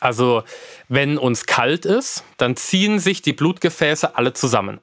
[0.00, 0.42] Also
[0.88, 4.80] wenn uns kalt ist, dann ziehen sich die Blutgefäße alle zusammen,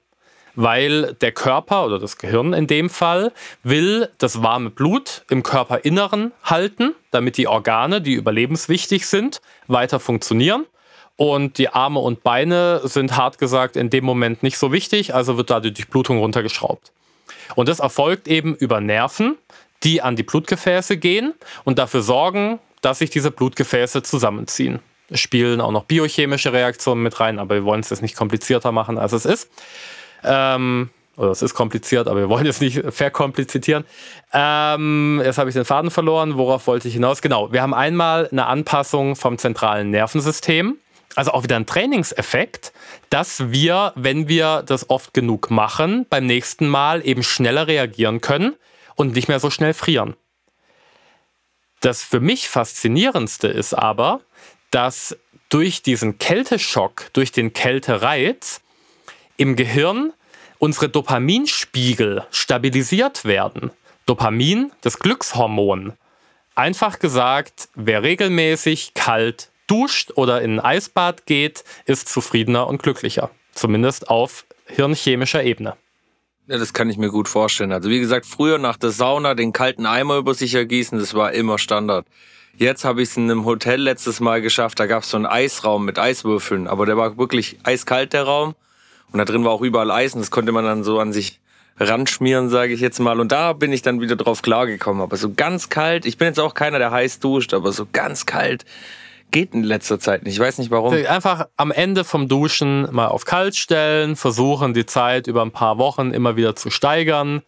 [0.56, 3.32] weil der Körper oder das Gehirn in dem Fall
[3.64, 10.66] will das warme Blut im Körperinneren halten, damit die Organe, die überlebenswichtig sind, weiter funktionieren.
[11.16, 15.36] Und die Arme und Beine sind hart gesagt in dem Moment nicht so wichtig, also
[15.36, 16.92] wird da die Durchblutung runtergeschraubt.
[17.56, 19.36] Und das erfolgt eben über Nerven,
[19.84, 21.34] die an die Blutgefäße gehen
[21.64, 24.80] und dafür sorgen, dass sich diese Blutgefäße zusammenziehen
[25.14, 28.98] spielen auch noch biochemische Reaktionen mit rein, aber wir wollen es jetzt nicht komplizierter machen,
[28.98, 29.50] als es ist.
[30.24, 33.86] Ähm, oder es ist kompliziert, aber wir wollen es nicht verkomplizieren.
[34.34, 36.38] Ähm, jetzt habe ich den Faden verloren.
[36.38, 37.22] Worauf wollte ich hinaus?
[37.22, 40.78] Genau, wir haben einmal eine Anpassung vom zentralen Nervensystem.
[41.16, 42.72] Also auch wieder ein Trainingseffekt,
[43.10, 48.56] dass wir, wenn wir das oft genug machen, beim nächsten Mal eben schneller reagieren können
[48.98, 50.18] und nicht mehr so schnell frieren.
[51.80, 54.20] Das für mich faszinierendste ist aber,
[54.72, 55.16] dass
[55.48, 58.60] durch diesen Kälteschock, durch den Kältereiz
[59.38, 60.12] im Gehirn
[60.58, 63.72] unsere Dopaminspiegel stabilisiert werden.
[64.08, 65.94] Dopamin, das Glückshormon.
[66.56, 73.30] Einfach gesagt, wer regelmäßig kalt duscht oder in ein Eisbad geht, ist zufriedener und glücklicher.
[73.54, 75.78] Zumindest auf hirnchemischer Ebene.
[76.50, 77.74] Ja, das kann ich mir gut vorstellen.
[77.74, 81.34] Also wie gesagt, früher nach der Sauna den kalten Eimer über sich ergießen, das war
[81.34, 82.08] immer Standard.
[82.56, 84.80] Jetzt habe ich es in einem Hotel letztes Mal geschafft.
[84.80, 86.68] Da gab es so einen Eisraum mit Eiswürfeln.
[86.68, 88.56] Aber der war wirklich eiskalt, der Raum.
[89.12, 90.14] Und da drin war auch überall Eis.
[90.14, 91.40] Und das konnte man dann so an sich
[91.80, 93.20] ranschmieren, sage ich jetzt mal.
[93.20, 95.04] Und da bin ich dann wieder drauf klargekommen.
[95.04, 98.26] Aber so ganz kalt, ich bin jetzt auch keiner, der heiß duscht, aber so ganz
[98.26, 98.66] kalt
[99.32, 100.34] geht in letzter Zeit nicht.
[100.34, 100.94] Ich weiß nicht warum.
[100.94, 105.78] Einfach am Ende vom Duschen mal auf kalt stellen, versuchen die Zeit über ein paar
[105.78, 107.42] Wochen immer wieder zu steigern.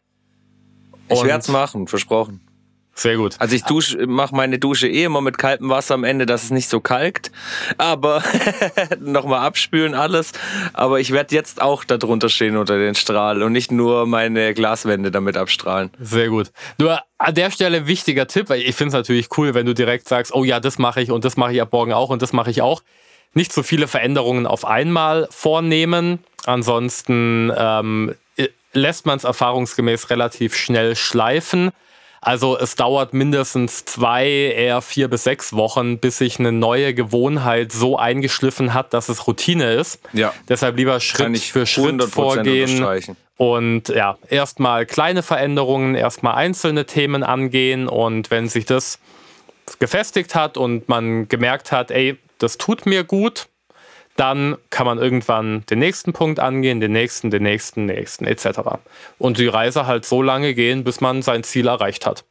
[1.09, 2.41] Ich werde es machen, versprochen.
[2.99, 3.35] Sehr gut.
[3.39, 6.51] Also ich dusche, mache meine Dusche eh immer mit kaltem Wasser am Ende, dass es
[6.51, 7.31] nicht so kalkt.
[7.77, 8.21] Aber
[8.99, 10.33] nochmal abspülen alles.
[10.73, 15.11] Aber ich werde jetzt auch darunter stehen unter den Strahl und nicht nur meine Glaswände
[15.11, 15.91] damit abstrahlen.
[15.97, 16.51] Sehr gut.
[16.77, 20.09] Nur an der Stelle wichtiger Tipp, weil ich finde es natürlich cool, wenn du direkt
[20.09, 22.33] sagst, oh ja, das mache ich und das mache ich ab morgen auch und das
[22.33, 22.83] mache ich auch.
[23.33, 26.19] Nicht so viele Veränderungen auf einmal vornehmen.
[26.45, 28.13] Ansonsten ähm,
[28.73, 31.71] lässt man es erfahrungsgemäß relativ schnell schleifen.
[32.21, 37.71] Also es dauert mindestens zwei, eher vier bis sechs Wochen, bis sich eine neue Gewohnheit
[37.71, 40.01] so eingeschliffen hat, dass es Routine ist.
[40.13, 40.33] Ja.
[40.47, 42.85] Deshalb lieber Schritt für Schritt vorgehen.
[43.37, 47.87] Und ja, erstmal kleine Veränderungen, erstmal einzelne Themen angehen.
[47.87, 48.99] Und wenn sich das
[49.79, 53.47] gefestigt hat und man gemerkt hat, ey, das tut mir gut,
[54.19, 58.59] dann kann man irgendwann den nächsten Punkt angehen, den nächsten, den nächsten, nächsten etc.
[59.17, 62.25] Und die Reise halt so lange gehen, bis man sein Ziel erreicht hat.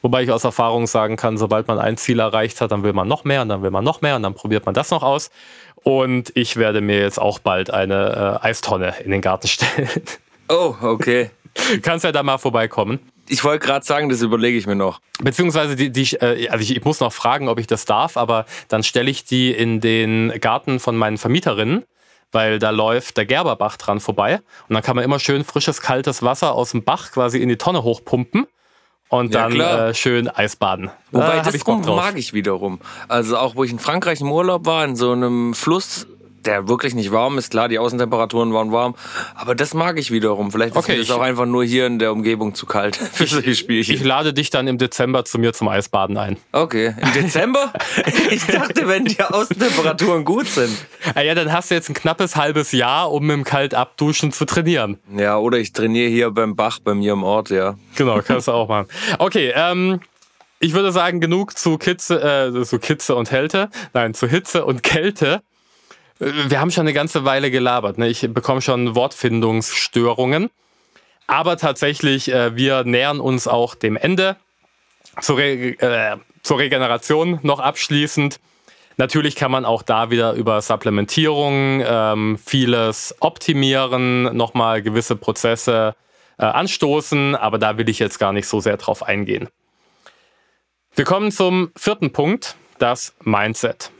[0.00, 3.08] Wobei ich aus Erfahrung sagen kann, sobald man ein Ziel erreicht hat, dann will man
[3.08, 5.30] noch mehr und dann will man noch mehr und dann probiert man das noch aus.
[5.82, 9.88] Und ich werde mir jetzt auch bald eine äh, Eistonne in den Garten stellen.
[10.48, 11.30] Oh, okay.
[11.82, 15.00] Kannst ja da mal vorbeikommen ich wollte gerade sagen, das überlege ich mir noch.
[15.20, 18.46] Beziehungsweise, die, die, äh, also ich, ich, muss noch fragen, ob ich das darf, aber
[18.68, 21.84] dann stelle ich die in den Garten von meinen Vermieterinnen,
[22.32, 24.40] weil da läuft der Gerberbach dran vorbei.
[24.68, 27.56] Und dann kann man immer schön frisches, kaltes Wasser aus dem Bach quasi in die
[27.56, 28.46] Tonne hochpumpen
[29.08, 30.90] und dann ja, äh, schön Eisbaden.
[31.12, 32.80] Wobei, das ich mag ich wiederum.
[33.08, 36.06] Also auch, wo ich in Frankreich im Urlaub war, in so einem Fluss,
[36.46, 37.50] der wirklich nicht warm ist.
[37.50, 38.94] Klar, die Außentemperaturen waren warm,
[39.34, 40.52] aber das mag ich wiederum.
[40.52, 43.54] Vielleicht okay, ist es auch einfach nur hier in der Umgebung zu kalt für solche
[43.54, 43.94] Spielchen.
[43.94, 46.36] Ich lade dich dann im Dezember zu mir zum Eisbaden ein.
[46.52, 47.72] Okay, im Dezember?
[48.30, 50.76] ich dachte, wenn die Außentemperaturen gut sind.
[51.14, 54.98] Ah ja, dann hast du jetzt ein knappes halbes Jahr, um im Kaltabduschen zu trainieren.
[55.16, 57.76] Ja, oder ich trainiere hier beim Bach bei mir im Ort, ja.
[57.96, 58.88] Genau, kannst du auch machen.
[59.18, 60.00] Okay, ähm,
[60.60, 63.68] ich würde sagen, genug zu Kitze, äh, zu Kitze und Kälte.
[63.92, 65.42] Nein, zu Hitze und Kälte.
[66.24, 67.98] Wir haben schon eine ganze Weile gelabert.
[67.98, 68.08] Ne?
[68.08, 70.50] Ich bekomme schon Wortfindungsstörungen.
[71.26, 74.36] Aber tatsächlich, äh, wir nähern uns auch dem Ende.
[75.20, 78.40] Zur, Re äh, zur Regeneration noch abschließend.
[78.96, 85.94] Natürlich kann man auch da wieder über Supplementierung ähm, vieles optimieren, nochmal gewisse Prozesse
[86.38, 89.48] äh, anstoßen, aber da will ich jetzt gar nicht so sehr drauf eingehen.
[90.94, 93.90] Wir kommen zum vierten Punkt, das Mindset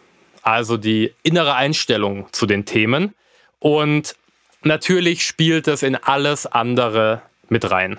[0.44, 3.14] also die innere Einstellung zu den Themen.
[3.58, 4.14] Und
[4.62, 7.98] natürlich spielt es in alles andere mit rein.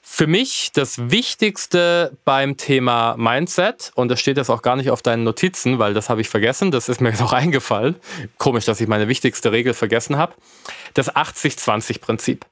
[0.00, 5.00] Für mich das Wichtigste beim Thema Mindset, und das steht jetzt auch gar nicht auf
[5.00, 7.96] deinen Notizen, weil das habe ich vergessen, das ist mir jetzt auch eingefallen.
[8.38, 10.34] Komisch, dass ich meine wichtigste Regel vergessen habe.
[10.94, 12.44] Das 80-20-Prinzip.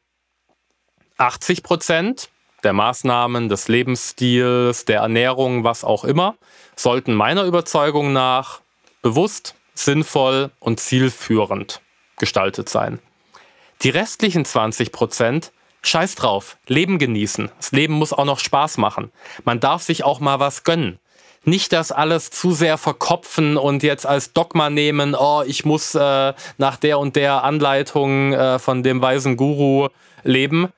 [1.19, 2.29] 80 Prozent
[2.65, 6.37] der Maßnahmen, des Lebensstils, der Ernährung, was auch immer,
[6.77, 8.61] sollten meiner Überzeugung nach
[9.03, 11.81] bewusst, sinnvoll und zielführend
[12.19, 12.99] gestaltet sein.
[13.83, 15.53] Die restlichen 20 Prozent,
[15.83, 17.51] scheiß drauf, Leben genießen.
[17.57, 19.11] Das Leben muss auch noch Spaß machen.
[19.45, 20.99] Man darf sich auch mal was gönnen.
[21.45, 26.35] Nicht das alles zu sehr verkopfen und jetzt als Dogma nehmen, oh, ich muss äh,
[26.59, 29.89] nach der und der Anleitung äh, von dem weisen Guru
[30.23, 30.71] leben,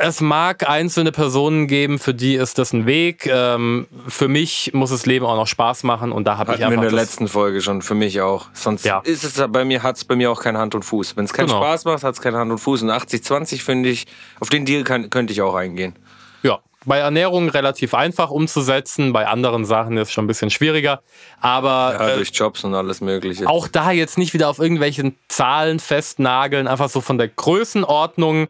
[0.00, 3.26] es mag einzelne Personen geben, für die ist das ein Weg.
[3.26, 6.74] Ähm, für mich muss das Leben auch noch Spaß machen und da habe ich einfach.
[6.74, 8.46] in der letzten Folge schon, für mich auch.
[8.52, 9.00] Sonst ja.
[9.04, 11.16] ist es bei mir, hat es bei mir auch kein Hand und Fuß.
[11.16, 11.60] Wenn es keinen genau.
[11.60, 12.82] Spaß macht, hat es kein Hand und Fuß.
[12.82, 14.06] Und 80-20 finde ich,
[14.40, 15.94] auf den Deal kann, könnte ich auch eingehen.
[16.42, 21.02] Ja, bei Ernährung relativ einfach umzusetzen, bei anderen Sachen ist es schon ein bisschen schwieriger.
[21.40, 23.46] Aber ja, durch Jobs und alles Mögliche.
[23.46, 28.48] Auch da jetzt nicht wieder auf irgendwelchen Zahlen festnageln, einfach so von der Größenordnung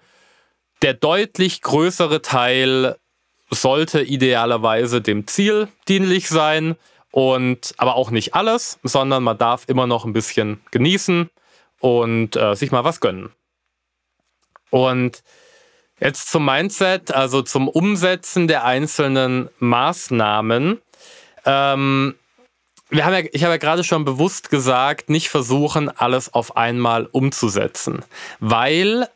[0.82, 2.96] der deutlich größere Teil
[3.50, 6.76] sollte idealerweise dem Ziel dienlich sein
[7.10, 11.30] und aber auch nicht alles, sondern man darf immer noch ein bisschen genießen
[11.80, 13.30] und äh, sich mal was gönnen.
[14.70, 15.22] Und
[15.98, 20.80] jetzt zum Mindset, also zum Umsetzen der einzelnen Maßnahmen.
[21.44, 22.14] Ähm,
[22.90, 27.06] wir haben ja, ich habe ja gerade schon bewusst gesagt, nicht versuchen, alles auf einmal
[27.06, 28.04] umzusetzen,
[28.38, 29.08] weil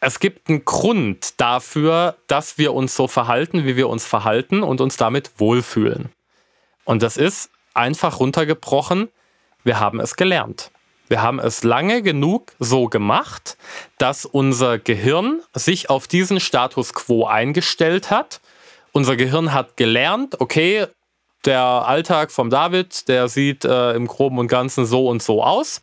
[0.00, 4.80] es gibt einen Grund dafür, dass wir uns so verhalten, wie wir uns verhalten und
[4.80, 6.10] uns damit wohlfühlen.
[6.84, 9.08] Und das ist einfach runtergebrochen,
[9.62, 10.70] wir haben es gelernt.
[11.08, 13.58] Wir haben es lange genug so gemacht,
[13.98, 18.40] dass unser Gehirn sich auf diesen Status quo eingestellt hat.
[18.92, 20.86] Unser Gehirn hat gelernt, okay,
[21.44, 25.82] der Alltag vom David, der sieht äh, im groben und ganzen so und so aus.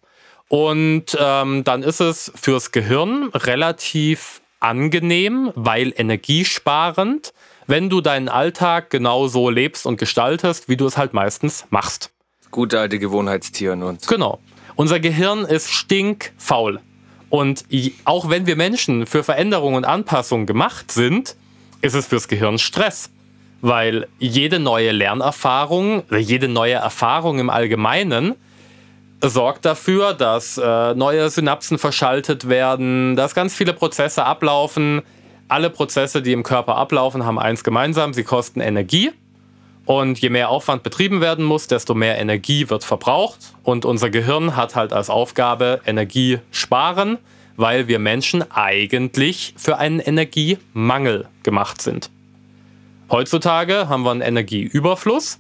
[0.49, 7.33] Und ähm, dann ist es fürs Gehirn relativ angenehm, weil energiesparend,
[7.67, 12.11] wenn du deinen Alltag genauso lebst und gestaltest, wie du es halt meistens machst.
[12.49, 14.07] Gute alte Gewohnheitstieren und.
[14.07, 14.39] Genau.
[14.75, 16.79] Unser Gehirn ist stinkfaul.
[17.29, 17.65] Und
[18.05, 21.35] auch wenn wir Menschen für Veränderungen und Anpassungen gemacht sind,
[21.81, 23.09] ist es fürs Gehirn Stress.
[23.59, 28.35] Weil jede neue Lernerfahrung, jede neue Erfahrung im Allgemeinen
[29.21, 35.01] sorgt dafür, dass äh, neue Synapsen verschaltet werden, dass ganz viele Prozesse ablaufen.
[35.47, 39.11] Alle Prozesse, die im Körper ablaufen, haben eins gemeinsam, sie kosten Energie.
[39.85, 43.39] Und je mehr Aufwand betrieben werden muss, desto mehr Energie wird verbraucht.
[43.63, 47.17] Und unser Gehirn hat halt als Aufgabe Energie sparen,
[47.55, 52.09] weil wir Menschen eigentlich für einen Energiemangel gemacht sind.
[53.09, 55.39] Heutzutage haben wir einen Energieüberfluss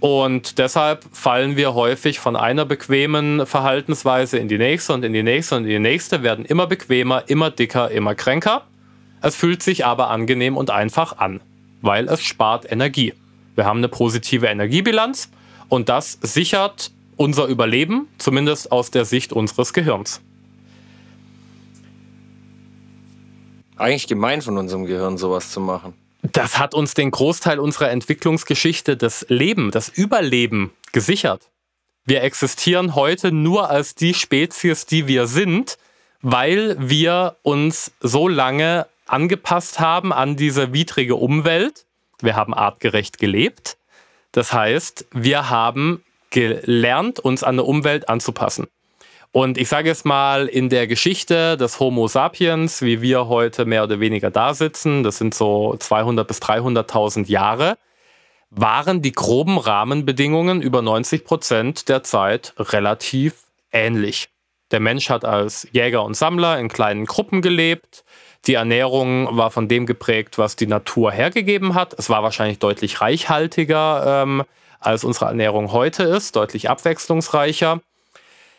[0.00, 5.22] und deshalb fallen wir häufig von einer bequemen Verhaltensweise in die nächste und in die
[5.22, 8.66] nächste und in die nächste, werden immer bequemer, immer dicker, immer kränker.
[9.22, 11.40] Es fühlt sich aber angenehm und einfach an,
[11.80, 13.14] weil es spart Energie.
[13.54, 15.30] Wir haben eine positive Energiebilanz
[15.68, 20.20] und das sichert unser Überleben, zumindest aus der Sicht unseres Gehirns.
[23.76, 25.94] Eigentlich gemein von unserem Gehirn, sowas zu machen.
[26.32, 31.50] Das hat uns den Großteil unserer Entwicklungsgeschichte, das Leben, das Überleben gesichert.
[32.04, 35.78] Wir existieren heute nur als die Spezies, die wir sind,
[36.22, 41.84] weil wir uns so lange angepasst haben an diese widrige Umwelt
[42.24, 43.76] wir haben artgerecht gelebt.
[44.32, 48.66] Das heißt, wir haben gelernt, uns an eine Umwelt anzupassen.
[49.34, 53.82] Und ich sage es mal, in der Geschichte des Homo sapiens, wie wir heute mehr
[53.82, 57.76] oder weniger da sitzen, das sind so 200 bis 300.000 Jahre,
[58.50, 63.34] waren die groben Rahmenbedingungen über 90 Prozent der Zeit relativ
[63.72, 64.28] ähnlich.
[64.70, 68.04] Der Mensch hat als Jäger und Sammler in kleinen Gruppen gelebt.
[68.46, 71.92] Die Ernährung war von dem geprägt, was die Natur hergegeben hat.
[71.98, 74.44] Es war wahrscheinlich deutlich reichhaltiger, ähm,
[74.78, 77.80] als unsere Ernährung heute ist, deutlich abwechslungsreicher.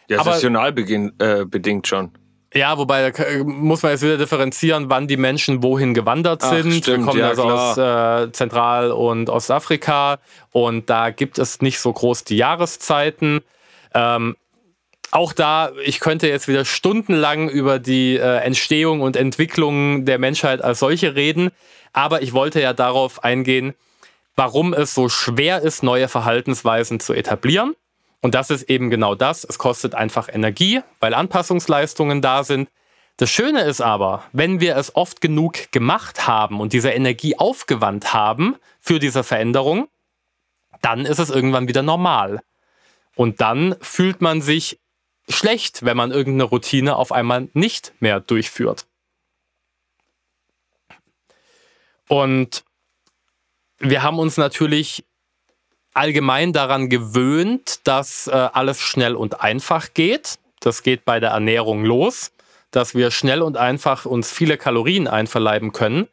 [0.10, 2.12] Ja, saisonal äh, bedingt schon.
[2.54, 6.74] Ja, wobei da muss man jetzt wieder differenzieren, wann die Menschen wohin gewandert sind.
[6.74, 8.22] Stimmt, Wir kommen ja, also klar.
[8.22, 10.20] aus äh, Zentral- und Ostafrika
[10.52, 13.42] und da gibt es nicht so groß die Jahreszeiten.
[13.94, 14.38] Ähm,
[15.12, 20.64] auch da, ich könnte jetzt wieder stundenlang über die äh, Entstehung und Entwicklung der Menschheit
[20.64, 21.52] als solche reden,
[21.92, 23.74] aber ich wollte ja darauf eingehen,
[24.38, 27.76] warum es so schwer ist, neue Verhaltensweisen zu etablieren.
[28.26, 29.44] Und das ist eben genau das.
[29.44, 32.72] Es kostet einfach Energie, weil Anpassungsleistungen da sind.
[33.18, 38.14] Das Schöne ist aber, wenn wir es oft genug gemacht haben und diese Energie aufgewandt
[38.14, 39.90] haben für diese Veränderung,
[40.82, 42.42] dann ist es irgendwann wieder normal.
[43.14, 44.80] Und dann fühlt man sich
[45.30, 48.88] schlecht, wenn man irgendeine Routine auf einmal nicht mehr durchführt.
[52.08, 52.64] Und
[53.78, 55.06] wir haben uns natürlich
[55.96, 60.38] allgemein daran gewöhnt, dass äh, alles schnell und einfach geht.
[60.60, 62.32] Das geht bei der Ernährung los,
[62.72, 66.08] dass wir schnell und einfach uns viele Kalorien einverleiben können.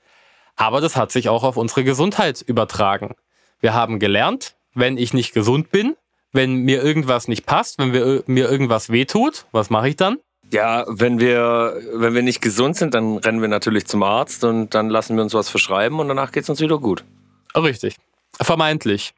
[0.57, 3.15] Aber das hat sich auch auf unsere Gesundheit übertragen.
[3.61, 5.97] Wir haben gelernt, wenn ich nicht gesund bin,
[6.33, 10.19] wenn mir irgendwas nicht passt, wenn wir, mir irgendwas wehtut, was mache ich dann?
[10.51, 14.75] Ja, wenn wir, wenn wir nicht gesund sind, dann rennen wir natürlich zum Arzt und
[14.75, 17.05] dann lassen wir uns was verschreiben und danach geht es uns wieder gut.
[17.57, 17.97] Richtig.
[18.41, 19.15] Vermeintlich.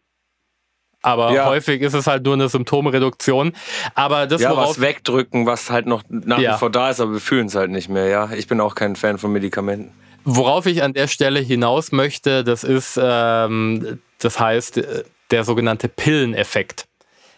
[1.05, 1.45] Aber ja.
[1.45, 3.53] häufig ist es halt nur eine Symptomreduktion.
[3.95, 6.55] Aber das, ja, was wegdrücken, was halt noch nach ja.
[6.55, 8.07] wie vor da ist, aber wir fühlen es halt nicht mehr.
[8.07, 9.93] Ja, ich bin auch kein Fan von Medikamenten.
[10.25, 15.89] Worauf ich an der Stelle hinaus möchte, das ist, ähm, das heißt, äh, der sogenannte
[15.89, 16.87] Pilleneffekt.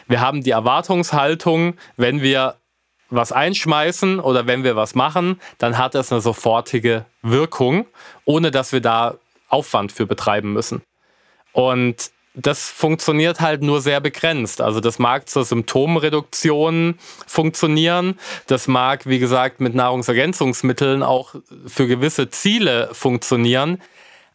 [0.06, 2.54] Wir haben die Erwartungshaltung, wenn wir
[3.10, 7.86] was einschmeißen oder wenn wir was machen, dann hat das eine sofortige Wirkung,
[8.24, 9.16] ohne dass wir da
[9.48, 10.82] Aufwand für betreiben müssen.
[11.50, 14.60] Und das funktioniert halt nur sehr begrenzt.
[14.60, 18.18] Also das mag zur Symptomreduktion funktionieren.
[18.46, 21.34] Das mag, wie gesagt, mit Nahrungsergänzungsmitteln auch
[21.66, 23.82] für gewisse Ziele funktionieren.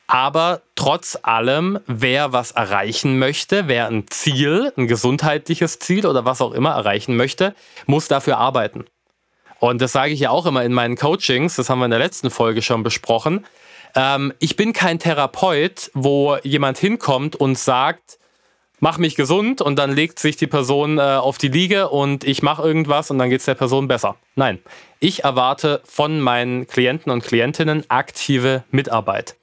[0.07, 6.41] Aber trotz allem, wer was erreichen möchte, wer ein Ziel, ein gesundheitliches Ziel oder was
[6.41, 7.55] auch immer erreichen möchte,
[7.85, 8.85] muss dafür arbeiten.
[9.59, 11.99] Und das sage ich ja auch immer in meinen Coachings, das haben wir in der
[11.99, 13.45] letzten Folge schon besprochen.
[13.95, 18.19] Ähm, ich bin kein Therapeut, wo jemand hinkommt und sagt,
[18.79, 22.41] mach mich gesund und dann legt sich die Person äh, auf die Liege und ich
[22.41, 24.15] mache irgendwas und dann geht es der Person besser.
[24.35, 24.59] Nein,
[24.99, 29.35] ich erwarte von meinen Klienten und Klientinnen aktive Mitarbeit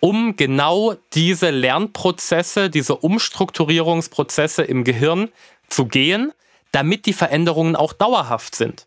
[0.00, 5.28] um genau diese Lernprozesse, diese Umstrukturierungsprozesse im Gehirn
[5.68, 6.32] zu gehen,
[6.72, 8.86] damit die Veränderungen auch dauerhaft sind.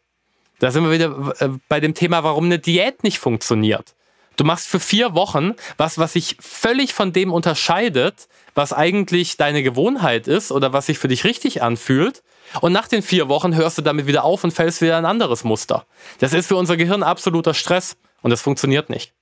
[0.59, 3.95] Da sind wir wieder äh, bei dem Thema, warum eine Diät nicht funktioniert.
[4.35, 9.63] Du machst für vier Wochen was, was sich völlig von dem unterscheidet, was eigentlich deine
[9.63, 12.23] Gewohnheit ist oder was sich für dich richtig anfühlt.
[12.61, 15.43] Und nach den vier Wochen hörst du damit wieder auf und fällst wieder ein anderes
[15.43, 15.85] Muster.
[16.19, 19.13] Das ist für unser Gehirn absoluter Stress und das funktioniert nicht.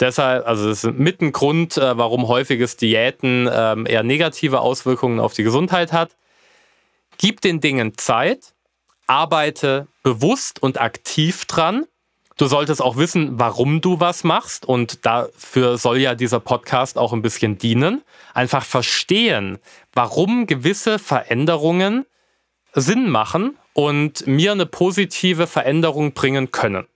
[0.00, 5.20] Deshalb, also das ist mit ein Grund, äh, warum häufiges Diäten ähm, eher negative Auswirkungen
[5.20, 6.16] auf die Gesundheit hat.
[7.18, 8.54] Gib den Dingen Zeit,
[9.06, 11.86] arbeite bewusst und aktiv dran.
[12.42, 14.66] Du solltest auch wissen, warum du was machst.
[14.66, 18.02] Und dafür soll ja dieser Podcast auch ein bisschen dienen.
[18.34, 19.60] Einfach verstehen,
[19.92, 22.04] warum gewisse Veränderungen
[22.74, 26.88] Sinn machen und mir eine positive Veränderung bringen können.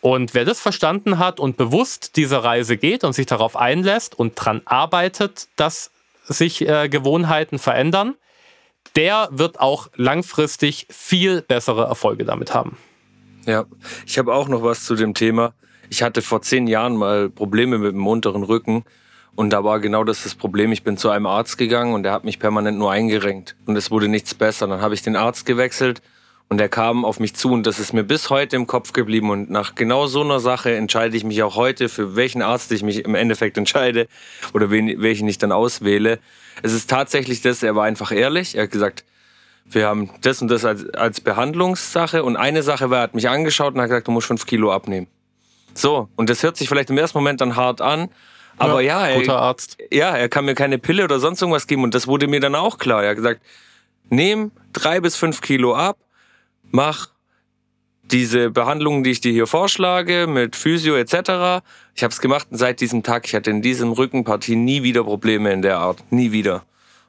[0.00, 4.40] Und wer das verstanden hat und bewusst diese Reise geht und sich darauf einlässt und
[4.40, 5.92] daran arbeitet, dass
[6.24, 8.16] sich äh, Gewohnheiten verändern,
[8.96, 12.76] der wird auch langfristig viel bessere Erfolge damit haben.
[13.46, 13.66] Ja,
[14.06, 15.52] ich habe auch noch was zu dem Thema.
[15.90, 18.84] Ich hatte vor zehn Jahren mal Probleme mit dem unteren Rücken
[19.34, 20.72] und da war genau das das Problem.
[20.72, 23.90] Ich bin zu einem Arzt gegangen und der hat mich permanent nur eingerenkt und es
[23.90, 24.66] wurde nichts besser.
[24.66, 26.00] Dann habe ich den Arzt gewechselt
[26.48, 29.30] und er kam auf mich zu und das ist mir bis heute im Kopf geblieben.
[29.30, 32.82] Und nach genau so einer Sache entscheide ich mich auch heute, für welchen Arzt ich
[32.82, 34.08] mich im Endeffekt entscheide
[34.52, 36.18] oder wen, welchen ich dann auswähle.
[36.62, 38.54] Es ist tatsächlich das, er war einfach ehrlich.
[38.54, 39.04] Er hat gesagt,
[39.64, 42.22] wir haben das und das als, als Behandlungssache.
[42.22, 44.72] Und eine Sache war, er hat mich angeschaut und hat gesagt, du musst fünf Kilo
[44.72, 45.06] abnehmen.
[45.74, 48.08] So, und das hört sich vielleicht im ersten Moment dann hart an.
[48.56, 49.78] Aber ja, ja er, Arzt.
[49.90, 51.82] ja, er kann mir keine Pille oder sonst irgendwas geben.
[51.82, 53.02] Und das wurde mir dann auch klar.
[53.02, 53.42] Er hat gesagt,
[54.10, 55.96] nehm drei bis fünf Kilo ab
[56.74, 57.10] mach
[58.02, 61.64] diese Behandlungen, die ich dir hier vorschlage, mit Physio etc.
[61.94, 65.04] Ich habe es gemacht und seit diesem Tag, ich hatte in diesem Rückenpartie nie wieder
[65.04, 66.02] Probleme in der Art.
[66.10, 66.64] Nie wieder.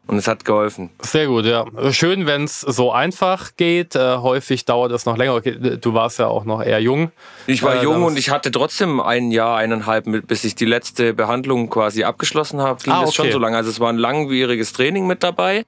[0.08, 0.92] Und es hat geholfen.
[1.02, 1.66] Sehr gut, ja.
[1.92, 3.96] Schön, wenn es so einfach geht.
[3.96, 5.42] Äh, häufig dauert es noch länger.
[5.42, 7.12] Du warst ja auch noch eher jung.
[7.48, 11.14] Ich war äh, jung und ich hatte trotzdem ein Jahr, eineinhalb, bis ich die letzte
[11.14, 12.84] Behandlung quasi abgeschlossen habe.
[12.84, 13.06] Ging ah, okay.
[13.06, 13.58] das schon so lange.
[13.58, 15.66] Also es war ein langwieriges Training mit dabei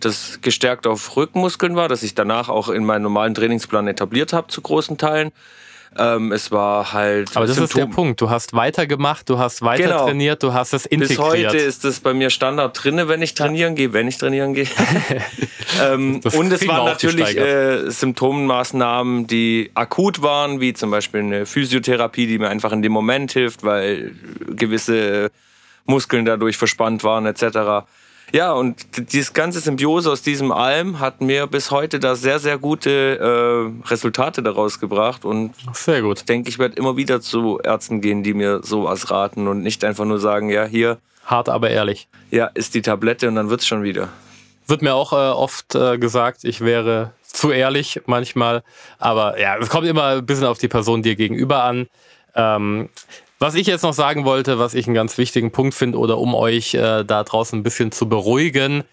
[0.00, 4.48] das gestärkt auf Rückenmuskeln war, das ich danach auch in meinen normalen Trainingsplan etabliert habe
[4.48, 5.32] zu großen Teilen.
[5.96, 7.36] Ähm, es war halt.
[7.36, 7.80] Aber das Symptom.
[7.80, 8.20] ist der Punkt.
[8.20, 10.04] Du hast weitergemacht, du hast weiter genau.
[10.06, 11.18] trainiert, du hast es integriert.
[11.18, 14.54] Bis heute ist das bei mir Standard drinne, wenn ich trainieren gehe, wenn ich trainieren
[14.54, 14.66] gehe.
[15.82, 22.26] ähm, und es waren natürlich äh, Symptommaßnahmen, die akut waren, wie zum Beispiel eine Physiotherapie,
[22.26, 24.12] die mir einfach in dem Moment hilft, weil
[24.48, 25.30] gewisse
[25.86, 27.86] Muskeln dadurch verspannt waren, etc.
[28.32, 28.76] Ja, und
[29.12, 33.88] dieses ganze Symbiose aus diesem Alm hat mir bis heute da sehr, sehr gute äh,
[33.88, 35.24] Resultate daraus gebracht.
[35.24, 36.18] Und sehr gut.
[36.18, 39.82] Ich denke, ich werde immer wieder zu Ärzten gehen, die mir sowas raten und nicht
[39.84, 40.98] einfach nur sagen, ja, hier.
[41.24, 42.08] Hart, aber ehrlich.
[42.30, 44.08] Ja, ist die Tablette und dann wird's schon wieder.
[44.66, 48.62] Wird mir auch äh, oft äh, gesagt, ich wäre zu ehrlich manchmal.
[48.98, 51.86] Aber ja, es kommt immer ein bisschen auf die Person dir gegenüber an.
[52.34, 52.90] Ähm,
[53.38, 56.34] was ich jetzt noch sagen wollte, was ich einen ganz wichtigen Punkt finde, oder um
[56.34, 58.84] euch äh, da draußen ein bisschen zu beruhigen,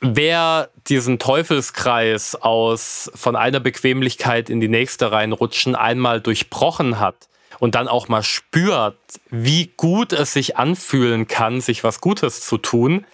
[0.00, 7.28] wer diesen Teufelskreis aus von einer Bequemlichkeit in die nächste reinrutschen einmal durchbrochen hat
[7.60, 8.96] und dann auch mal spürt,
[9.30, 13.04] wie gut es sich anfühlen kann, sich was Gutes zu tun,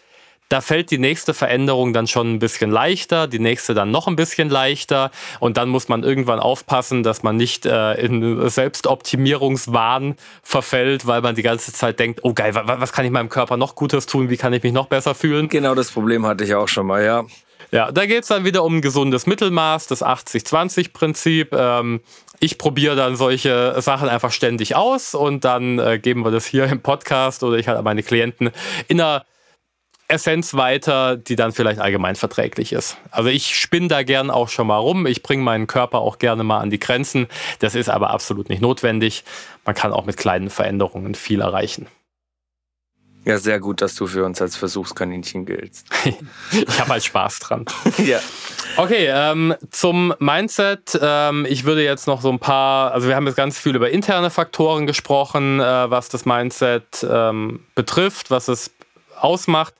[0.49, 4.17] da fällt die nächste Veränderung dann schon ein bisschen leichter, die nächste dann noch ein
[4.17, 5.11] bisschen leichter
[5.41, 11.35] und dann muss man irgendwann aufpassen, dass man nicht äh, in Selbstoptimierungswahn verfällt, weil man
[11.35, 14.37] die ganze Zeit denkt, oh geil, was kann ich meinem Körper noch Gutes tun, wie
[14.37, 15.49] kann ich mich noch besser fühlen?
[15.49, 17.25] Genau das Problem hatte ich auch schon mal, ja.
[17.71, 21.53] Ja, da geht es dann wieder um ein gesundes Mittelmaß, das 80-20-Prinzip.
[21.53, 22.01] Ähm,
[22.41, 26.65] ich probiere dann solche Sachen einfach ständig aus und dann äh, geben wir das hier
[26.65, 28.51] im Podcast oder ich halt meine Klienten
[28.87, 29.27] in einer
[30.09, 32.97] Essenz weiter, die dann vielleicht allgemein verträglich ist.
[33.11, 35.07] Also ich spinne da gern auch schon mal rum.
[35.07, 37.27] Ich bringe meinen Körper auch gerne mal an die Grenzen.
[37.59, 39.25] Das ist aber absolut nicht notwendig.
[39.67, 41.87] Man kann auch mit kleinen Veränderungen viel erreichen.
[43.29, 45.87] Ja, sehr gut, dass du für uns als Versuchskaninchen giltst.
[46.53, 47.67] ich habe halt Spaß dran.
[47.99, 48.21] ja.
[48.79, 50.99] Okay, ähm, zum Mindset.
[51.03, 53.91] Ähm, ich würde jetzt noch so ein paar, also wir haben jetzt ganz viel über
[53.91, 58.71] interne Faktoren gesprochen, äh, was das Mindset ähm, betrifft, was es
[59.21, 59.75] ausmacht.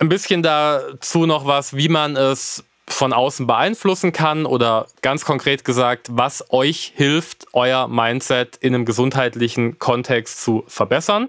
[0.00, 5.64] Ein bisschen dazu noch was, wie man es von außen beeinflussen kann oder ganz konkret
[5.64, 11.28] gesagt, was euch hilft, euer Mindset in einem gesundheitlichen Kontext zu verbessern.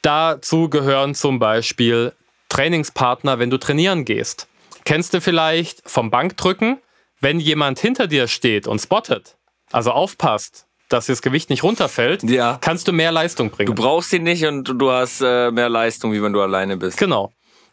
[0.00, 2.12] Dazu gehören zum Beispiel
[2.48, 4.48] Trainingspartner, wenn du trainieren gehst.
[4.84, 6.78] Kennst du vielleicht vom Bankdrücken,
[7.20, 9.36] wenn jemand hinter dir steht und spottet,
[9.70, 12.58] also aufpasst, dass das Gewicht nicht runterfällt, ja.
[12.60, 13.74] kannst du mehr Leistung bringen.
[13.74, 16.98] Du brauchst ihn nicht und du hast äh, mehr Leistung, wie wenn du alleine bist.
[16.98, 17.32] Genau.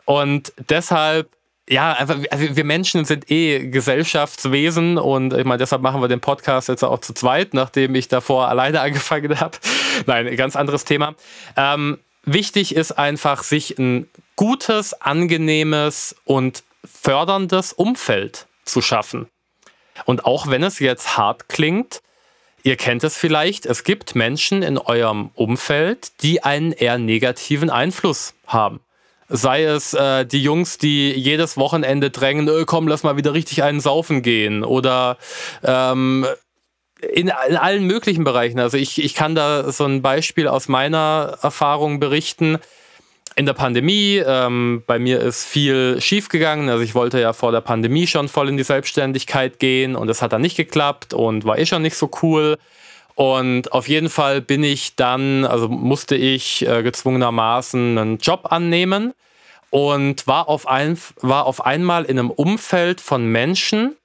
[0.10, 1.30] Und deshalb
[1.70, 6.68] ja, also wir Menschen sind eh Gesellschaftswesen und ich meine, deshalb machen wir den Podcast
[6.68, 9.60] jetzt auch zu zweit, nachdem ich davor alleine angefangen habe.
[10.08, 11.14] Nein, ganz anderes Thema.
[11.56, 19.28] Ähm, wichtig ist einfach, sich ein gutes, angenehmes und förderndes Umfeld zu schaffen.
[20.06, 22.02] Und auch wenn es jetzt hart klingt,
[22.64, 28.34] ihr kennt es vielleicht, es gibt Menschen in eurem Umfeld, die einen eher negativen Einfluss
[28.48, 28.80] haben.
[29.30, 33.62] Sei es äh, die Jungs, die jedes Wochenende drängen, öh, komm, lass mal wieder richtig
[33.64, 34.64] einen saufen gehen.
[34.64, 35.18] Oder
[35.64, 36.26] ähm,
[37.02, 38.60] in, in, allen möglichen Bereichen.
[38.60, 42.58] Also ich, ich kann da so ein Beispiel aus meiner Erfahrung berichten.
[43.36, 46.68] In der Pandemie, ähm, bei mir ist viel schiefgegangen.
[46.70, 50.22] Also ich wollte ja vor der Pandemie schon voll in die Selbstständigkeit gehen und das
[50.22, 52.58] hat dann nicht geklappt und war eh schon nicht so cool.
[53.20, 59.14] Und auf jeden Fall bin ich dann, also musste ich äh, gezwungenermaßen einen Job annehmen
[59.72, 63.98] und war auf, ein, war auf einmal in einem Umfeld von Menschen,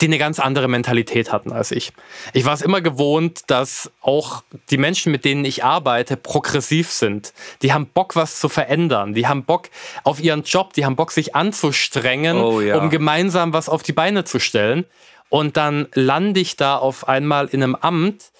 [0.00, 1.92] die eine ganz andere Mentalität hatten als ich.
[2.32, 7.32] Ich war es immer gewohnt, dass auch die Menschen, mit denen ich arbeite, progressiv sind.
[7.62, 9.14] Die haben Bock, was zu verändern.
[9.14, 9.68] Die haben Bock
[10.02, 10.72] auf ihren Job.
[10.72, 12.78] Die haben Bock, sich anzustrengen, oh, ja.
[12.78, 14.86] um gemeinsam was auf die Beine zu stellen
[15.28, 18.30] und dann lande ich da auf einmal in einem Amt.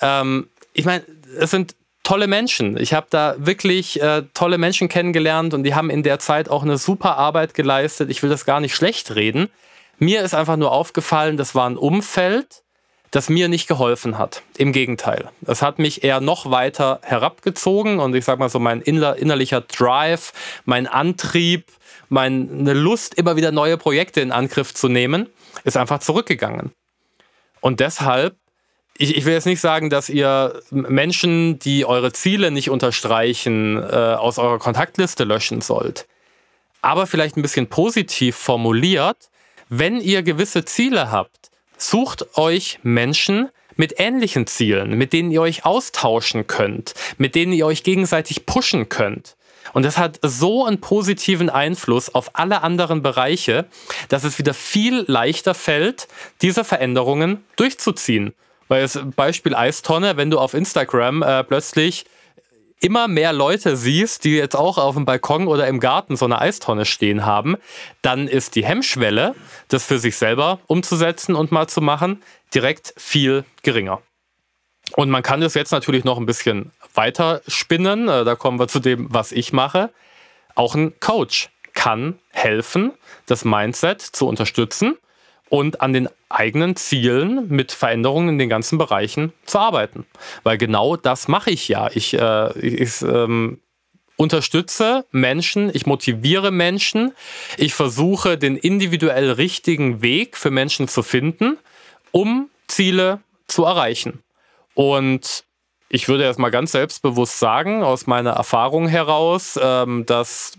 [0.00, 1.04] Ähm, ich meine,
[1.38, 2.78] es sind tolle Menschen.
[2.78, 6.62] Ich habe da wirklich äh, tolle Menschen kennengelernt und die haben in der Zeit auch
[6.62, 8.10] eine super Arbeit geleistet.
[8.10, 9.50] Ich will das gar nicht schlecht reden.
[9.98, 12.62] Mir ist einfach nur aufgefallen, das war ein Umfeld,
[13.10, 14.42] das mir nicht geholfen hat.
[14.56, 15.28] Im Gegenteil.
[15.46, 20.32] Es hat mich eher noch weiter herabgezogen und ich sag mal so, mein innerlicher Drive,
[20.64, 21.66] mein Antrieb,
[22.08, 25.28] meine Lust, immer wieder neue Projekte in Angriff zu nehmen,
[25.64, 26.72] ist einfach zurückgegangen.
[27.60, 28.36] Und deshalb,
[28.96, 34.14] ich, ich will jetzt nicht sagen, dass ihr Menschen, die eure Ziele nicht unterstreichen, äh,
[34.18, 36.06] aus eurer Kontaktliste löschen sollt.
[36.82, 39.28] Aber vielleicht ein bisschen positiv formuliert,
[39.68, 45.64] wenn ihr gewisse Ziele habt, sucht euch Menschen, mit ähnlichen Zielen, mit denen ihr euch
[45.64, 49.36] austauschen könnt, mit denen ihr euch gegenseitig pushen könnt.
[49.72, 53.66] Und das hat so einen positiven Einfluss auf alle anderen Bereiche,
[54.08, 56.08] dass es wieder viel leichter fällt,
[56.42, 58.34] diese Veränderungen durchzuziehen.
[58.68, 62.04] Weil das Beispiel Eistonne, wenn du auf Instagram äh, plötzlich
[62.80, 66.40] immer mehr Leute siehst, die jetzt auch auf dem Balkon oder im Garten so eine
[66.40, 67.56] Eistonne stehen haben,
[68.02, 69.34] dann ist die Hemmschwelle,
[69.68, 72.22] das für sich selber umzusetzen und mal zu machen,
[72.54, 74.00] direkt viel geringer.
[74.96, 78.08] Und man kann das jetzt natürlich noch ein bisschen weiter spinnen.
[78.08, 79.90] Äh, da kommen wir zu dem, was ich mache.
[80.54, 82.92] Auch ein Coach kann helfen,
[83.26, 84.98] das Mindset zu unterstützen
[85.48, 90.04] und an den eigenen Zielen mit Veränderungen in den ganzen Bereichen zu arbeiten.
[90.42, 91.88] Weil genau das mache ich ja.
[91.94, 93.60] Ich, äh, ich ähm,
[94.16, 97.12] unterstütze Menschen, ich motiviere Menschen,
[97.56, 101.56] ich versuche den individuell richtigen Weg für Menschen zu finden,
[102.10, 104.24] um Ziele zu erreichen.
[104.74, 105.44] Und
[105.88, 110.58] ich würde erst mal ganz selbstbewusst sagen, aus meiner Erfahrung heraus, ähm, dass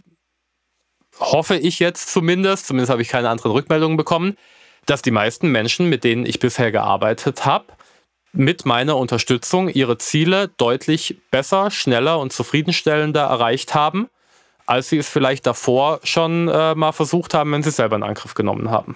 [1.20, 4.38] hoffe ich jetzt zumindest, zumindest habe ich keine anderen Rückmeldungen bekommen,
[4.86, 7.66] dass die meisten Menschen, mit denen ich bisher gearbeitet habe,
[8.32, 14.08] mit meiner Unterstützung ihre Ziele deutlich besser, schneller und zufriedenstellender erreicht haben,
[14.66, 18.36] als sie es vielleicht davor schon äh, mal versucht haben, wenn sie selber in Angriff
[18.36, 18.96] genommen haben.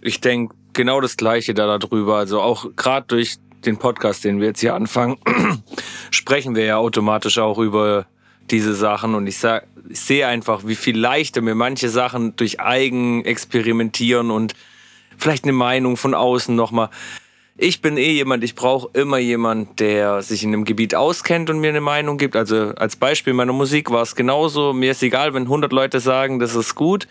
[0.00, 2.16] Ich denke genau das Gleiche da darüber.
[2.16, 5.16] Also auch gerade durch den Podcast, den wir jetzt hier anfangen,
[6.10, 8.06] sprechen wir ja automatisch auch über
[8.50, 12.60] diese Sachen und ich sag, ich sehe einfach, wie viel leichter mir manche Sachen durch
[12.60, 14.54] Eigen experimentieren und
[15.16, 16.90] vielleicht eine Meinung von außen nochmal.
[17.56, 21.60] Ich bin eh jemand, ich brauche immer jemand, der sich in einem Gebiet auskennt und
[21.60, 22.34] mir eine Meinung gibt.
[22.34, 24.72] Also als Beispiel meiner Musik war es genauso.
[24.72, 27.06] Mir ist egal, wenn 100 Leute sagen, das ist gut.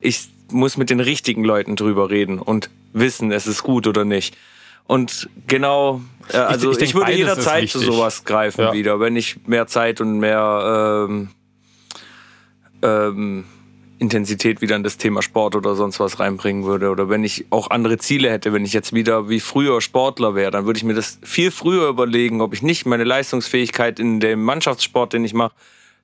[0.00, 4.36] Ich muss mit den richtigen Leuten drüber reden und wissen, es ist gut oder nicht.
[4.86, 6.00] Und genau,
[6.32, 8.72] äh, also ich, ich, ich würde jederzeit zu sowas greifen ja.
[8.72, 11.28] wieder, wenn ich mehr Zeit und mehr ähm,
[12.82, 13.44] ähm,
[14.00, 16.88] Intensität wieder in das Thema Sport oder sonst was reinbringen würde.
[16.88, 20.50] Oder wenn ich auch andere Ziele hätte, wenn ich jetzt wieder wie früher Sportler wäre,
[20.50, 24.42] dann würde ich mir das viel früher überlegen, ob ich nicht meine Leistungsfähigkeit in dem
[24.42, 25.54] Mannschaftssport, den ich mache,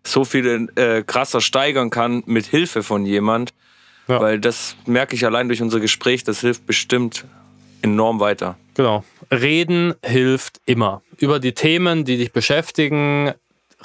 [0.04, 3.54] so viel äh, krasser steigern kann mit Hilfe von jemand.
[4.08, 4.20] Ja.
[4.20, 7.24] Weil das merke ich allein durch unser Gespräch, das hilft bestimmt
[7.82, 8.56] enorm weiter.
[8.76, 9.04] Genau.
[9.32, 11.00] Reden hilft immer.
[11.16, 13.32] Über die Themen, die dich beschäftigen,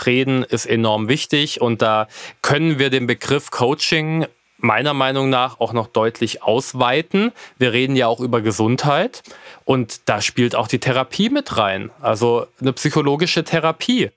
[0.05, 2.07] reden ist enorm wichtig und da
[2.41, 4.25] können wir den Begriff Coaching
[4.57, 7.31] meiner Meinung nach auch noch deutlich ausweiten.
[7.57, 9.23] Wir reden ja auch über Gesundheit
[9.63, 14.11] und da spielt auch die Therapie mit rein, also eine psychologische Therapie.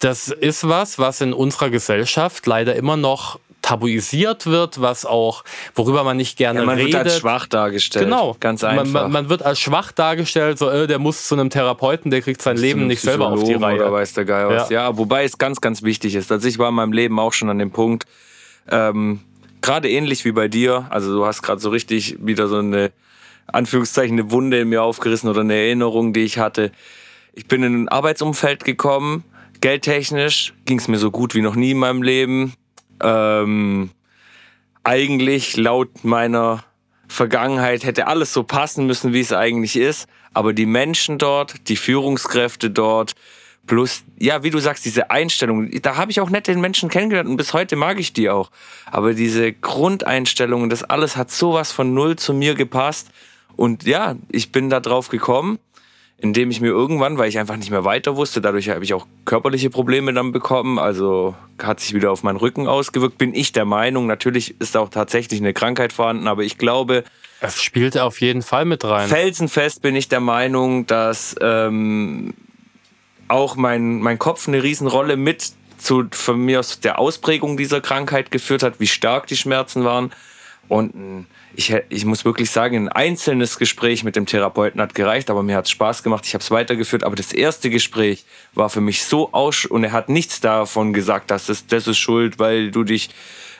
[0.00, 3.38] Das ist was, was in unserer Gesellschaft leider immer noch
[3.68, 6.92] tabuisiert wird, was auch, worüber man nicht gerne ja, man redet.
[6.94, 8.06] Man wird als schwach dargestellt.
[8.06, 8.34] Genau.
[8.40, 8.86] Ganz einfach.
[8.86, 12.40] Man, man, wird als schwach dargestellt, so, äh, der muss zu einem Therapeuten, der kriegt
[12.40, 13.76] sein Leben nicht selber auf die Reihe.
[13.76, 14.70] Oder weiß der Geil was.
[14.70, 14.88] Ja.
[14.88, 16.32] ja, wobei es ganz, ganz wichtig ist.
[16.32, 18.06] Also ich war in meinem Leben auch schon an dem Punkt,
[18.70, 19.20] ähm,
[19.60, 22.90] gerade ähnlich wie bei dir, also du hast gerade so richtig wieder so eine,
[23.48, 26.72] Anführungszeichen, eine Wunde in mir aufgerissen oder eine Erinnerung, die ich hatte.
[27.34, 29.24] Ich bin in ein Arbeitsumfeld gekommen,
[29.60, 32.54] geldtechnisch ging es mir so gut wie noch nie in meinem Leben
[33.02, 33.90] Ähm,
[34.84, 36.64] eigentlich laut meiner
[37.08, 40.08] Vergangenheit hätte alles so passen müssen, wie es eigentlich ist.
[40.34, 43.14] Aber die Menschen dort, die Führungskräfte dort,
[43.66, 47.36] plus, ja, wie du sagst, diese Einstellung, da habe ich auch nette Menschen kennengelernt und
[47.36, 48.50] bis heute mag ich die auch.
[48.86, 53.08] Aber diese Grundeinstellungen, das alles hat sowas von null zu mir gepasst.
[53.56, 55.58] Und ja, ich bin da drauf gekommen
[56.20, 59.06] indem ich mir irgendwann, weil ich einfach nicht mehr weiter wusste, dadurch habe ich auch
[59.24, 63.64] körperliche Probleme dann bekommen, also hat sich wieder auf meinen Rücken ausgewirkt, bin ich der
[63.64, 67.04] Meinung, natürlich ist auch tatsächlich eine Krankheit vorhanden, aber ich glaube...
[67.40, 69.08] Es spielt auf jeden Fall mit rein.
[69.08, 72.34] Felsenfest bin ich der Meinung, dass ähm,
[73.28, 78.32] auch mein, mein Kopf eine Riesenrolle mit zu, von mir aus der Ausprägung dieser Krankheit
[78.32, 80.10] geführt hat, wie stark die Schmerzen waren
[80.66, 85.42] und ich, ich muss wirklich sagen, ein einzelnes Gespräch mit dem Therapeuten hat gereicht, aber
[85.42, 86.24] mir hat es Spaß gemacht.
[86.26, 87.04] Ich habe es weitergeführt.
[87.04, 91.30] Aber das erste Gespräch war für mich so aus und er hat nichts davon gesagt,
[91.30, 93.10] dass das, das ist schuld, weil du dich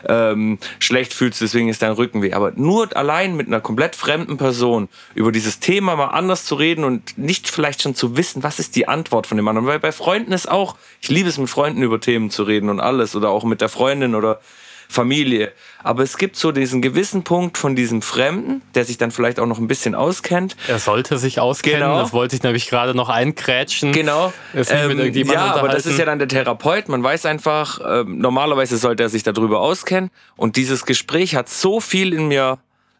[0.06, 2.32] ähm, schlecht fühlst, deswegen ist dein Rücken weh.
[2.32, 6.84] Aber nur allein mit einer komplett fremden Person über dieses Thema mal anders zu reden
[6.84, 9.66] und nicht vielleicht schon zu wissen, was ist die Antwort von dem anderen.
[9.66, 12.80] Weil bei Freunden ist auch, ich liebe es mit Freunden über Themen zu reden und
[12.80, 14.40] alles oder auch mit der Freundin oder
[14.88, 15.52] Familie.
[15.82, 19.46] Aber es gibt so diesen gewissen Punkt von diesem Fremden, der sich dann vielleicht auch
[19.46, 20.56] noch ein bisschen auskennt.
[20.66, 22.00] Er sollte sich auskennen, genau.
[22.00, 23.92] das wollte ich nämlich gerade noch einkrätschen.
[23.92, 24.32] Genau.
[24.54, 26.88] Ähm, ja, aber das ist ja dann der Therapeut.
[26.88, 30.10] Man weiß einfach, äh, normalerweise sollte er sich darüber auskennen.
[30.36, 32.58] Und dieses Gespräch hat so viel in mir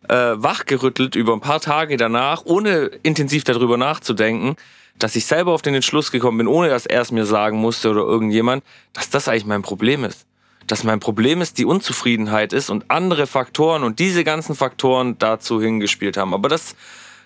[0.09, 4.57] äh, wachgerüttelt über ein paar Tage danach, ohne intensiv darüber nachzudenken,
[4.99, 7.89] dass ich selber auf den Entschluss gekommen bin, ohne dass er es mir sagen musste
[7.89, 8.63] oder irgendjemand,
[8.93, 10.28] dass das eigentlich mein Problem ist
[10.71, 15.61] dass mein Problem ist, die Unzufriedenheit ist und andere Faktoren und diese ganzen Faktoren dazu
[15.61, 16.35] hingespielt haben.
[16.35, 16.77] Aber das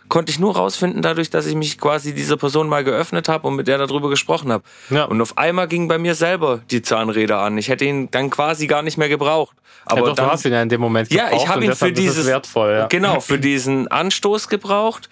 [0.08, 3.56] konnte ich nur rausfinden dadurch, dass ich mich quasi dieser Person mal geöffnet habe und
[3.56, 4.64] mit der darüber gesprochen habe.
[4.90, 5.04] Ja.
[5.04, 7.56] Und auf einmal ging bei mir selber die Zahnräder an.
[7.58, 9.56] Ich hätte ihn dann quasi gar nicht mehr gebraucht.
[9.84, 11.32] Aber ja, doch, dann, du hast ihn ja in dem Moment gebraucht.
[11.32, 12.86] Ja, ich habe ihn für dieses wertvoll, ja.
[12.86, 15.08] genau für diesen Anstoß gebraucht.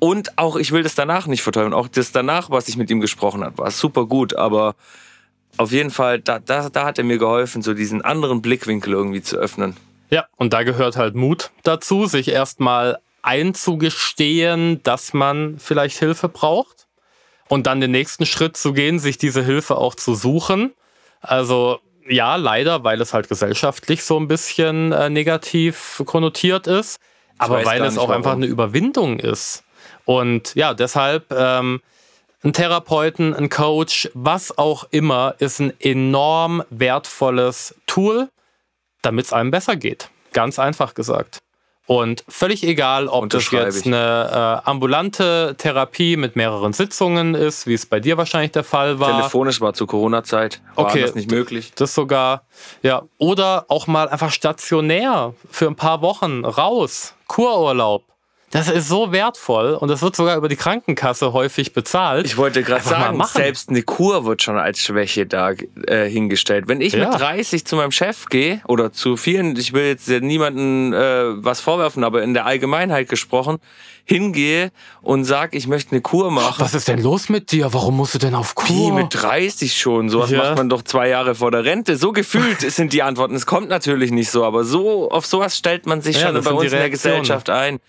[0.00, 1.74] Und auch, ich will das danach nicht verteufeln.
[1.74, 4.34] Auch das danach, was ich mit ihm gesprochen habe, war super gut.
[4.36, 4.76] Aber
[5.58, 9.22] auf jeden Fall, da, da, da hat er mir geholfen, so diesen anderen Blickwinkel irgendwie
[9.22, 9.76] zu öffnen.
[10.10, 16.86] Ja, und da gehört halt Mut dazu, sich erstmal einzugestehen, dass man vielleicht Hilfe braucht
[17.48, 20.72] und dann den nächsten Schritt zu gehen, sich diese Hilfe auch zu suchen.
[21.20, 27.00] Also ja, leider, weil es halt gesellschaftlich so ein bisschen äh, negativ konnotiert ist,
[27.36, 28.16] aber weil es auch warum.
[28.16, 29.64] einfach eine Überwindung ist.
[30.04, 31.82] Und ja, deshalb ähm,
[32.44, 38.28] ein Therapeuten, ein Coach, was auch immer, ist ein enorm wertvolles Tool,
[39.02, 40.10] damit es einem besser geht.
[40.32, 41.38] Ganz einfach gesagt.
[41.88, 47.72] Und völlig egal, ob das jetzt eine äh, ambulante Therapie mit mehreren Sitzungen ist, wie
[47.72, 49.16] es bei dir wahrscheinlich der Fall war.
[49.16, 50.60] Telefonisch war zu Corona-Zeit.
[50.76, 51.72] Okay, das nicht möglich.
[51.76, 52.42] Das sogar.
[52.82, 53.04] Ja.
[53.16, 57.14] Oder auch mal einfach stationär für ein paar Wochen raus.
[57.26, 58.04] Kururlaub.
[58.50, 62.24] Das ist so wertvoll und das wird sogar über die Krankenkasse häufig bezahlt.
[62.24, 65.50] Ich wollte gerade sagen, selbst eine Kur wird schon als Schwäche da
[65.86, 66.66] äh, hingestellt.
[66.66, 67.10] Wenn ich ja.
[67.10, 71.60] mit 30 zu meinem Chef gehe oder zu vielen, ich will jetzt niemandem äh, was
[71.60, 73.58] vorwerfen, aber in der Allgemeinheit gesprochen,
[74.06, 74.72] hingehe
[75.02, 76.62] und sage, ich möchte eine Kur machen.
[76.64, 77.74] Was ist denn los mit dir?
[77.74, 78.68] Warum musst du denn auf Kur?
[78.68, 80.08] Wie mit 30 schon?
[80.08, 80.38] Sowas ja.
[80.38, 81.98] macht man doch zwei Jahre vor der Rente.
[81.98, 83.34] So gefühlt sind die Antworten.
[83.34, 86.50] Es kommt natürlich nicht so, aber so auf sowas stellt man sich ja, schon bei
[86.50, 87.80] uns in der Gesellschaft ein.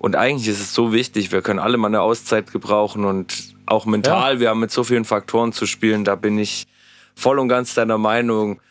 [0.00, 3.84] Und eigentlich ist es so wichtig, wir können alle mal eine Auszeit gebrauchen und auch
[3.84, 4.40] mental, ja.
[4.40, 6.66] wir haben mit so vielen Faktoren zu spielen, da bin ich
[7.14, 8.62] voll und ganz deiner Meinung.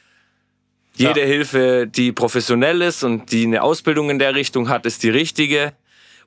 [0.96, 1.28] Jede ja.
[1.28, 5.74] Hilfe, die professionell ist und die eine Ausbildung in der Richtung hat, ist die richtige.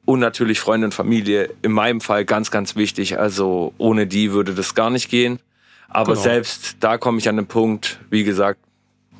[0.04, 3.18] Und natürlich Freunde und Familie, in meinem Fall ganz, ganz wichtig.
[3.18, 5.40] Also ohne die würde das gar nicht gehen.
[5.88, 6.22] Aber genau.
[6.22, 8.60] selbst da komme ich an den Punkt, wie gesagt,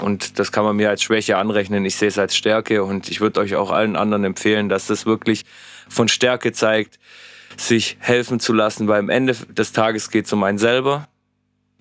[0.01, 1.85] und das kann man mir als Schwäche anrechnen.
[1.85, 5.07] Ich sehe es als Stärke und ich würde euch auch allen anderen empfehlen, dass das
[5.07, 5.45] wirklich
[5.93, 6.99] von Stärke zeigt,
[7.57, 11.09] sich helfen zu lassen, weil am Ende des Tages geht es um einen selber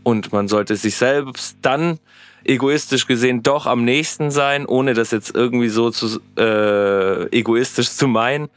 [0.03, 1.99] und man sollte sich selbst dann
[2.43, 8.07] egoistisch gesehen doch am nächsten sein, ohne das jetzt irgendwie so zu, äh, egoistisch zu
[8.07, 8.49] meinen.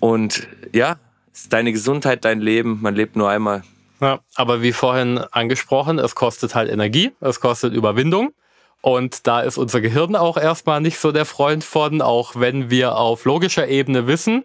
[0.00, 0.96] Und ja,
[1.32, 3.62] ist deine Gesundheit, dein Leben, man lebt nur einmal.
[4.00, 8.32] Ja, aber wie vorhin angesprochen, es kostet halt Energie, es kostet Überwindung.
[8.80, 12.96] Und da ist unser Gehirn auch erstmal nicht so der Freund von, auch wenn wir
[12.96, 14.44] auf logischer Ebene wissen,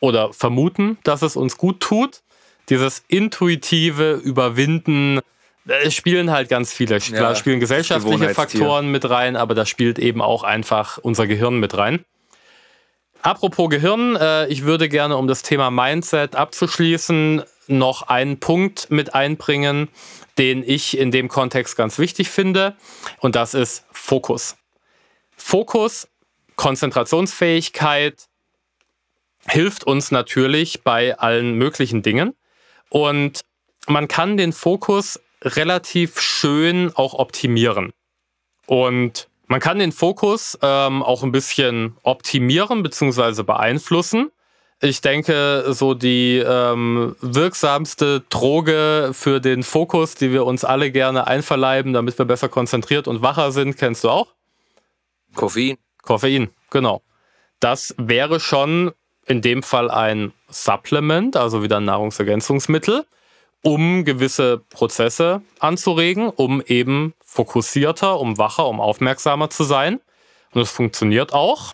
[0.00, 2.22] oder vermuten, dass es uns gut tut.
[2.68, 5.20] Dieses intuitive Überwinden,
[5.66, 6.98] es spielen halt ganz viele.
[6.98, 11.58] Klar ja, spielen gesellschaftliche Faktoren mit rein, aber da spielt eben auch einfach unser Gehirn
[11.58, 12.04] mit rein.
[13.22, 19.14] Apropos Gehirn, äh, ich würde gerne, um das Thema Mindset abzuschließen, noch einen Punkt mit
[19.14, 19.88] einbringen,
[20.36, 22.76] den ich in dem Kontext ganz wichtig finde.
[23.20, 24.56] Und das ist Fokus.
[25.36, 26.08] Fokus,
[26.56, 28.26] Konzentrationsfähigkeit
[29.48, 32.34] hilft uns natürlich bei allen möglichen Dingen.
[32.88, 33.40] Und
[33.86, 37.92] man kann den Fokus relativ schön auch optimieren.
[38.66, 43.42] Und man kann den Fokus ähm, auch ein bisschen optimieren bzw.
[43.42, 44.30] beeinflussen.
[44.80, 51.26] Ich denke, so die ähm, wirksamste Droge für den Fokus, die wir uns alle gerne
[51.26, 54.34] einverleiben, damit wir besser konzentriert und wacher sind, kennst du auch?
[55.34, 55.76] Koffein.
[56.02, 57.02] Koffein, genau.
[57.60, 58.92] Das wäre schon
[59.26, 63.04] in dem Fall ein Supplement, also wieder ein Nahrungsergänzungsmittel,
[63.62, 70.00] um gewisse Prozesse anzuregen, um eben fokussierter, um wacher, um aufmerksamer zu sein.
[70.52, 71.72] Und es funktioniert auch.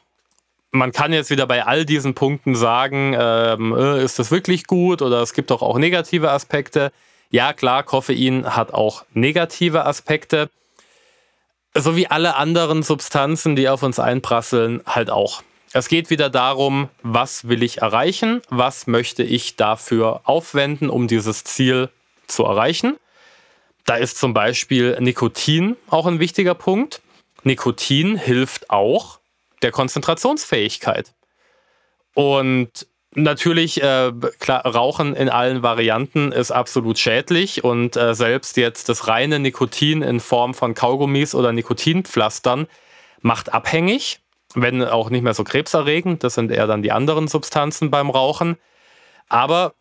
[0.71, 5.03] Man kann jetzt wieder bei all diesen Punkten sagen, ähm, äh, ist das wirklich gut
[5.03, 6.93] oder es gibt doch auch negative Aspekte.
[7.31, 10.49] Ja, klar, Koffein hat auch negative Aspekte.
[11.75, 15.43] So wie alle anderen Substanzen, die auf uns einprasseln, halt auch.
[15.73, 21.45] Es geht wieder darum, was will ich erreichen, was möchte ich dafür aufwenden, um dieses
[21.45, 21.91] Ziel
[22.27, 22.97] zu erreichen.
[23.85, 27.03] Da ist zum Beispiel Nikotin auch ein wichtiger Punkt.
[27.45, 29.21] Nikotin hilft auch
[29.63, 31.13] der Konzentrationsfähigkeit.
[32.15, 38.89] Und natürlich, äh, klar, Rauchen in allen Varianten ist absolut schädlich und äh, selbst jetzt
[38.89, 42.67] das reine Nikotin in Form von Kaugummis oder Nikotinpflastern
[43.23, 44.19] macht abhängig
[44.55, 46.25] wenn auch nicht mehr so krebserregend.
[46.25, 48.57] Das sind eher dann die anderen Substanzen beim Rauchen.
[49.29, 49.75] Aber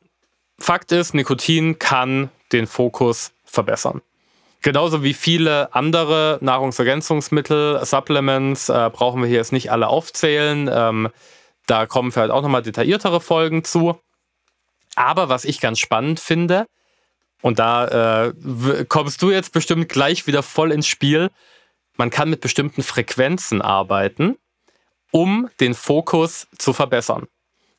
[0.60, 4.02] Fakt ist, Nikotin kann den Fokus verbessern.
[4.62, 10.70] Genauso wie viele andere Nahrungsergänzungsmittel, Supplements, äh, brauchen wir hier jetzt nicht alle aufzählen.
[10.72, 11.10] Ähm,
[11.66, 14.00] da kommen vielleicht auch nochmal detailliertere Folgen zu.
[14.96, 16.66] Aber was ich ganz spannend finde,
[17.42, 21.30] und da äh, kommst du jetzt bestimmt gleich wieder voll ins Spiel,
[21.96, 24.38] man kann mit bestimmten Frequenzen arbeiten
[25.12, 27.28] um den Fokus zu verbessern.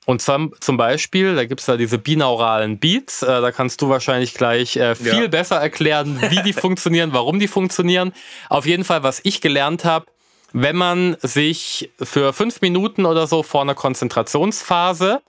[0.06, 3.88] Und zum, zum Beispiel, da gibt es da diese binauralen Beats, äh, da kannst du
[3.88, 5.28] wahrscheinlich gleich äh, viel ja.
[5.28, 8.12] besser erklären, wie die funktionieren, warum die funktionieren.
[8.48, 10.06] Auf jeden Fall, was ich gelernt habe,
[10.52, 15.20] wenn man sich für fünf Minuten oder so vor einer Konzentrationsphase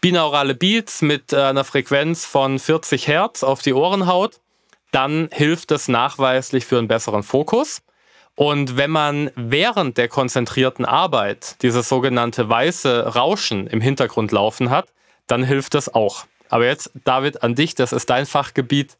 [0.00, 4.40] binaurale Beats mit äh, einer Frequenz von 40 Hertz auf die Ohren haut,
[4.92, 7.82] dann hilft es nachweislich für einen besseren Fokus.
[8.36, 14.88] Und wenn man während der konzentrierten Arbeit dieses sogenannte weiße Rauschen im Hintergrund laufen hat,
[15.26, 16.26] dann hilft das auch.
[16.50, 18.96] Aber jetzt, David, an dich, das ist dein Fachgebiet.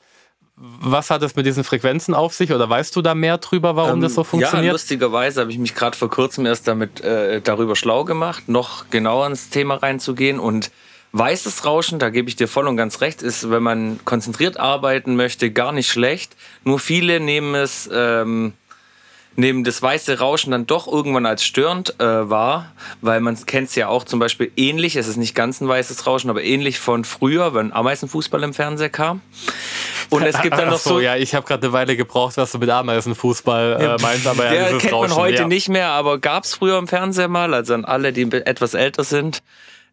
[0.56, 3.96] Was hat es mit diesen Frequenzen auf sich oder weißt du da mehr drüber, warum
[3.96, 4.64] ähm, das so funktioniert?
[4.64, 8.88] Ja, lustigerweise habe ich mich gerade vor kurzem erst damit äh, darüber schlau gemacht, noch
[8.88, 10.70] genauer ins Thema reinzugehen und
[11.12, 15.16] Weißes Rauschen, da gebe ich dir voll und ganz recht, ist, wenn man konzentriert arbeiten
[15.16, 16.36] möchte, gar nicht schlecht.
[16.62, 18.52] Nur viele nehmen es ähm,
[19.36, 23.74] nehmen das weiße Rauschen dann doch irgendwann als störend äh, wahr, weil man kennt es
[23.74, 27.04] ja auch zum Beispiel ähnlich, es ist nicht ganz ein weißes Rauschen, aber ähnlich von
[27.04, 29.20] früher, wenn Ameisenfußball im Fernseher kam.
[30.10, 32.52] Und es gibt dann noch so, so ja, ich habe gerade eine Weile gebraucht, was
[32.52, 35.48] du mit Ameisenfußball äh, meinst, aber ja, ja kennt Rauschen, man heute ja.
[35.48, 39.04] nicht mehr, aber gab es früher im Fernseher mal, also an alle, die etwas älter
[39.04, 39.42] sind,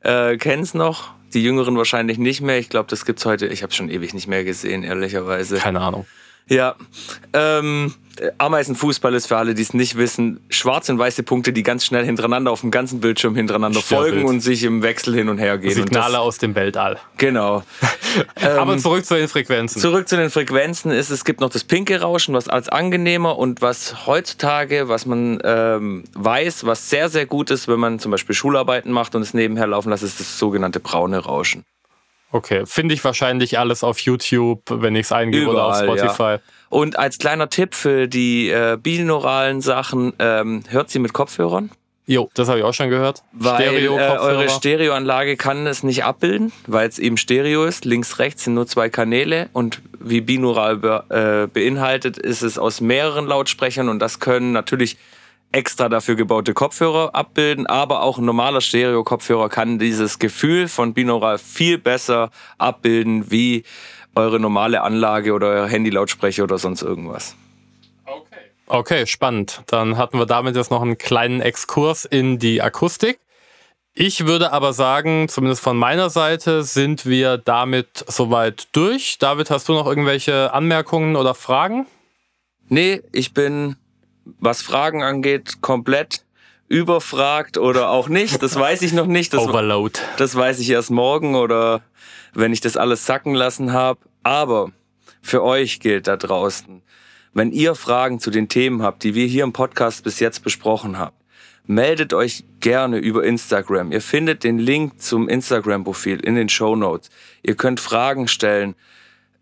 [0.02, 1.12] äh, kennen es noch.
[1.34, 2.60] Die Jüngeren wahrscheinlich nicht mehr.
[2.60, 3.48] Ich glaube, das gibt's heute.
[3.48, 5.58] Ich habe schon ewig nicht mehr gesehen, ehrlicherweise.
[5.58, 6.06] Keine Ahnung.
[6.48, 6.76] Ja.
[7.34, 7.96] Ähm,
[8.38, 12.06] Ameisenfußball ist für alle, die es nicht wissen, schwarze und weiße Punkte, die ganz schnell
[12.06, 15.74] hintereinander auf dem ganzen Bildschirm hintereinander folgen und sich im Wechsel hin und her gehen.
[15.74, 17.00] Signale aus dem Weltall.
[17.18, 17.64] Genau.
[18.58, 19.82] Aber ähm, zurück zu den Frequenzen.
[19.82, 23.62] Zurück zu den Frequenzen ist, es gibt noch das pinke Rauschen, was als angenehmer und
[23.62, 28.36] was heutzutage, was man ähm, weiß, was sehr, sehr gut ist, wenn man zum Beispiel
[28.36, 31.66] Schularbeiten macht und es nebenher laufen lässt, ist das sogenannte braune Rauschen.
[32.34, 36.24] Okay, finde ich wahrscheinlich alles auf YouTube, wenn ich es eingebe Überall, oder auf Spotify.
[36.24, 36.40] Ja.
[36.74, 41.70] Und als kleiner Tipp für die äh, binauralen Sachen, ähm, hört sie mit Kopfhörern.
[42.08, 43.22] Jo, das habe ich auch schon gehört.
[43.32, 47.86] Weil Stereo äh, eure Stereoanlage kann es nicht abbilden, weil es eben Stereo ist.
[47.86, 52.82] Links, rechts sind nur zwei Kanäle und wie binaural be äh, beinhaltet, ist es aus
[52.82, 54.98] mehreren Lautsprechern und das können natürlich
[55.54, 61.38] extra dafür gebaute Kopfhörer abbilden, aber auch ein normaler Stereo-Kopfhörer kann dieses Gefühl von binaural
[61.38, 63.64] viel besser abbilden wie
[64.16, 67.36] eure normale Anlage oder euer Handy-Lautsprecher oder sonst irgendwas.
[68.06, 68.40] Okay.
[68.68, 69.62] Okay, spannend.
[69.68, 73.20] Dann hatten wir damit jetzt noch einen kleinen Exkurs in die Akustik.
[73.96, 79.20] Ich würde aber sagen, zumindest von meiner Seite sind wir damit soweit durch.
[79.20, 81.86] David, hast du noch irgendwelche Anmerkungen oder Fragen?
[82.70, 83.76] Nee, ich bin
[84.40, 86.24] was Fragen angeht, komplett
[86.70, 88.42] überfragt oder auch nicht.
[88.42, 89.34] Das weiß ich noch nicht.
[89.34, 90.00] Das, Overload.
[90.18, 91.82] Das weiß ich erst morgen oder
[92.34, 94.00] wenn ich das alles sacken lassen habe.
[94.24, 94.72] Aber
[95.22, 96.82] für euch gilt da draußen,
[97.36, 101.00] Wenn ihr Fragen zu den Themen habt, die wir hier im Podcast bis jetzt besprochen
[101.00, 101.16] haben,
[101.66, 103.92] meldet euch gerne über Instagram.
[103.92, 107.10] Ihr findet den Link zum Instagram-Profil in den Show Notes.
[107.42, 108.76] Ihr könnt Fragen stellen.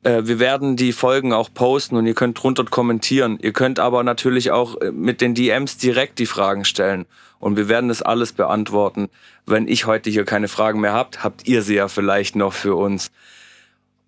[0.03, 3.37] Äh, wir werden die Folgen auch posten und ihr könnt drunter kommentieren.
[3.41, 7.05] Ihr könnt aber natürlich auch äh, mit den DMs direkt die Fragen stellen.
[7.39, 9.09] Und wir werden das alles beantworten.
[9.45, 12.75] Wenn ich heute hier keine Fragen mehr habt, habt ihr sie ja vielleicht noch für
[12.75, 13.11] uns.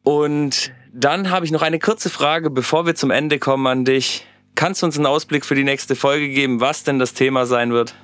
[0.04, 4.26] Und dann habe ich noch eine kurze Frage, bevor wir zum Ende kommen an dich.
[4.56, 7.72] Kannst du uns einen Ausblick für die nächste Folge geben, was denn das Thema sein
[7.72, 7.96] wird?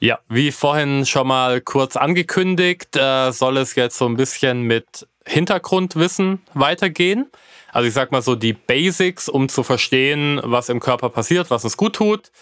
[0.00, 5.06] Ja, wie vorhin schon mal kurz angekündigt, äh, soll es jetzt so ein bisschen mit
[5.24, 7.30] Hintergrundwissen weitergehen.
[7.70, 11.62] Also ich sag mal so die Basics, um zu verstehen, was im Körper passiert, was
[11.62, 12.32] uns gut tut.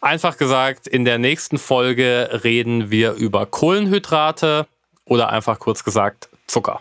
[0.00, 4.66] Einfach gesagt, in der nächsten Folge reden wir über Kohlenhydrate
[5.04, 6.80] oder einfach kurz gesagt Zucker.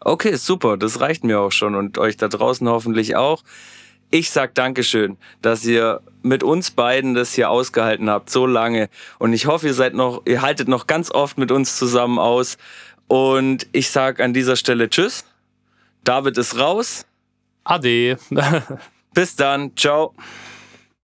[0.00, 3.42] Okay, super, das reicht mir auch schon und euch da draußen hoffentlich auch.
[4.10, 8.88] Ich sag Dankeschön, dass ihr mit uns beiden das hier ausgehalten habt, so lange.
[9.18, 12.56] Und ich hoffe, ihr seid noch, ihr haltet noch ganz oft mit uns zusammen aus.
[13.06, 15.24] Und ich sag an dieser Stelle Tschüss.
[16.04, 17.06] David ist raus.
[17.64, 18.18] Ade.
[19.14, 19.76] Bis dann.
[19.76, 20.14] Ciao.